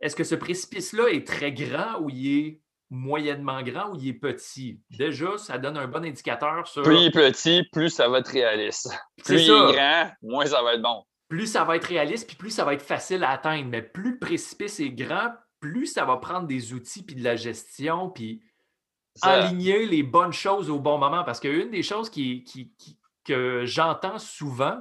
Est-ce 0.00 0.14
que 0.14 0.24
ce 0.24 0.34
précipice-là 0.34 1.08
est 1.08 1.26
très 1.26 1.52
grand 1.52 2.00
ou 2.00 2.10
il 2.10 2.38
est 2.38 2.62
moyennement 2.92 3.62
grand 3.62 3.90
ou 3.90 3.96
il 3.98 4.08
est 4.08 4.12
petit? 4.12 4.80
Déjà, 4.90 5.38
ça 5.38 5.58
donne 5.58 5.78
un 5.78 5.86
bon 5.86 6.04
indicateur 6.04 6.66
sur. 6.66 6.82
Plus 6.82 6.96
il 6.96 7.06
est 7.06 7.10
petit, 7.10 7.64
plus 7.72 7.88
ça 7.88 8.08
va 8.08 8.18
être 8.18 8.28
réaliste. 8.28 8.96
Plus 9.24 9.46
il 9.46 9.50
est 9.50 9.72
grand, 9.72 10.10
moins 10.22 10.46
ça 10.46 10.62
va 10.62 10.74
être 10.74 10.82
bon. 10.82 11.04
Plus 11.28 11.46
ça 11.46 11.64
va 11.64 11.76
être 11.76 11.86
réaliste, 11.86 12.26
puis 12.26 12.36
plus 12.36 12.50
ça 12.50 12.64
va 12.64 12.74
être 12.74 12.82
facile 12.82 13.24
à 13.24 13.30
atteindre. 13.30 13.68
Mais 13.68 13.82
plus 13.82 14.12
le 14.12 14.18
précipice 14.18 14.78
est 14.80 14.90
grand, 14.90 15.30
plus 15.60 15.86
ça 15.86 16.04
va 16.04 16.18
prendre 16.18 16.46
des 16.46 16.74
outils, 16.74 17.02
puis 17.02 17.16
de 17.16 17.24
la 17.24 17.36
gestion, 17.36 18.10
puis 18.10 18.42
aligner 19.22 19.86
les 19.86 20.02
bonnes 20.02 20.32
choses 20.32 20.68
au 20.68 20.78
bon 20.78 20.98
moment. 20.98 21.24
Parce 21.24 21.40
qu'une 21.40 21.70
des 21.70 21.82
choses 21.82 22.10
qui, 22.10 22.44
qui, 22.44 22.74
que 23.24 23.64
j'entends 23.64 24.18
souvent 24.18 24.78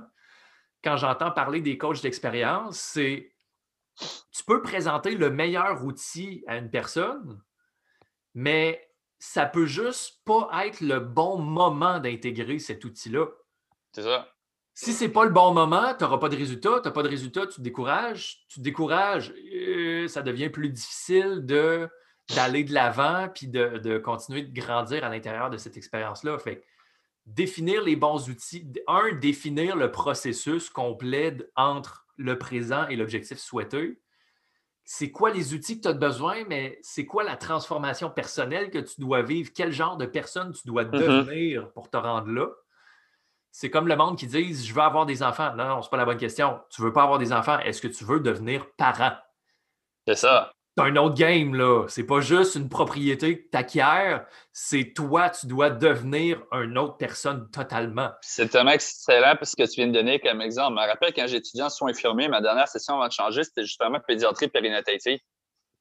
quand 0.84 0.97
j'entends 0.97 1.32
parler 1.32 1.62
des 1.62 1.78
coachs 1.78 2.02
d'expérience, 2.02 2.78
c'est 2.78 3.32
tu 4.32 4.43
peux 4.45 4.62
présenter 4.62 5.15
le 5.15 5.30
meilleur 5.30 5.84
outil 5.86 6.43
à 6.47 6.58
une 6.58 6.69
personne, 6.69 7.41
mais 8.34 8.89
ça 9.20 9.46
peut 9.46 9.65
juste 9.65 10.22
pas 10.26 10.50
être 10.65 10.82
le 10.82 11.00
bon 11.00 11.38
moment 11.38 12.00
d'intégrer 12.00 12.60
cet 12.60 12.84
outil-là. 12.86 13.28
C'est 13.94 14.04
ça. 14.04 14.28
Si 14.74 14.94
c'est 14.94 15.10
pas 15.10 15.26
le 15.26 15.32
bon 15.32 15.54
moment, 15.54 15.94
tu 15.94 16.04
n'auras 16.04 16.17
pas 16.17 16.30
de 16.30 16.36
résultat. 16.36 16.80
Tu 16.82 16.88
n'as 16.88 16.91
pas 16.91 17.04
de 17.04 17.10
résultat, 17.10 17.46
tu 17.46 17.58
te 17.58 17.62
décourages. 17.62 18.46
Tu 18.48 18.60
te 18.60 18.63
décourages, 18.63 19.34
euh, 19.54 20.08
ça 20.08 20.22
devient 20.22 20.50
plus 20.50 20.70
difficile 20.70 21.46
de, 21.46 21.88
d'aller 22.36 22.63
de 22.63 22.74
l'avant 22.74 23.28
puis 23.34 23.48
de, 23.48 23.78
de, 23.78 23.98
continuer 24.00 24.41
de 24.44 24.60
grandir 24.60 25.04
à 25.04 25.10
l'intérieur 25.10 25.50
de 25.50 25.58
cette 25.58 25.78
expérience-là. 25.78 26.39
Fait 26.39 26.63
définir 27.26 27.84
les 27.84 27.96
bons 27.96 28.30
outils. 28.30 28.65
Un, 28.88 29.13
définir 29.13 29.76
le 29.76 29.91
processus 29.91 30.70
complet 30.70 31.38
entre 31.56 32.08
le 32.17 32.39
présent 32.39 32.88
et 32.88 32.96
l'objectif 32.96 33.38
souhaité. 33.38 34.00
C'est 34.93 35.10
quoi 35.10 35.32
les 35.32 35.54
outils 35.54 35.77
que 35.77 35.84
tu 35.84 35.88
as 35.88 35.93
besoin, 35.93 36.43
mais 36.49 36.77
c'est 36.82 37.06
quoi 37.06 37.23
la 37.23 37.38
transformation 37.38 38.10
personnelle 38.10 38.69
que 38.69 38.80
tu 38.80 38.99
dois 38.99 39.21
vivre? 39.21 39.49
Quel 39.56 39.71
genre 39.71 39.95
de 39.95 40.06
personne 40.06 40.51
tu 40.51 40.67
dois 40.67 40.84
mm-hmm. 40.84 40.99
devenir 40.99 41.71
pour 41.71 41.89
te 41.89 41.95
rendre 41.95 42.30
là? 42.30 42.47
C'est 43.51 43.69
comme 43.69 43.88
le 43.88 43.95
monde 43.95 44.17
qui 44.17 44.27
dit 44.27 44.54
Je 44.54 44.73
veux 44.73 44.82
avoir 44.82 45.06
des 45.06 45.23
enfants. 45.23 45.56
Non, 45.56 45.65
non, 45.65 45.82
ce 45.82 45.88
n'est 45.88 45.91
pas 45.91 45.95
la 45.95 46.04
bonne 46.04 46.17
question. 46.17 46.60
Tu 46.69 46.82
ne 46.82 46.88
veux 46.88 46.91
pas 46.91 47.04
avoir 47.04 47.19
des 47.19 47.32
enfants. 47.32 47.58
Est-ce 47.60 47.82
que 47.82 47.88
tu 47.88 48.04
veux 48.04 48.19
devenir 48.19 48.69
parent? 48.75 49.13
C'est 50.06 50.15
ça 50.15 50.51
c'est 50.82 50.91
un 50.91 50.96
autre 50.98 51.15
game, 51.15 51.56
là. 51.56 51.86
C'est 51.88 52.06
pas 52.06 52.22
juste 52.22 52.56
une 52.56 52.70
propriété 52.70 53.44
que 53.44 53.50
tu 53.50 53.58
acquiers, 53.58 54.17
c'est 54.52 54.94
toi, 54.94 55.30
tu 55.30 55.48
dois 55.48 55.70
devenir 55.70 56.41
une 56.52 56.78
autre 56.78 56.98
personne 56.98 57.50
totalement. 57.52 58.10
C'est 58.22 58.50
tellement 58.50 58.72
excellent 58.72 59.36
parce 59.38 59.56
que 59.56 59.63
tu 59.63 59.82
viens 59.82 59.88
de 59.88 59.94
donner 59.94 60.20
comme 60.20 60.41
exemple. 60.41 60.78
Je 60.78 60.84
me 60.84 60.88
rappelle 60.88 61.13
quand 61.13 61.28
j'étudiais 61.28 61.63
en 61.63 61.70
soins 61.70 61.91
infirmiers, 61.91 62.28
ma 62.28 62.41
dernière 62.41 62.67
session 62.67 62.96
avant 62.96 63.08
de 63.08 63.13
changer, 63.13 63.44
c'était 63.44 63.63
justement 63.63 64.00
pédiatrie 64.00 64.48
périnatalité. 64.48 65.22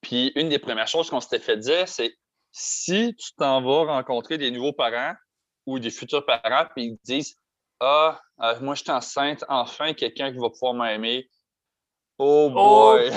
Puis 0.01 0.33
une 0.35 0.49
des 0.49 0.59
premières 0.59 0.89
choses 0.89 1.11
qu'on 1.11 1.21
s'était 1.21 1.41
fait 1.41 1.57
dire, 1.57 1.89
c'est 1.89 2.15
si 2.53 3.15
tu 3.17 3.33
t'en 3.37 3.63
vas 3.63 3.93
rencontrer 3.93 4.39
des 4.39 4.51
nouveaux 4.51 4.73
parents 4.73 5.15
ou 5.67 5.79
des 5.79 5.91
futurs 5.91 6.25
parents, 6.25 6.67
puis 6.75 6.85
ils 6.85 6.99
disent 7.05 7.37
Ah, 7.81 8.21
euh, 8.43 8.59
moi 8.61 8.75
je 8.75 8.83
suis 8.83 8.91
enceinte, 8.91 9.45
enfin 9.49 9.95
quelqu'un 9.95 10.33
qui 10.33 10.39
va 10.39 10.51
pouvoir 10.51 10.75
m'aimer. 10.75 11.29
Oh, 12.19 12.51
oh 12.51 12.51
boy! 12.51 13.11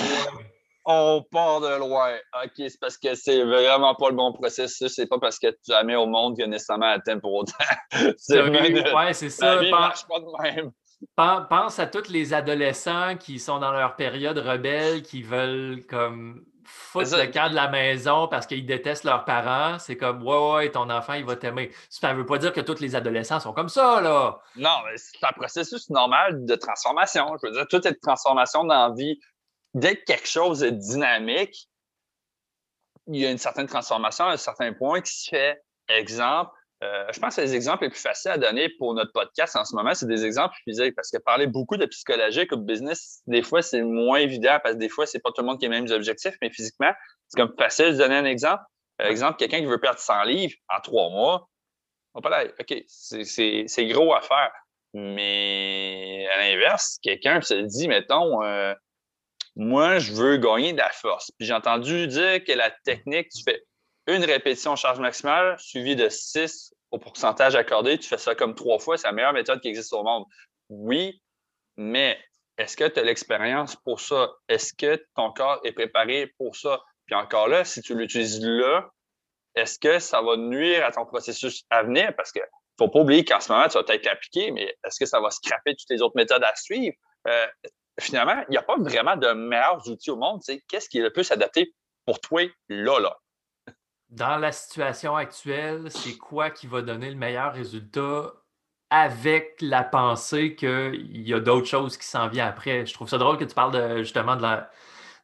On 0.85 1.23
part 1.31 1.61
de 1.61 1.79
loin. 1.79 2.13
OK, 2.43 2.51
c'est 2.55 2.79
parce 2.79 2.97
que 2.97 3.15
c'est 3.15 3.43
vraiment 3.43 3.95
pas 3.95 4.09
le 4.09 4.15
bon 4.15 4.33
processus. 4.33 4.93
C'est 4.93 5.07
pas 5.07 5.19
parce 5.19 5.39
que 5.39 5.47
tu 5.63 5.73
as 5.73 5.83
mis 5.83 5.95
au 5.95 6.05
monde 6.05 6.35
qu'il 6.35 6.43
y 6.43 6.45
a 6.45 6.49
nécessairement 6.49 6.91
atteint 6.91 7.19
pour 7.19 7.33
autant. 7.33 7.53
c'est 8.17 8.41
ouais, 8.41 9.13
c'est 9.13 9.29
ça. 9.29 9.57
pense, 9.71 10.03
pas 10.03 10.19
de 10.19 10.43
même. 10.43 10.71
Pense 11.15 11.79
à 11.79 11.87
tous 11.87 12.09
les 12.09 12.33
adolescents 12.33 13.17
qui 13.17 13.39
sont 13.39 13.59
dans 13.59 13.71
leur 13.71 13.95
période 13.95 14.37
rebelle, 14.37 15.01
qui 15.03 15.21
veulent 15.21 15.85
comme 15.87 16.45
foutre 16.65 17.17
le 17.17 17.27
camp 17.27 17.49
de 17.49 17.55
la 17.55 17.69
maison 17.69 18.27
parce 18.27 18.45
qu'ils 18.45 18.65
détestent 18.65 19.03
leurs 19.03 19.25
parents. 19.25 19.79
C'est 19.79 19.97
comme 19.97 20.23
Ouais, 20.23 20.53
ouais, 20.53 20.71
ton 20.71 20.89
enfant, 20.89 21.13
il 21.13 21.25
va 21.25 21.35
t'aimer. 21.35 21.71
Ça 21.89 22.13
ne 22.13 22.17
veut 22.17 22.25
pas 22.25 22.37
dire 22.37 22.53
que 22.53 22.61
tous 22.61 22.79
les 22.79 22.95
adolescents 22.95 23.39
sont 23.39 23.53
comme 23.53 23.69
ça, 23.69 24.01
là. 24.01 24.39
Non, 24.55 24.77
mais 24.85 24.97
c'est 24.97 25.23
un 25.23 25.31
processus 25.31 25.89
normal 25.89 26.45
de 26.45 26.55
transformation. 26.55 27.27
Je 27.41 27.47
veux 27.47 27.53
dire, 27.53 27.67
toute 27.69 27.83
cette 27.83 28.01
transformation 28.01 28.63
dans 28.63 28.87
la 28.87 28.93
vie 28.93 29.19
dès 29.73 29.95
que 29.95 30.03
quelque 30.05 30.27
chose 30.27 30.63
est 30.63 30.71
dynamique, 30.71 31.69
il 33.07 33.17
y 33.17 33.25
a 33.25 33.31
une 33.31 33.37
certaine 33.37 33.67
transformation 33.67 34.25
à 34.25 34.33
un 34.33 34.37
certain 34.37 34.73
point 34.73 35.01
qui 35.01 35.13
se 35.13 35.29
fait. 35.29 35.61
Exemple, 35.89 36.51
euh, 36.83 37.05
je 37.13 37.19
pense 37.19 37.35
que 37.35 37.41
les 37.41 37.55
exemples 37.55 37.83
les 37.83 37.89
plus 37.89 37.99
faciles 37.99 38.31
à 38.31 38.37
donner 38.37 38.69
pour 38.77 38.93
notre 38.93 39.11
podcast 39.11 39.55
en 39.55 39.63
ce 39.63 39.75
moment, 39.75 39.93
c'est 39.93 40.07
des 40.07 40.25
exemples 40.25 40.55
physiques 40.63 40.95
parce 40.95 41.11
que 41.11 41.17
parler 41.17 41.47
beaucoup 41.47 41.77
de 41.77 41.85
psychologie 41.85 42.47
ou 42.51 42.55
de 42.55 42.63
business, 42.63 43.21
des 43.27 43.41
fois, 43.41 43.61
c'est 43.61 43.81
moins 43.81 44.19
évident 44.19 44.57
parce 44.61 44.75
que 44.75 44.79
des 44.79 44.89
fois, 44.89 45.05
c'est 45.05 45.19
pas 45.19 45.31
tout 45.31 45.41
le 45.41 45.47
monde 45.47 45.59
qui 45.59 45.65
a 45.65 45.69
les 45.69 45.81
mêmes 45.81 45.91
objectifs, 45.91 46.35
mais 46.41 46.49
physiquement, 46.49 46.91
c'est 47.27 47.39
comme 47.39 47.53
facile 47.57 47.93
de 47.93 47.97
donner 47.97 48.15
un 48.15 48.25
exemple. 48.25 48.63
Par 48.97 49.07
exemple, 49.07 49.37
quelqu'un 49.37 49.59
qui 49.59 49.65
veut 49.65 49.79
perdre 49.79 49.99
100 49.99 50.23
livres 50.23 50.55
en 50.69 50.79
trois 50.81 51.09
mois, 51.09 51.49
on 52.15 52.21
peut 52.21 52.29
là, 52.29 52.45
OK, 52.59 52.83
c'est 52.87 53.85
gros 53.87 54.13
à 54.13 54.21
faire. 54.21 54.51
Mais 54.93 56.27
à 56.31 56.37
l'inverse, 56.37 56.99
quelqu'un 57.01 57.41
se 57.41 57.55
dit, 57.55 57.87
mettons, 57.87 58.43
euh, 58.43 58.73
moi, 59.55 59.99
je 59.99 60.13
veux 60.13 60.37
gagner 60.37 60.73
de 60.73 60.77
la 60.77 60.89
force. 60.89 61.31
Puis 61.37 61.47
j'ai 61.47 61.53
entendu 61.53 62.07
dire 62.07 62.43
que 62.43 62.51
la 62.53 62.71
technique, 62.83 63.29
tu 63.29 63.43
fais 63.43 63.63
une 64.07 64.23
répétition 64.23 64.75
charge 64.75 64.99
maximale 64.99 65.57
suivie 65.59 65.95
de 65.95 66.09
6 66.09 66.73
au 66.91 66.99
pourcentage 66.99 67.55
accordé. 67.55 67.97
Tu 67.97 68.07
fais 68.07 68.17
ça 68.17 68.35
comme 68.35 68.55
trois 68.55 68.79
fois. 68.79 68.97
C'est 68.97 69.07
la 69.07 69.13
meilleure 69.13 69.33
méthode 69.33 69.61
qui 69.61 69.67
existe 69.67 69.93
au 69.93 70.03
monde. 70.03 70.25
Oui, 70.69 71.21
mais 71.77 72.19
est-ce 72.57 72.77
que 72.77 72.87
tu 72.87 72.99
as 72.99 73.03
l'expérience 73.03 73.75
pour 73.75 73.99
ça? 73.99 74.31
Est-ce 74.47 74.73
que 74.73 75.03
ton 75.15 75.31
corps 75.31 75.59
est 75.63 75.71
préparé 75.71 76.33
pour 76.37 76.55
ça? 76.55 76.81
Puis 77.05 77.15
encore 77.15 77.47
là, 77.47 77.63
si 77.63 77.81
tu 77.81 77.95
l'utilises 77.95 78.43
là, 78.43 78.89
est-ce 79.55 79.77
que 79.77 79.99
ça 79.99 80.21
va 80.21 80.35
nuire 80.37 80.85
à 80.85 80.91
ton 80.91 81.05
processus 81.05 81.63
à 81.69 81.83
venir? 81.83 82.15
Parce 82.15 82.31
que 82.31 82.39
faut 82.77 82.89
pas 82.89 82.99
oublier 82.99 83.23
qu'en 83.23 83.39
ce 83.39 83.51
moment, 83.51 83.67
tu 83.67 83.77
vas 83.77 83.83
peut-être 83.83 84.05
l'appliquer, 84.05 84.51
mais 84.51 84.75
est-ce 84.85 84.99
que 84.99 85.05
ça 85.05 85.19
va 85.19 85.29
scraper 85.29 85.75
toutes 85.75 85.89
les 85.89 86.01
autres 86.01 86.15
méthodes 86.15 86.43
à 86.43 86.55
suivre? 86.55 86.95
Euh, 87.27 87.47
finalement, 87.99 88.43
il 88.47 88.51
n'y 88.51 88.57
a 88.57 88.63
pas 88.63 88.77
vraiment 88.77 89.15
de 89.15 89.31
meilleurs 89.33 89.87
outils 89.87 90.11
au 90.11 90.15
monde. 90.15 90.41
Qu'est-ce 90.67 90.89
qui 90.89 90.99
est 90.99 91.03
le 91.03 91.11
plus 91.11 91.31
adapté 91.31 91.73
pour 92.05 92.19
toi 92.19 92.43
là, 92.69 92.99
là? 92.99 93.17
Dans 94.09 94.37
la 94.37 94.51
situation 94.51 95.15
actuelle, 95.15 95.89
c'est 95.89 96.17
quoi 96.17 96.51
qui 96.51 96.67
va 96.67 96.83
donner 96.83 97.09
le 97.09 97.15
meilleur 97.15 97.53
résultat 97.53 98.31
avec 98.91 99.55
la 99.59 99.83
pensée 99.83 100.55
qu'il 100.55 101.27
y 101.27 101.33
a 101.33 101.39
d'autres 101.39 101.65
choses 101.65 101.97
qui 101.97 102.05
s'en 102.05 102.27
viennent 102.27 102.47
après? 102.47 102.85
Je 102.85 102.93
trouve 102.93 103.09
ça 103.09 103.17
drôle 103.17 103.37
que 103.37 103.43
tu 103.43 103.55
parles 103.55 104.03
justement 104.03 104.35
de 104.35 104.45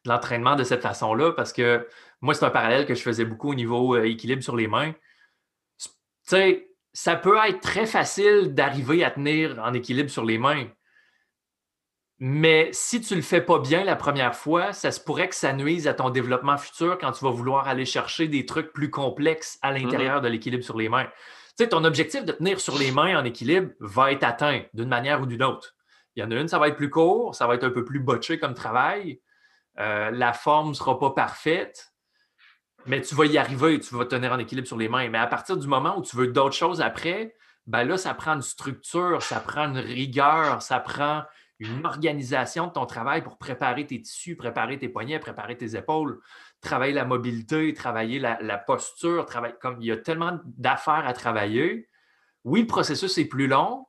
l'entraînement 0.06 0.56
de, 0.56 0.64
cette 0.64 0.82
façon-là 0.82 1.34
parce 1.34 1.54
que 1.54 1.88
moi, 2.22 2.34
c'est 2.34 2.46
un 2.46 2.50
parallèle 2.50 2.88
que 2.88 2.96
je 2.96 3.02
faisais 3.02 3.26
beaucoup 3.26 3.52
au 3.52 3.56
niveau 3.56 3.96
euh, 3.96 4.06
équilibre 4.06 4.42
sur 4.42 4.56
les 4.56 4.68
mains. 4.68 4.94
Tu 5.78 5.90
sais, 6.24 6.70
ça 6.92 7.16
peut 7.16 7.38
être 7.48 7.62
très 7.62 7.86
facile 7.86 8.56
d'arriver 8.56 9.04
à 9.04 9.12
tenir 9.12 9.60
en 9.60 9.74
équilibre 9.74 10.10
sur 10.10 10.26
les 10.26 10.38
mains. 10.38 10.68
Mais 12.22 12.70
si 12.74 13.00
tu 13.00 13.14
ne 13.14 13.20
le 13.20 13.24
fais 13.24 13.40
pas 13.40 13.60
bien 13.60 13.86
la 13.86 13.96
première 13.96 14.36
fois, 14.36 14.74
ça 14.74 14.92
se 14.92 15.00
pourrait 15.00 15.30
que 15.30 15.36
ça 15.36 15.54
nuise 15.54 15.88
à 15.88 15.94
ton 15.94 16.10
développement 16.10 16.58
futur 16.58 16.98
quand 16.98 17.14
tu 17.14 17.24
vas 17.24 17.32
vouloir 17.32 17.70
aller 17.70 17.86
chercher 17.86 18.28
des 18.28 18.46
trucs 18.46 18.74
plus 18.74 18.90
complexes 18.90 19.58
à 19.62 19.72
mm-hmm. 19.72 19.84
l'intérieur 19.84 20.22
de 20.22 20.28
l'équilibre 20.28 20.64
sur 20.64 20.78
les 20.78 20.90
mains. 20.90 21.06
Tu 21.06 21.64
sais, 21.64 21.70
ton 21.70 21.86
objectif 21.86 22.26
de 22.26 22.34
tenir 22.34 22.60
sur 22.60 22.78
les 22.78 22.92
mains 22.92 23.18
en 23.18 23.24
équilibre 23.24 23.72
va 23.80 24.12
être 24.12 24.24
atteint 24.24 24.64
d'une 24.74 24.90
manière 24.90 25.22
ou 25.22 25.26
d'une 25.26 25.44
autre. 25.44 25.76
Il 26.16 26.22
y 26.22 26.26
en 26.26 26.32
a 26.32 26.36
une, 26.36 26.50
ça 26.50 26.60
va 26.60 26.68
être 26.68 26.76
plus 26.76 26.90
court, 26.90 27.36
ça 27.36 27.48
va 27.48 27.56
être 27.56 27.64
un 27.64 27.70
peu 27.70 27.86
plus 27.86 28.02
botché 28.02 28.38
comme 28.38 28.54
travail. 28.54 29.22
Euh, 29.80 30.12
la 30.12 30.34
forme 30.34 30.70
ne 30.70 30.74
sera 30.74 31.00
pas 31.00 31.12
parfaite, 31.12 31.94
mais 32.86 33.00
tu 33.00 33.16
vas 33.16 33.26
y 33.26 33.38
arriver, 33.38 33.80
tu 33.80 33.96
vas 33.96 34.04
tenir 34.04 34.34
en 34.34 34.40
équilibre 34.40 34.68
sur 34.68 34.78
les 34.78 34.90
mains. 34.90 35.08
Mais 35.08 35.20
à 35.20 35.28
partir 35.28 35.56
du 35.56 35.68
moment 35.68 35.98
où 35.98 36.02
tu 36.02 36.18
veux 36.18 36.28
d'autres 36.28 36.56
choses 36.56 36.82
après, 36.82 37.36
ben 37.66 37.86
là, 37.86 37.98
ça 37.98 38.14
prend 38.14 38.34
une 38.34 38.42
structure, 38.42 39.22
ça 39.22 39.40
prend 39.40 39.70
une 39.70 39.78
rigueur, 39.78 40.62
ça 40.62 40.80
prend 40.80 41.24
une 41.60 41.86
organisation 41.86 42.68
de 42.68 42.72
ton 42.72 42.86
travail 42.86 43.22
pour 43.22 43.38
préparer 43.38 43.86
tes 43.86 44.02
tissus, 44.02 44.36
préparer 44.36 44.80
tes 44.80 44.88
poignets, 44.88 45.20
préparer 45.20 45.58
tes 45.58 45.76
épaules, 45.76 46.22
travailler 46.62 46.94
la 46.94 47.06
mobilité, 47.06 47.74
travailler 47.74 48.20
la, 48.20 48.58
posture, 48.58 49.26
travailler, 49.26 49.56
comme 49.62 49.78
il 49.82 49.88
y 49.88 49.92
a 49.92 49.98
tellement 49.98 50.40
d'affaires 50.46 51.06
à 51.06 51.14
travailler. 51.14 51.90
Oui, 52.46 52.62
le 52.62 52.68
processus 52.68 53.18
est 53.18 53.26
plus 53.26 53.48
long, 53.48 53.86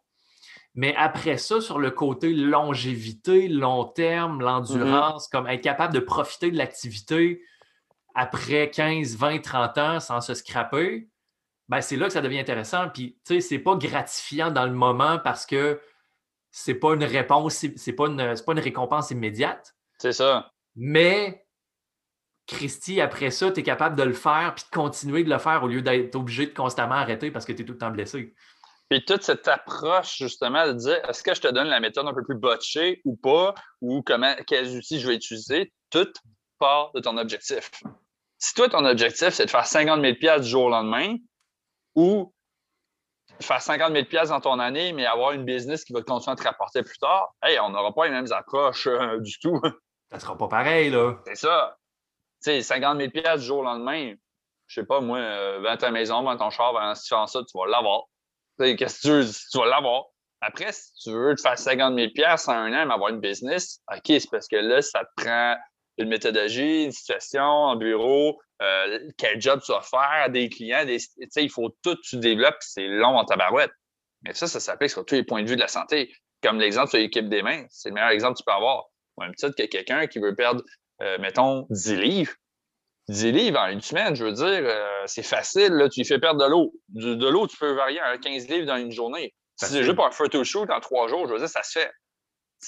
mais 0.75 0.95
après 0.97 1.39
ça, 1.39 1.61
sur 1.61 1.79
le 1.79 1.93
côté 1.93 2.33
longévité, 2.33 3.47
long 3.47 3.85
terme, 3.85 4.41
l'endurance, 4.41 5.27
mm-hmm. 5.27 5.31
comme 5.31 5.47
être 5.47 5.63
capable 5.63 5.95
de 5.95 6.01
profiter 6.01 6.51
de 6.51 6.59
l'activité 6.59 7.43
après 8.17 8.71
15, 8.71 9.17
20, 9.17 9.41
30 9.41 9.79
ans 9.79 10.01
sans 10.01 10.21
se 10.21 10.35
scraper, 10.35 11.09
ben 11.69 11.81
c'est 11.81 11.97
là 11.97 12.07
que 12.07 12.13
ça 12.13 12.21
devient 12.21 12.41
intéressant. 12.41 12.89
Puis, 12.89 13.17
tu 13.25 13.35
sais, 13.35 13.41
c'est 13.41 13.59
pas 13.61 13.77
gratifiant 13.77 14.51
dans 14.51 14.67
le 14.67 14.73
moment 14.73 15.21
parce 15.23 15.47
que 15.47 15.81
c'est 16.51 16.75
pas 16.75 16.95
une 16.95 17.05
réponse, 17.05 17.67
c'est 17.77 17.93
pas 17.93 18.07
une, 18.07 18.17
pas 18.17 18.53
une 18.53 18.61
récompense 18.61 19.11
immédiate. 19.11 19.75
C'est 19.99 20.13
ça. 20.13 20.51
Mais 20.77 21.47
Christy, 22.47 23.01
après 23.01 23.31
ça, 23.31 23.51
tu 23.53 23.61
es 23.61 23.63
capable 23.63 23.97
de 23.97 24.03
le 24.03 24.13
faire 24.13 24.55
puis 24.55 24.65
de 24.65 24.75
continuer 24.75 25.25
de 25.25 25.31
le 25.31 25.39
faire 25.39 25.63
au 25.63 25.69
lieu 25.69 25.83
d'être 25.83 26.17
obligé 26.17 26.47
de 26.47 26.55
constamment 26.55 26.97
arrêter 26.97 27.31
parce 27.31 27.45
que 27.45 27.53
tu 27.53 27.63
es 27.63 27.65
tout 27.65 27.73
le 27.73 27.79
temps 27.79 27.91
blessé. 27.91 28.35
Puis 28.89 29.05
toute 29.05 29.23
cette 29.23 29.47
approche, 29.47 30.19
justement, 30.19 30.67
de 30.67 30.73
dire 30.73 30.99
est-ce 31.09 31.23
que 31.23 31.33
je 31.33 31.41
te 31.41 31.49
donne 31.49 31.69
la 31.69 31.79
méthode 31.79 32.09
un 32.09 32.13
peu 32.13 32.25
plus 32.25 32.35
botchée 32.35 33.01
ou 33.05 33.15
pas, 33.15 33.55
ou 33.81 34.03
comment, 34.03 34.35
quels 34.49 34.77
outils 34.77 34.99
je 34.99 35.07
vais 35.07 35.15
utiliser, 35.15 35.73
tout 35.91 36.13
part 36.59 36.91
de 36.93 37.01
ton 37.01 37.17
objectif. 37.17 37.71
Si 38.39 38.55
toi, 38.55 38.69
ton 38.69 38.85
objectif, 38.85 39.31
c'est 39.31 39.45
de 39.45 39.51
faire 39.51 39.67
50 39.67 40.01
000 40.03 40.41
du 40.41 40.49
jour 40.49 40.65
au 40.65 40.71
lendemain, 40.71 41.17
ou 41.95 42.35
faire 43.41 43.63
50 43.63 43.93
000 43.93 44.27
dans 44.27 44.41
ton 44.41 44.59
année, 44.59 44.93
mais 44.93 45.07
avoir 45.07 45.33
une 45.33 45.45
business 45.45 45.85
qui 45.85 45.93
va 45.93 46.03
continuer 46.03 46.33
à 46.33 46.37
te 46.37 46.43
rapporter 46.43 46.83
plus 46.83 46.99
tard, 46.99 47.35
hey, 47.43 47.59
on 47.61 47.71
n'aura 47.71 47.93
pas 47.95 48.07
les 48.07 48.11
mêmes 48.11 48.31
approches 48.33 48.87
euh, 48.87 49.19
du 49.21 49.39
tout. 49.39 49.61
Ça 50.11 50.21
sera 50.21 50.37
pas 50.37 50.49
pareil, 50.49 50.91
là. 50.91 51.17
C'est 51.27 51.37
ça. 51.37 51.77
Tu 52.43 52.51
sais, 52.51 52.63
50 52.63 53.01
000 53.15 53.37
du 53.37 53.43
jour 53.43 53.59
au 53.59 53.65
lendemain, 53.65 54.15
je 54.67 54.81
sais 54.81 54.87
pas, 54.87 55.01
moi, 55.01 55.19
euh, 55.19 55.61
vends 55.63 55.77
ta 55.77 55.91
maison, 55.91 56.23
vends 56.23 56.37
ton 56.37 56.51
char, 56.51 56.73
vends, 56.73 56.95
si 56.95 57.09
tu 57.09 57.15
fais 57.15 57.27
ça, 57.27 57.41
tu 57.41 57.59
vas 57.59 57.67
l'avoir. 57.67 58.05
Qu'est-ce 58.59 59.01
que 59.01 59.03
tu 59.03 59.09
veux? 59.09 59.27
Tu 59.27 59.59
vas 59.59 59.67
l'avoir. 59.67 60.05
Après, 60.43 60.73
si 60.73 60.93
tu 60.95 61.11
veux 61.11 61.35
te 61.35 61.41
faire 61.41 61.59
50 61.59 61.95
000 61.95 62.11
en 62.27 62.53
un 62.53 62.73
an, 62.73 62.87
mais 62.87 62.95
avoir 62.95 63.11
une 63.11 63.21
business, 63.21 63.81
OK, 63.93 64.05
c'est 64.07 64.31
parce 64.31 64.49
que 64.49 64.57
là, 64.57 64.81
ça 64.81 65.05
te 65.05 65.23
prend 65.23 65.57
une 65.99 66.09
méthodologie, 66.09 66.85
une 66.85 66.93
situation, 66.93 67.69
un 67.69 67.77
bureau, 67.77 68.41
euh, 68.63 68.99
quel 69.17 69.41
job 69.41 69.61
tu 69.65 69.73
vas 69.73 69.81
faire, 69.81 70.31
des 70.31 70.49
clients, 70.49 70.85
des, 70.85 70.99
il 71.37 71.51
faut 71.51 71.71
tout 71.83 71.95
que 71.95 72.01
tu 72.03 72.19
développes, 72.19 72.59
c'est 72.61 72.87
long 72.87 73.17
en 73.17 73.25
tabarouette. 73.25 73.73
Mais 74.23 74.35
ça, 74.35 74.47
ça 74.47 74.61
s'applique 74.61 74.91
sur 74.91 75.05
tous 75.07 75.15
les 75.15 75.25
points 75.25 75.43
de 75.43 75.49
vue 75.49 75.57
de 75.57 75.61
la 75.61 75.69
santé. 75.69 76.13
Comme 76.43 76.61
l'exemple 76.61 76.91
sur 76.91 76.99
l'équipe 76.99 77.29
des 77.29 77.43
mains, 77.43 77.65
c'est 77.71 77.89
le 77.89 77.95
meilleur 77.95 78.11
exemple 78.11 78.35
que 78.35 78.39
tu 78.39 78.45
peux 78.45 78.53
avoir. 78.53 78.85
Au 79.17 79.23
même 79.23 79.35
titre 79.35 79.55
que 79.57 79.65
quelqu'un 79.65 80.07
qui 80.07 80.19
veut 80.19 80.35
perdre, 80.35 80.63
euh, 81.03 81.19
mettons, 81.19 81.67
10 81.71 81.97
livres. 81.97 82.33
10 83.09 83.33
livres 83.33 83.59
en 83.59 83.69
une 83.69 83.81
semaine, 83.81 84.15
je 84.15 84.25
veux 84.25 84.33
dire, 84.33 84.47
euh, 84.47 85.03
c'est 85.07 85.23
facile. 85.23 85.73
Là, 85.73 85.89
tu 85.89 86.01
lui 86.01 86.07
fais 86.07 86.19
perdre 86.19 86.45
de 86.45 86.51
l'eau. 86.51 86.73
De, 86.91 87.29
l'eau, 87.29 87.47
tu 87.47 87.57
peux 87.57 87.73
varier 87.73 88.01
à 88.01 88.17
15 88.19 88.49
livres 88.49 88.67
dans 88.67 88.77
une 88.77 88.93
journée. 88.93 89.35
Si 89.57 89.67
c'est 89.67 89.83
juste 89.83 89.97
pour 89.97 90.07
un 90.07 90.11
photo 90.11 90.45
shoot 90.45 90.71
en 90.71 90.81
trois 90.81 91.09
jours, 91.09 91.27
je 91.27 91.33
veux 91.33 91.39
dire, 91.39 91.49
ça 91.49 91.63
se 91.63 91.79
fait. 91.79 91.91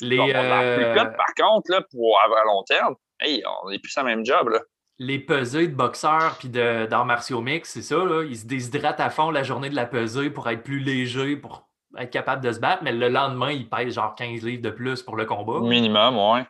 Les, 0.00 0.16
par 0.16 1.34
contre, 1.36 1.70
là, 1.70 1.82
pour 1.90 2.20
avoir 2.22 2.40
à 2.40 2.44
long 2.44 2.62
terme, 2.64 2.96
hey, 3.20 3.42
on 3.62 3.70
n'est 3.70 3.78
plus 3.78 3.90
sur 3.90 4.02
le 4.02 4.08
même 4.08 4.24
job. 4.24 4.48
Là 4.48 4.60
les 4.98 5.18
pesées 5.18 5.68
de 5.68 5.74
boxeurs 5.74 6.36
puis 6.38 6.48
d'arts 6.48 7.06
martiaux 7.06 7.40
mix, 7.40 7.70
c'est 7.70 7.82
ça, 7.82 7.96
là, 7.96 8.24
ils 8.24 8.38
se 8.38 8.46
déshydratent 8.46 9.00
à 9.00 9.10
fond 9.10 9.30
la 9.30 9.42
journée 9.42 9.70
de 9.70 9.74
la 9.74 9.86
pesée 9.86 10.30
pour 10.30 10.48
être 10.48 10.62
plus 10.62 10.78
léger, 10.78 11.36
pour 11.36 11.68
être 11.98 12.10
capable 12.10 12.42
de 12.42 12.52
se 12.52 12.60
battre, 12.60 12.82
mais 12.82 12.92
le 12.92 13.08
lendemain, 13.08 13.52
ils 13.52 13.68
pèsent 13.68 13.94
genre 13.94 14.14
15 14.14 14.42
livres 14.44 14.62
de 14.62 14.70
plus 14.70 15.02
pour 15.02 15.16
le 15.16 15.24
combat. 15.24 15.60
Minimum, 15.60 16.16
ouais. 16.16 16.44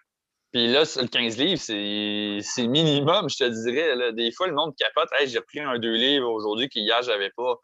Puis 0.53 0.71
là, 0.71 0.81
le 0.81 1.09
15 1.09 1.39
livres, 1.39 1.61
c'est 1.61 2.67
minimum, 2.67 3.29
je 3.31 3.37
te 3.39 3.49
dirais. 3.49 4.13
Des 4.13 4.31
fois, 4.33 4.49
le 4.49 4.55
monde 4.55 4.75
capote. 4.77 5.09
Hey, 5.19 5.27
j'ai 5.27 5.41
pris 5.41 5.61
un 5.61 5.79
2 5.79 5.93
livres 5.95 6.29
aujourd'hui 6.29 6.69
qu'hier, 6.69 7.03
j'avais 7.03 7.31
pas. 7.31 7.57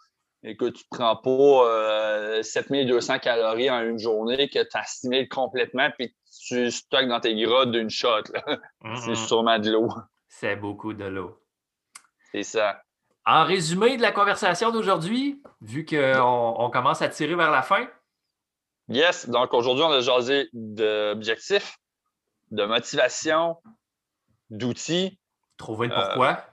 Écoute, 0.42 0.74
tu 0.74 0.84
prends 0.90 1.16
pas 1.16 2.42
7200 2.42 3.14
euh, 3.14 3.18
calories 3.18 3.70
en 3.70 3.82
une 3.82 3.98
journée 3.98 4.48
que 4.48 4.60
tu 4.60 4.76
assimiles 4.76 5.28
complètement 5.28 5.90
puis 5.98 6.14
tu 6.46 6.70
stockes 6.70 7.08
dans 7.08 7.20
tes 7.20 7.34
gras 7.34 7.66
d'une 7.66 7.90
shot. 7.90 8.22
C'est 8.24 8.88
mm-hmm. 8.88 9.26
sûrement 9.26 9.58
de 9.58 9.72
l'eau. 9.72 9.88
C'est 10.40 10.54
beaucoup 10.54 10.92
de 10.92 11.04
l'eau. 11.04 11.36
C'est 12.30 12.44
ça. 12.44 12.80
En 13.26 13.44
résumé 13.44 13.96
de 13.96 14.02
la 14.02 14.12
conversation 14.12 14.70
d'aujourd'hui, 14.70 15.42
vu 15.60 15.84
qu'on 15.84 16.54
on 16.58 16.70
commence 16.70 17.02
à 17.02 17.08
tirer 17.08 17.34
vers 17.34 17.50
la 17.50 17.62
fin. 17.62 17.88
Yes, 18.88 19.28
donc 19.28 19.52
aujourd'hui, 19.52 19.82
on 19.82 19.90
a 19.90 19.98
jasé 19.98 20.48
d'objectifs, 20.52 21.78
de 22.52 22.64
motivation, 22.64 23.56
d'outils. 24.48 25.18
Trouver 25.56 25.88
le 25.88 25.94
pourquoi. 25.94 26.46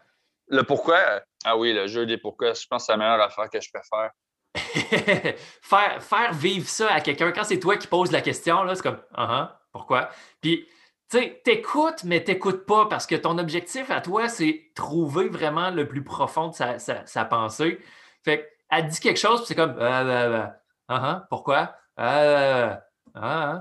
le 0.48 0.64
pourquoi. 0.64 1.22
Ah 1.44 1.56
oui, 1.56 1.72
le 1.72 1.86
jeu 1.86 2.08
des 2.08 2.18
pourquoi, 2.18 2.54
je 2.54 2.66
pense 2.68 2.84
que 2.84 2.86
c'est 2.88 2.92
la 2.94 2.98
meilleure 2.98 3.22
affaire 3.22 3.52
que 3.52 3.62
je 3.62 3.70
peux 3.72 3.80
faire. 3.88 4.12
faire, 5.62 6.02
faire 6.02 6.34
vivre 6.34 6.68
ça 6.68 6.92
à 6.92 7.02
quelqu'un, 7.02 7.32
quand 7.32 7.44
c'est 7.44 7.60
toi 7.60 7.78
qui 7.78 7.86
poses 7.86 8.12
la 8.12 8.22
question, 8.22 8.66
c'est 8.74 8.82
comme 8.82 9.00
uh 9.16 9.22
-huh, 9.22 9.52
pourquoi? 9.72 10.10
Puis, 10.42 10.68
tu 11.10 11.20
sais, 11.20 11.42
t'écoutes, 11.44 12.04
mais 12.04 12.24
t'écoutes 12.24 12.66
pas 12.66 12.88
parce 12.88 13.06
que 13.06 13.16
ton 13.16 13.38
objectif 13.38 13.92
à 13.92 14.02
toi, 14.02 14.28
c'est 14.28 14.72
trouver 14.76 15.30
vraiment 15.30 15.70
le 15.70 15.88
plus 15.88 16.04
profond 16.04 16.50
de 16.50 16.56
sa, 16.56 16.80
sa, 16.80 17.26
pensée. 17.26 17.80
Fait 18.24 18.52
elle 18.70 18.88
dit 18.88 19.00
quelque 19.00 19.20
chose, 19.20 19.40
puis 19.40 19.48
c'est 19.48 19.56
comme 19.56 19.78
uh, 19.78 20.50
-huh, 20.90 21.28
pourquoi? 21.30 21.76
Uh, 22.00 22.76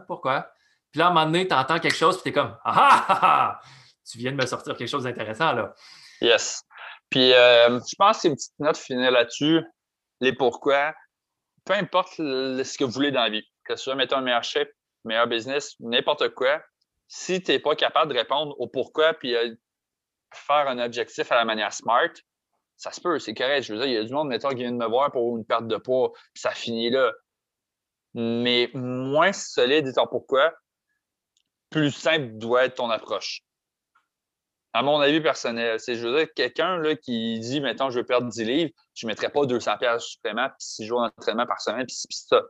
pourquoi? 0.07 0.51
Puis 0.91 1.01
là, 1.01 1.07
à 1.07 1.11
un 1.11 1.13
moment 1.13 1.27
donné, 1.27 1.47
tu 1.47 1.55
entends 1.55 1.79
quelque 1.79 1.97
chose, 1.97 2.23
puis 2.23 2.25
tu 2.25 2.29
es 2.31 2.33
comme 2.33 2.57
ah, 2.65 3.07
ah, 3.09 3.19
ah, 3.23 3.61
Tu 4.11 4.19
viens 4.19 4.33
de 4.33 4.37
me 4.37 4.47
sortir 4.47 4.77
quelque 4.77 4.89
chose 4.89 5.05
d'intéressant, 5.05 5.53
là. 5.53 5.75
Yes. 6.21 6.63
Puis, 7.11 7.33
euh, 7.33 7.81
je 7.81 7.95
pense 7.97 8.17
que 8.17 8.23
c'est 8.23 8.29
une 8.29 8.35
petite 8.35 8.59
note 8.59 8.77
finale 8.77 9.13
là-dessus. 9.13 9.61
Les 10.21 10.33
pourquoi. 10.33 10.95
Peu 11.65 11.75
importe 11.75 12.15
ce 12.17 12.79
que 12.79 12.85
vous 12.85 12.91
voulez 12.91 13.11
dans 13.11 13.23
la 13.23 13.31
vie, 13.31 13.43
que 13.65 13.77
ce 13.77 13.85
soit, 13.85 13.95
mettons, 13.95 14.17
un 14.17 14.21
meilleur 14.21 14.45
chef, 14.45 14.69
meilleur 15.05 15.27
business, 15.27 15.75
n'importe 15.81 16.29
quoi, 16.31 16.63
si 17.09 17.43
tu 17.43 17.53
n'es 17.53 17.59
pas 17.59 17.77
capable 17.77 18.13
de 18.13 18.19
répondre 18.19 18.55
au 18.59 18.69
pourquoi 18.69 19.15
puis 19.15 19.37
euh, 19.37 19.55
faire 20.33 20.69
un 20.69 20.79
objectif 20.79 21.31
à 21.31 21.37
la 21.37 21.45
manière 21.45 21.73
smart, 21.73 22.11
ça 22.77 22.91
se 22.91 23.01
peut, 23.01 23.19
c'est 23.19 23.35
correct. 23.35 23.63
Je 23.63 23.73
veux 23.73 23.79
dire, 23.79 23.89
il 23.89 23.95
y 23.95 23.97
a 23.97 24.05
du 24.05 24.13
monde, 24.13 24.29
mettons, 24.29 24.51
qui 24.51 24.57
vient 24.57 24.73
de 24.73 24.77
me 24.77 24.87
voir 24.87 25.13
pour 25.13 25.37
une 25.37 25.45
perte 25.45 25.69
de 25.69 25.77
poids, 25.77 26.13
puis 26.33 26.41
ça 26.41 26.51
finit 26.51 26.91
là. 26.91 27.13
Mais 28.15 28.71
moins 28.75 29.33
solide 29.33 29.87
étant 29.87 30.07
pourquoi, 30.07 30.53
plus 31.71 31.91
simple 31.91 32.37
doit 32.39 32.65
être 32.67 32.77
ton 32.77 32.91
approche. 32.91 33.43
À 34.73 34.83
mon 34.83 34.99
avis 34.99 35.21
personnel, 35.21 35.79
c'est 35.79 35.95
je 35.95 36.07
veux 36.07 36.17
dire, 36.17 36.29
quelqu'un 36.35 36.83
qui 36.97 37.39
dit, 37.39 37.61
mettons, 37.61 37.91
je 37.91 38.01
veux 38.01 38.07
perdre 38.07 38.29
10 38.29 38.45
livres, 38.45 38.71
je 38.95 39.07
ne 39.07 39.13
mettrais 39.13 39.31
pas 39.31 39.47
200 39.47 39.79
pièces 39.79 40.03
supplément, 40.05 40.49
puis 40.49 40.57
6 40.59 40.87
jours 40.87 41.01
d'entraînement 41.01 41.47
par 41.47 41.61
semaine, 41.61 41.87
puis 41.87 41.97
ça. 42.11 42.43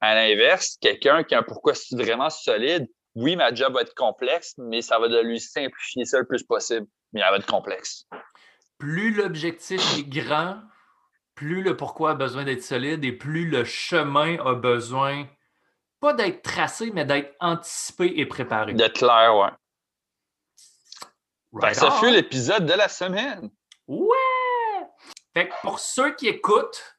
À 0.00 0.14
l'inverse, 0.14 0.78
quelqu'un 0.80 1.22
qui 1.24 1.34
a 1.34 1.38
un 1.38 1.42
pourquoi 1.42 1.74
vraiment 1.92 2.30
solide, 2.30 2.88
oui, 3.14 3.36
ma 3.36 3.52
job 3.52 3.74
va 3.74 3.82
être 3.82 3.94
complexe, 3.94 4.54
mais 4.58 4.82
ça 4.82 4.98
va 4.98 5.08
de 5.08 5.20
lui 5.20 5.40
simplifier 5.40 6.04
ça 6.04 6.18
le 6.18 6.26
plus 6.26 6.42
possible, 6.42 6.86
mais 7.12 7.20
elle 7.20 7.30
va 7.30 7.36
être 7.36 7.46
complexe. 7.46 8.06
Plus 8.78 9.12
l'objectif 9.14 9.80
est 9.98 10.08
grand, 10.08 10.60
plus 11.34 11.62
le 11.62 11.76
pourquoi 11.76 12.12
a 12.12 12.14
besoin 12.14 12.44
d'être 12.44 12.62
solide 12.62 13.04
et 13.04 13.12
plus 13.12 13.48
le 13.48 13.64
chemin 13.64 14.38
a 14.44 14.54
besoin 14.54 15.26
pas 16.00 16.12
d'être 16.14 16.42
tracé, 16.42 16.90
mais 16.92 17.04
d'être 17.04 17.36
anticipé 17.38 18.12
et 18.16 18.26
préparé. 18.26 18.74
D'être 18.74 18.98
clair, 18.98 19.36
ouais. 21.52 21.74
ça 21.74 21.92
fut 21.92 22.10
l'épisode 22.10 22.66
de 22.66 22.72
la 22.72 22.88
semaine. 22.88 23.50
Ouais! 23.86 24.16
Fait 25.32 25.48
pour 25.62 25.78
ceux 25.78 26.14
qui 26.16 26.26
écoutent 26.28 26.98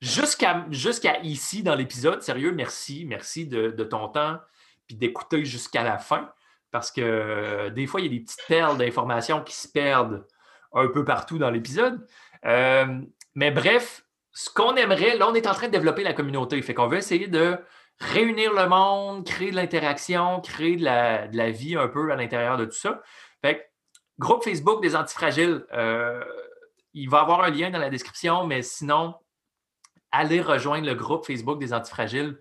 jusqu'à 0.00 0.66
jusqu'à 0.70 1.18
ici 1.20 1.62
dans 1.62 1.74
l'épisode, 1.74 2.22
sérieux, 2.22 2.52
merci. 2.52 3.04
Merci 3.06 3.46
de, 3.46 3.70
ton 3.84 4.08
temps 4.08 4.38
puis 4.86 4.96
d'écouter 4.96 5.44
jusqu'à 5.44 5.82
la 5.82 5.98
fin. 5.98 6.32
Parce 6.70 6.90
que 6.90 7.00
euh, 7.00 7.70
des 7.70 7.86
fois, 7.86 8.00
il 8.00 8.04
y 8.04 8.06
a 8.08 8.18
des 8.18 8.24
petites 8.24 8.44
perles 8.48 8.76
d'informations 8.76 9.42
qui 9.42 9.54
se 9.54 9.68
perdent 9.68 10.26
un 10.72 10.88
peu 10.88 11.04
partout 11.04 11.38
dans 11.38 11.50
l'épisode. 11.50 12.06
Euh, 12.44 13.00
mais 13.34 13.50
bref, 13.50 14.04
ce 14.32 14.50
qu'on 14.50 14.74
aimerait, 14.74 15.16
là, 15.16 15.28
on 15.28 15.34
est 15.34 15.46
en 15.46 15.54
train 15.54 15.68
de 15.68 15.72
développer 15.72 16.02
la 16.02 16.12
communauté. 16.12 16.60
Fait 16.62 16.74
qu'on 16.74 16.88
veut 16.88 16.98
essayer 16.98 17.28
de 17.28 17.58
réunir 18.00 18.52
le 18.52 18.68
monde, 18.68 19.24
créer 19.24 19.50
de 19.50 19.56
l'interaction, 19.56 20.40
créer 20.40 20.76
de 20.76 20.84
la, 20.84 21.50
vie 21.50 21.76
un 21.76 21.88
peu 21.88 22.10
à 22.10 22.16
l'intérieur 22.16 22.56
de 22.56 22.64
tout 22.64 22.72
ça. 22.72 23.02
Fait 23.40 23.70
groupe 24.18 24.42
Facebook 24.42 24.82
des 24.82 24.96
antifragiles, 24.96 25.64
euh, 25.72 26.24
il 26.92 27.08
va 27.08 27.18
y 27.18 27.20
avoir 27.20 27.42
un 27.42 27.50
lien 27.50 27.70
dans 27.70 27.78
la 27.78 27.90
description, 27.90 28.46
mais 28.46 28.62
sinon, 28.62 29.14
allez 30.10 30.40
rejoindre 30.40 30.86
le 30.86 30.94
groupe 30.94 31.26
Facebook 31.26 31.58
des 31.60 31.72
antifragiles 31.72 32.38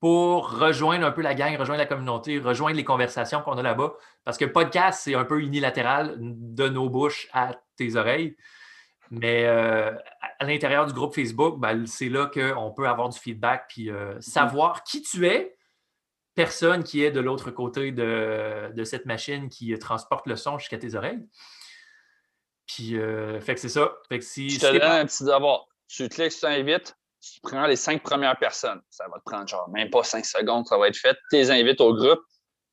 pour 0.00 0.58
rejoindre 0.58 1.04
un 1.04 1.10
peu 1.10 1.22
la 1.22 1.34
gang, 1.34 1.56
rejoindre 1.56 1.80
la 1.80 1.86
communauté, 1.86 2.38
rejoindre 2.38 2.76
les 2.76 2.84
conversations 2.84 3.42
qu'on 3.42 3.58
a 3.58 3.62
là-bas. 3.62 3.94
Parce 4.24 4.38
que 4.38 4.44
podcast, 4.44 5.00
c'est 5.02 5.14
un 5.14 5.24
peu 5.24 5.40
unilatéral 5.40 6.16
de 6.18 6.68
nos 6.68 6.88
bouches 6.88 7.28
à 7.32 7.52
tes 7.76 7.96
oreilles. 7.96 8.36
Mais 9.10 9.46
euh, 9.46 9.92
à 10.38 10.44
l'intérieur 10.44 10.86
du 10.86 10.92
groupe 10.92 11.14
Facebook, 11.14 11.58
ben, 11.58 11.86
c'est 11.86 12.10
là 12.10 12.26
qu'on 12.26 12.72
peut 12.72 12.86
avoir 12.86 13.08
du 13.08 13.18
feedback 13.18 13.66
puis 13.68 13.90
euh, 13.90 14.14
mm-hmm. 14.14 14.20
savoir 14.20 14.84
qui 14.84 15.02
tu 15.02 15.26
es, 15.26 15.56
personne 16.34 16.84
qui 16.84 17.02
est 17.02 17.10
de 17.10 17.20
l'autre 17.20 17.50
côté 17.50 17.90
de, 17.90 18.84
cette 18.84 19.06
machine 19.06 19.48
qui 19.48 19.76
transporte 19.78 20.26
le 20.26 20.36
son 20.36 20.58
jusqu'à 20.58 20.78
tes 20.78 20.94
oreilles. 20.94 21.26
Puis, 22.66 22.98
euh, 22.98 23.40
fait 23.40 23.54
que 23.54 23.60
c'est 23.60 23.70
ça. 23.70 23.96
Fait 24.08 24.18
que 24.18 24.24
si, 24.24 24.50
Je 24.50 24.60
te 24.60 24.72
donne 24.72 24.82
un 24.82 25.06
petit 25.06 25.24
devoir. 25.24 25.66
Tu 25.88 26.06
cliques 26.10 26.32
sur 26.32 26.48
invite, 26.48 26.97
tu 27.20 27.40
prends 27.42 27.66
les 27.66 27.76
cinq 27.76 28.02
premières 28.02 28.38
personnes. 28.38 28.80
Ça 28.90 29.04
va 29.08 29.18
te 29.18 29.24
prendre 29.24 29.46
genre 29.48 29.68
même 29.70 29.90
pas 29.90 30.02
cinq 30.04 30.24
secondes, 30.24 30.66
ça 30.66 30.78
va 30.78 30.88
être 30.88 30.96
fait. 30.96 31.16
Tu 31.30 31.36
les 31.36 31.50
invites 31.50 31.80
au 31.80 31.94
groupe. 31.94 32.20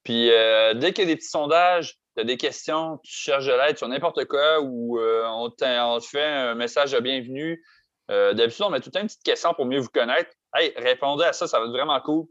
Puis, 0.04 0.30
dès 0.30 0.94
qu'il 0.94 1.06
y 1.06 1.08
a 1.08 1.14
des 1.14 1.16
petits 1.16 1.30
sondages, 1.30 1.98
tu 2.16 2.22
as 2.22 2.24
des 2.24 2.38
questions, 2.38 2.98
tu 3.04 3.12
cherches 3.12 3.46
de 3.46 3.52
l'aide 3.52 3.78
sur 3.78 3.88
n'importe 3.88 4.26
quoi 4.26 4.62
ou 4.62 5.00
euh, 5.00 5.26
on, 5.28 5.50
te 5.50 6.06
fait 6.06 6.24
un 6.24 6.56
message 6.56 6.92
de 6.94 7.00
bienvenue. 7.00 7.62
Euh, 8.10 8.34
d'habitude, 8.34 8.66
on 8.66 8.70
met 8.70 8.80
tout 8.80 8.90
le 8.90 8.92
temps 8.92 9.02
une 9.02 9.08
petite 9.08 9.24
question 9.24 9.54
pour 9.54 9.66
mieux 9.66 9.80
vous 9.80 9.90
connaître. 9.90 10.32
Hey, 10.54 10.74
répondez 10.78 11.26
à 11.26 11.34
ça, 11.34 11.48
ça 11.48 11.60
va 11.60 11.66
être 11.66 11.72
vraiment 11.72 12.00
cool. 12.02 12.26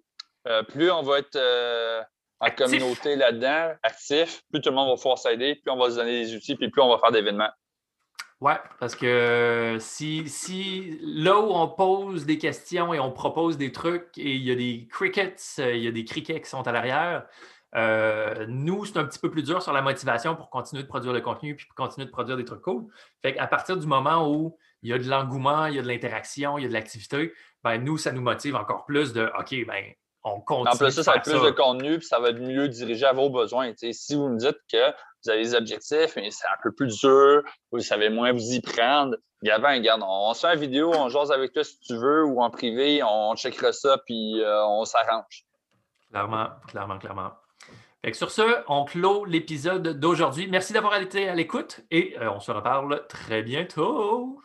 Euh, 0.48 0.62
plus 0.62 0.90
on 0.90 1.02
va 1.02 1.18
être 1.18 1.38
en 2.40 2.50
communauté 2.50 3.16
là-dedans, 3.16 3.74
actif, 3.82 4.42
plus 4.50 4.60
tout 4.60 4.70
le 4.70 4.76
monde 4.76 4.88
va 4.88 4.96
pouvoir 4.96 5.18
s'aider, 5.18 5.56
plus 5.56 5.70
on 5.70 5.76
va 5.76 5.90
se 5.90 5.96
donner 5.96 6.24
des 6.24 6.34
outils, 6.34 6.56
puis 6.56 6.70
plus 6.70 6.82
on 6.82 6.88
va 6.88 6.98
faire 6.98 7.12
d'événements. 7.12 7.50
Oui, 8.40 8.52
parce 8.78 8.94
que 8.94 9.78
si, 9.80 10.28
si 10.28 10.98
là 11.00 11.38
où 11.38 11.52
on 11.52 11.68
pose 11.68 12.26
des 12.26 12.36
questions 12.36 12.92
et 12.92 12.98
on 13.00 13.10
propose 13.10 13.56
des 13.56 13.72
trucs 13.72 14.18
et 14.18 14.34
il 14.34 14.42
y 14.42 14.50
a 14.50 14.54
des 14.54 14.86
crickets, 14.90 15.40
il 15.58 15.82
y 15.82 15.88
a 15.88 15.92
des 15.92 16.04
crickets 16.04 16.42
qui 16.42 16.50
sont 16.50 16.66
à 16.66 16.72
l'arrière, 16.72 17.26
euh, 17.76 18.46
nous, 18.48 18.84
c'est 18.84 18.98
un 18.98 19.04
petit 19.04 19.18
peu 19.18 19.30
plus 19.30 19.42
dur 19.42 19.62
sur 19.62 19.72
la 19.72 19.82
motivation 19.82 20.36
pour 20.36 20.48
continuer 20.50 20.82
de 20.82 20.88
produire 20.88 21.12
le 21.12 21.20
contenu 21.20 21.56
puis 21.56 21.66
continuer 21.74 22.06
de 22.06 22.10
produire 22.10 22.36
des 22.36 22.44
trucs 22.44 22.62
cool. 22.62 22.86
Fait 23.22 23.34
qu'à 23.34 23.46
partir 23.46 23.76
du 23.76 23.86
moment 23.86 24.30
où 24.30 24.56
il 24.82 24.90
y 24.90 24.92
a 24.92 24.98
de 24.98 25.08
l'engouement, 25.08 25.66
il 25.66 25.76
y 25.76 25.78
a 25.78 25.82
de 25.82 25.88
l'interaction, 25.88 26.58
il 26.58 26.62
y 26.62 26.64
a 26.66 26.68
de 26.68 26.72
l'activité, 26.72 27.32
ben 27.64 27.78
nous, 27.78 27.98
ça 27.98 28.12
nous 28.12 28.20
motive 28.20 28.54
encore 28.56 28.84
plus 28.84 29.12
de 29.12 29.30
OK, 29.38 29.66
ben 29.66 29.92
on 30.24 30.40
continue. 30.40 30.74
En 30.74 30.76
plus, 30.76 30.90
ça, 30.90 31.02
ça 31.02 31.12
va 31.12 31.16
être 31.18 31.24
plus 31.24 31.42
de 31.42 31.50
contenu 31.50 31.98
puis 31.98 32.06
ça 32.06 32.18
va 32.18 32.30
être 32.30 32.40
mieux 32.40 32.68
dirigé 32.68 33.06
à 33.06 33.12
vos 33.12 33.30
besoins. 33.30 33.72
si 33.76 34.14
vous 34.14 34.28
me 34.28 34.38
dites 34.38 34.58
que 34.72 34.90
vous 35.24 35.30
avez 35.30 35.42
des 35.42 35.54
objectifs, 35.54 36.16
mais 36.16 36.30
c'est 36.30 36.46
un 36.46 36.60
peu 36.62 36.72
plus 36.72 36.98
dur, 37.00 37.42
vous 37.70 37.80
savez 37.80 38.10
moins 38.10 38.32
vous 38.32 38.52
y 38.52 38.60
prendre, 38.60 39.16
Gavin, 39.42 39.74
regarde, 39.74 40.02
on, 40.06 40.32
se 40.32 40.46
fait 40.46 40.54
une 40.54 40.60
vidéo, 40.60 40.92
on 40.94 41.08
jase 41.08 41.30
avec 41.30 41.52
toi 41.52 41.64
si 41.64 41.78
tu 41.80 41.94
veux 41.96 42.24
ou 42.24 42.42
en 42.42 42.50
privé, 42.50 43.02
on 43.02 43.36
checkera 43.36 43.72
ça 43.72 43.98
puis 44.06 44.40
euh, 44.40 44.66
on 44.66 44.84
s'arrange. 44.84 45.44
Clairement, 46.10 46.48
clairement, 46.68 46.98
clairement 46.98 47.32
sur 48.12 48.30
ce, 48.30 48.42
on 48.68 48.84
clôt 48.84 49.24
l'épisode 49.24 49.98
d'aujourd'hui. 49.98 50.46
Merci 50.48 50.74
d'avoir 50.74 50.96
été 50.96 51.28
à 51.28 51.34
l'écoute 51.34 51.80
et 51.90 52.16
euh, 52.20 52.30
on 52.30 52.40
se 52.40 52.50
reparle 52.50 53.06
très 53.08 53.42
bientôt. 53.42 54.38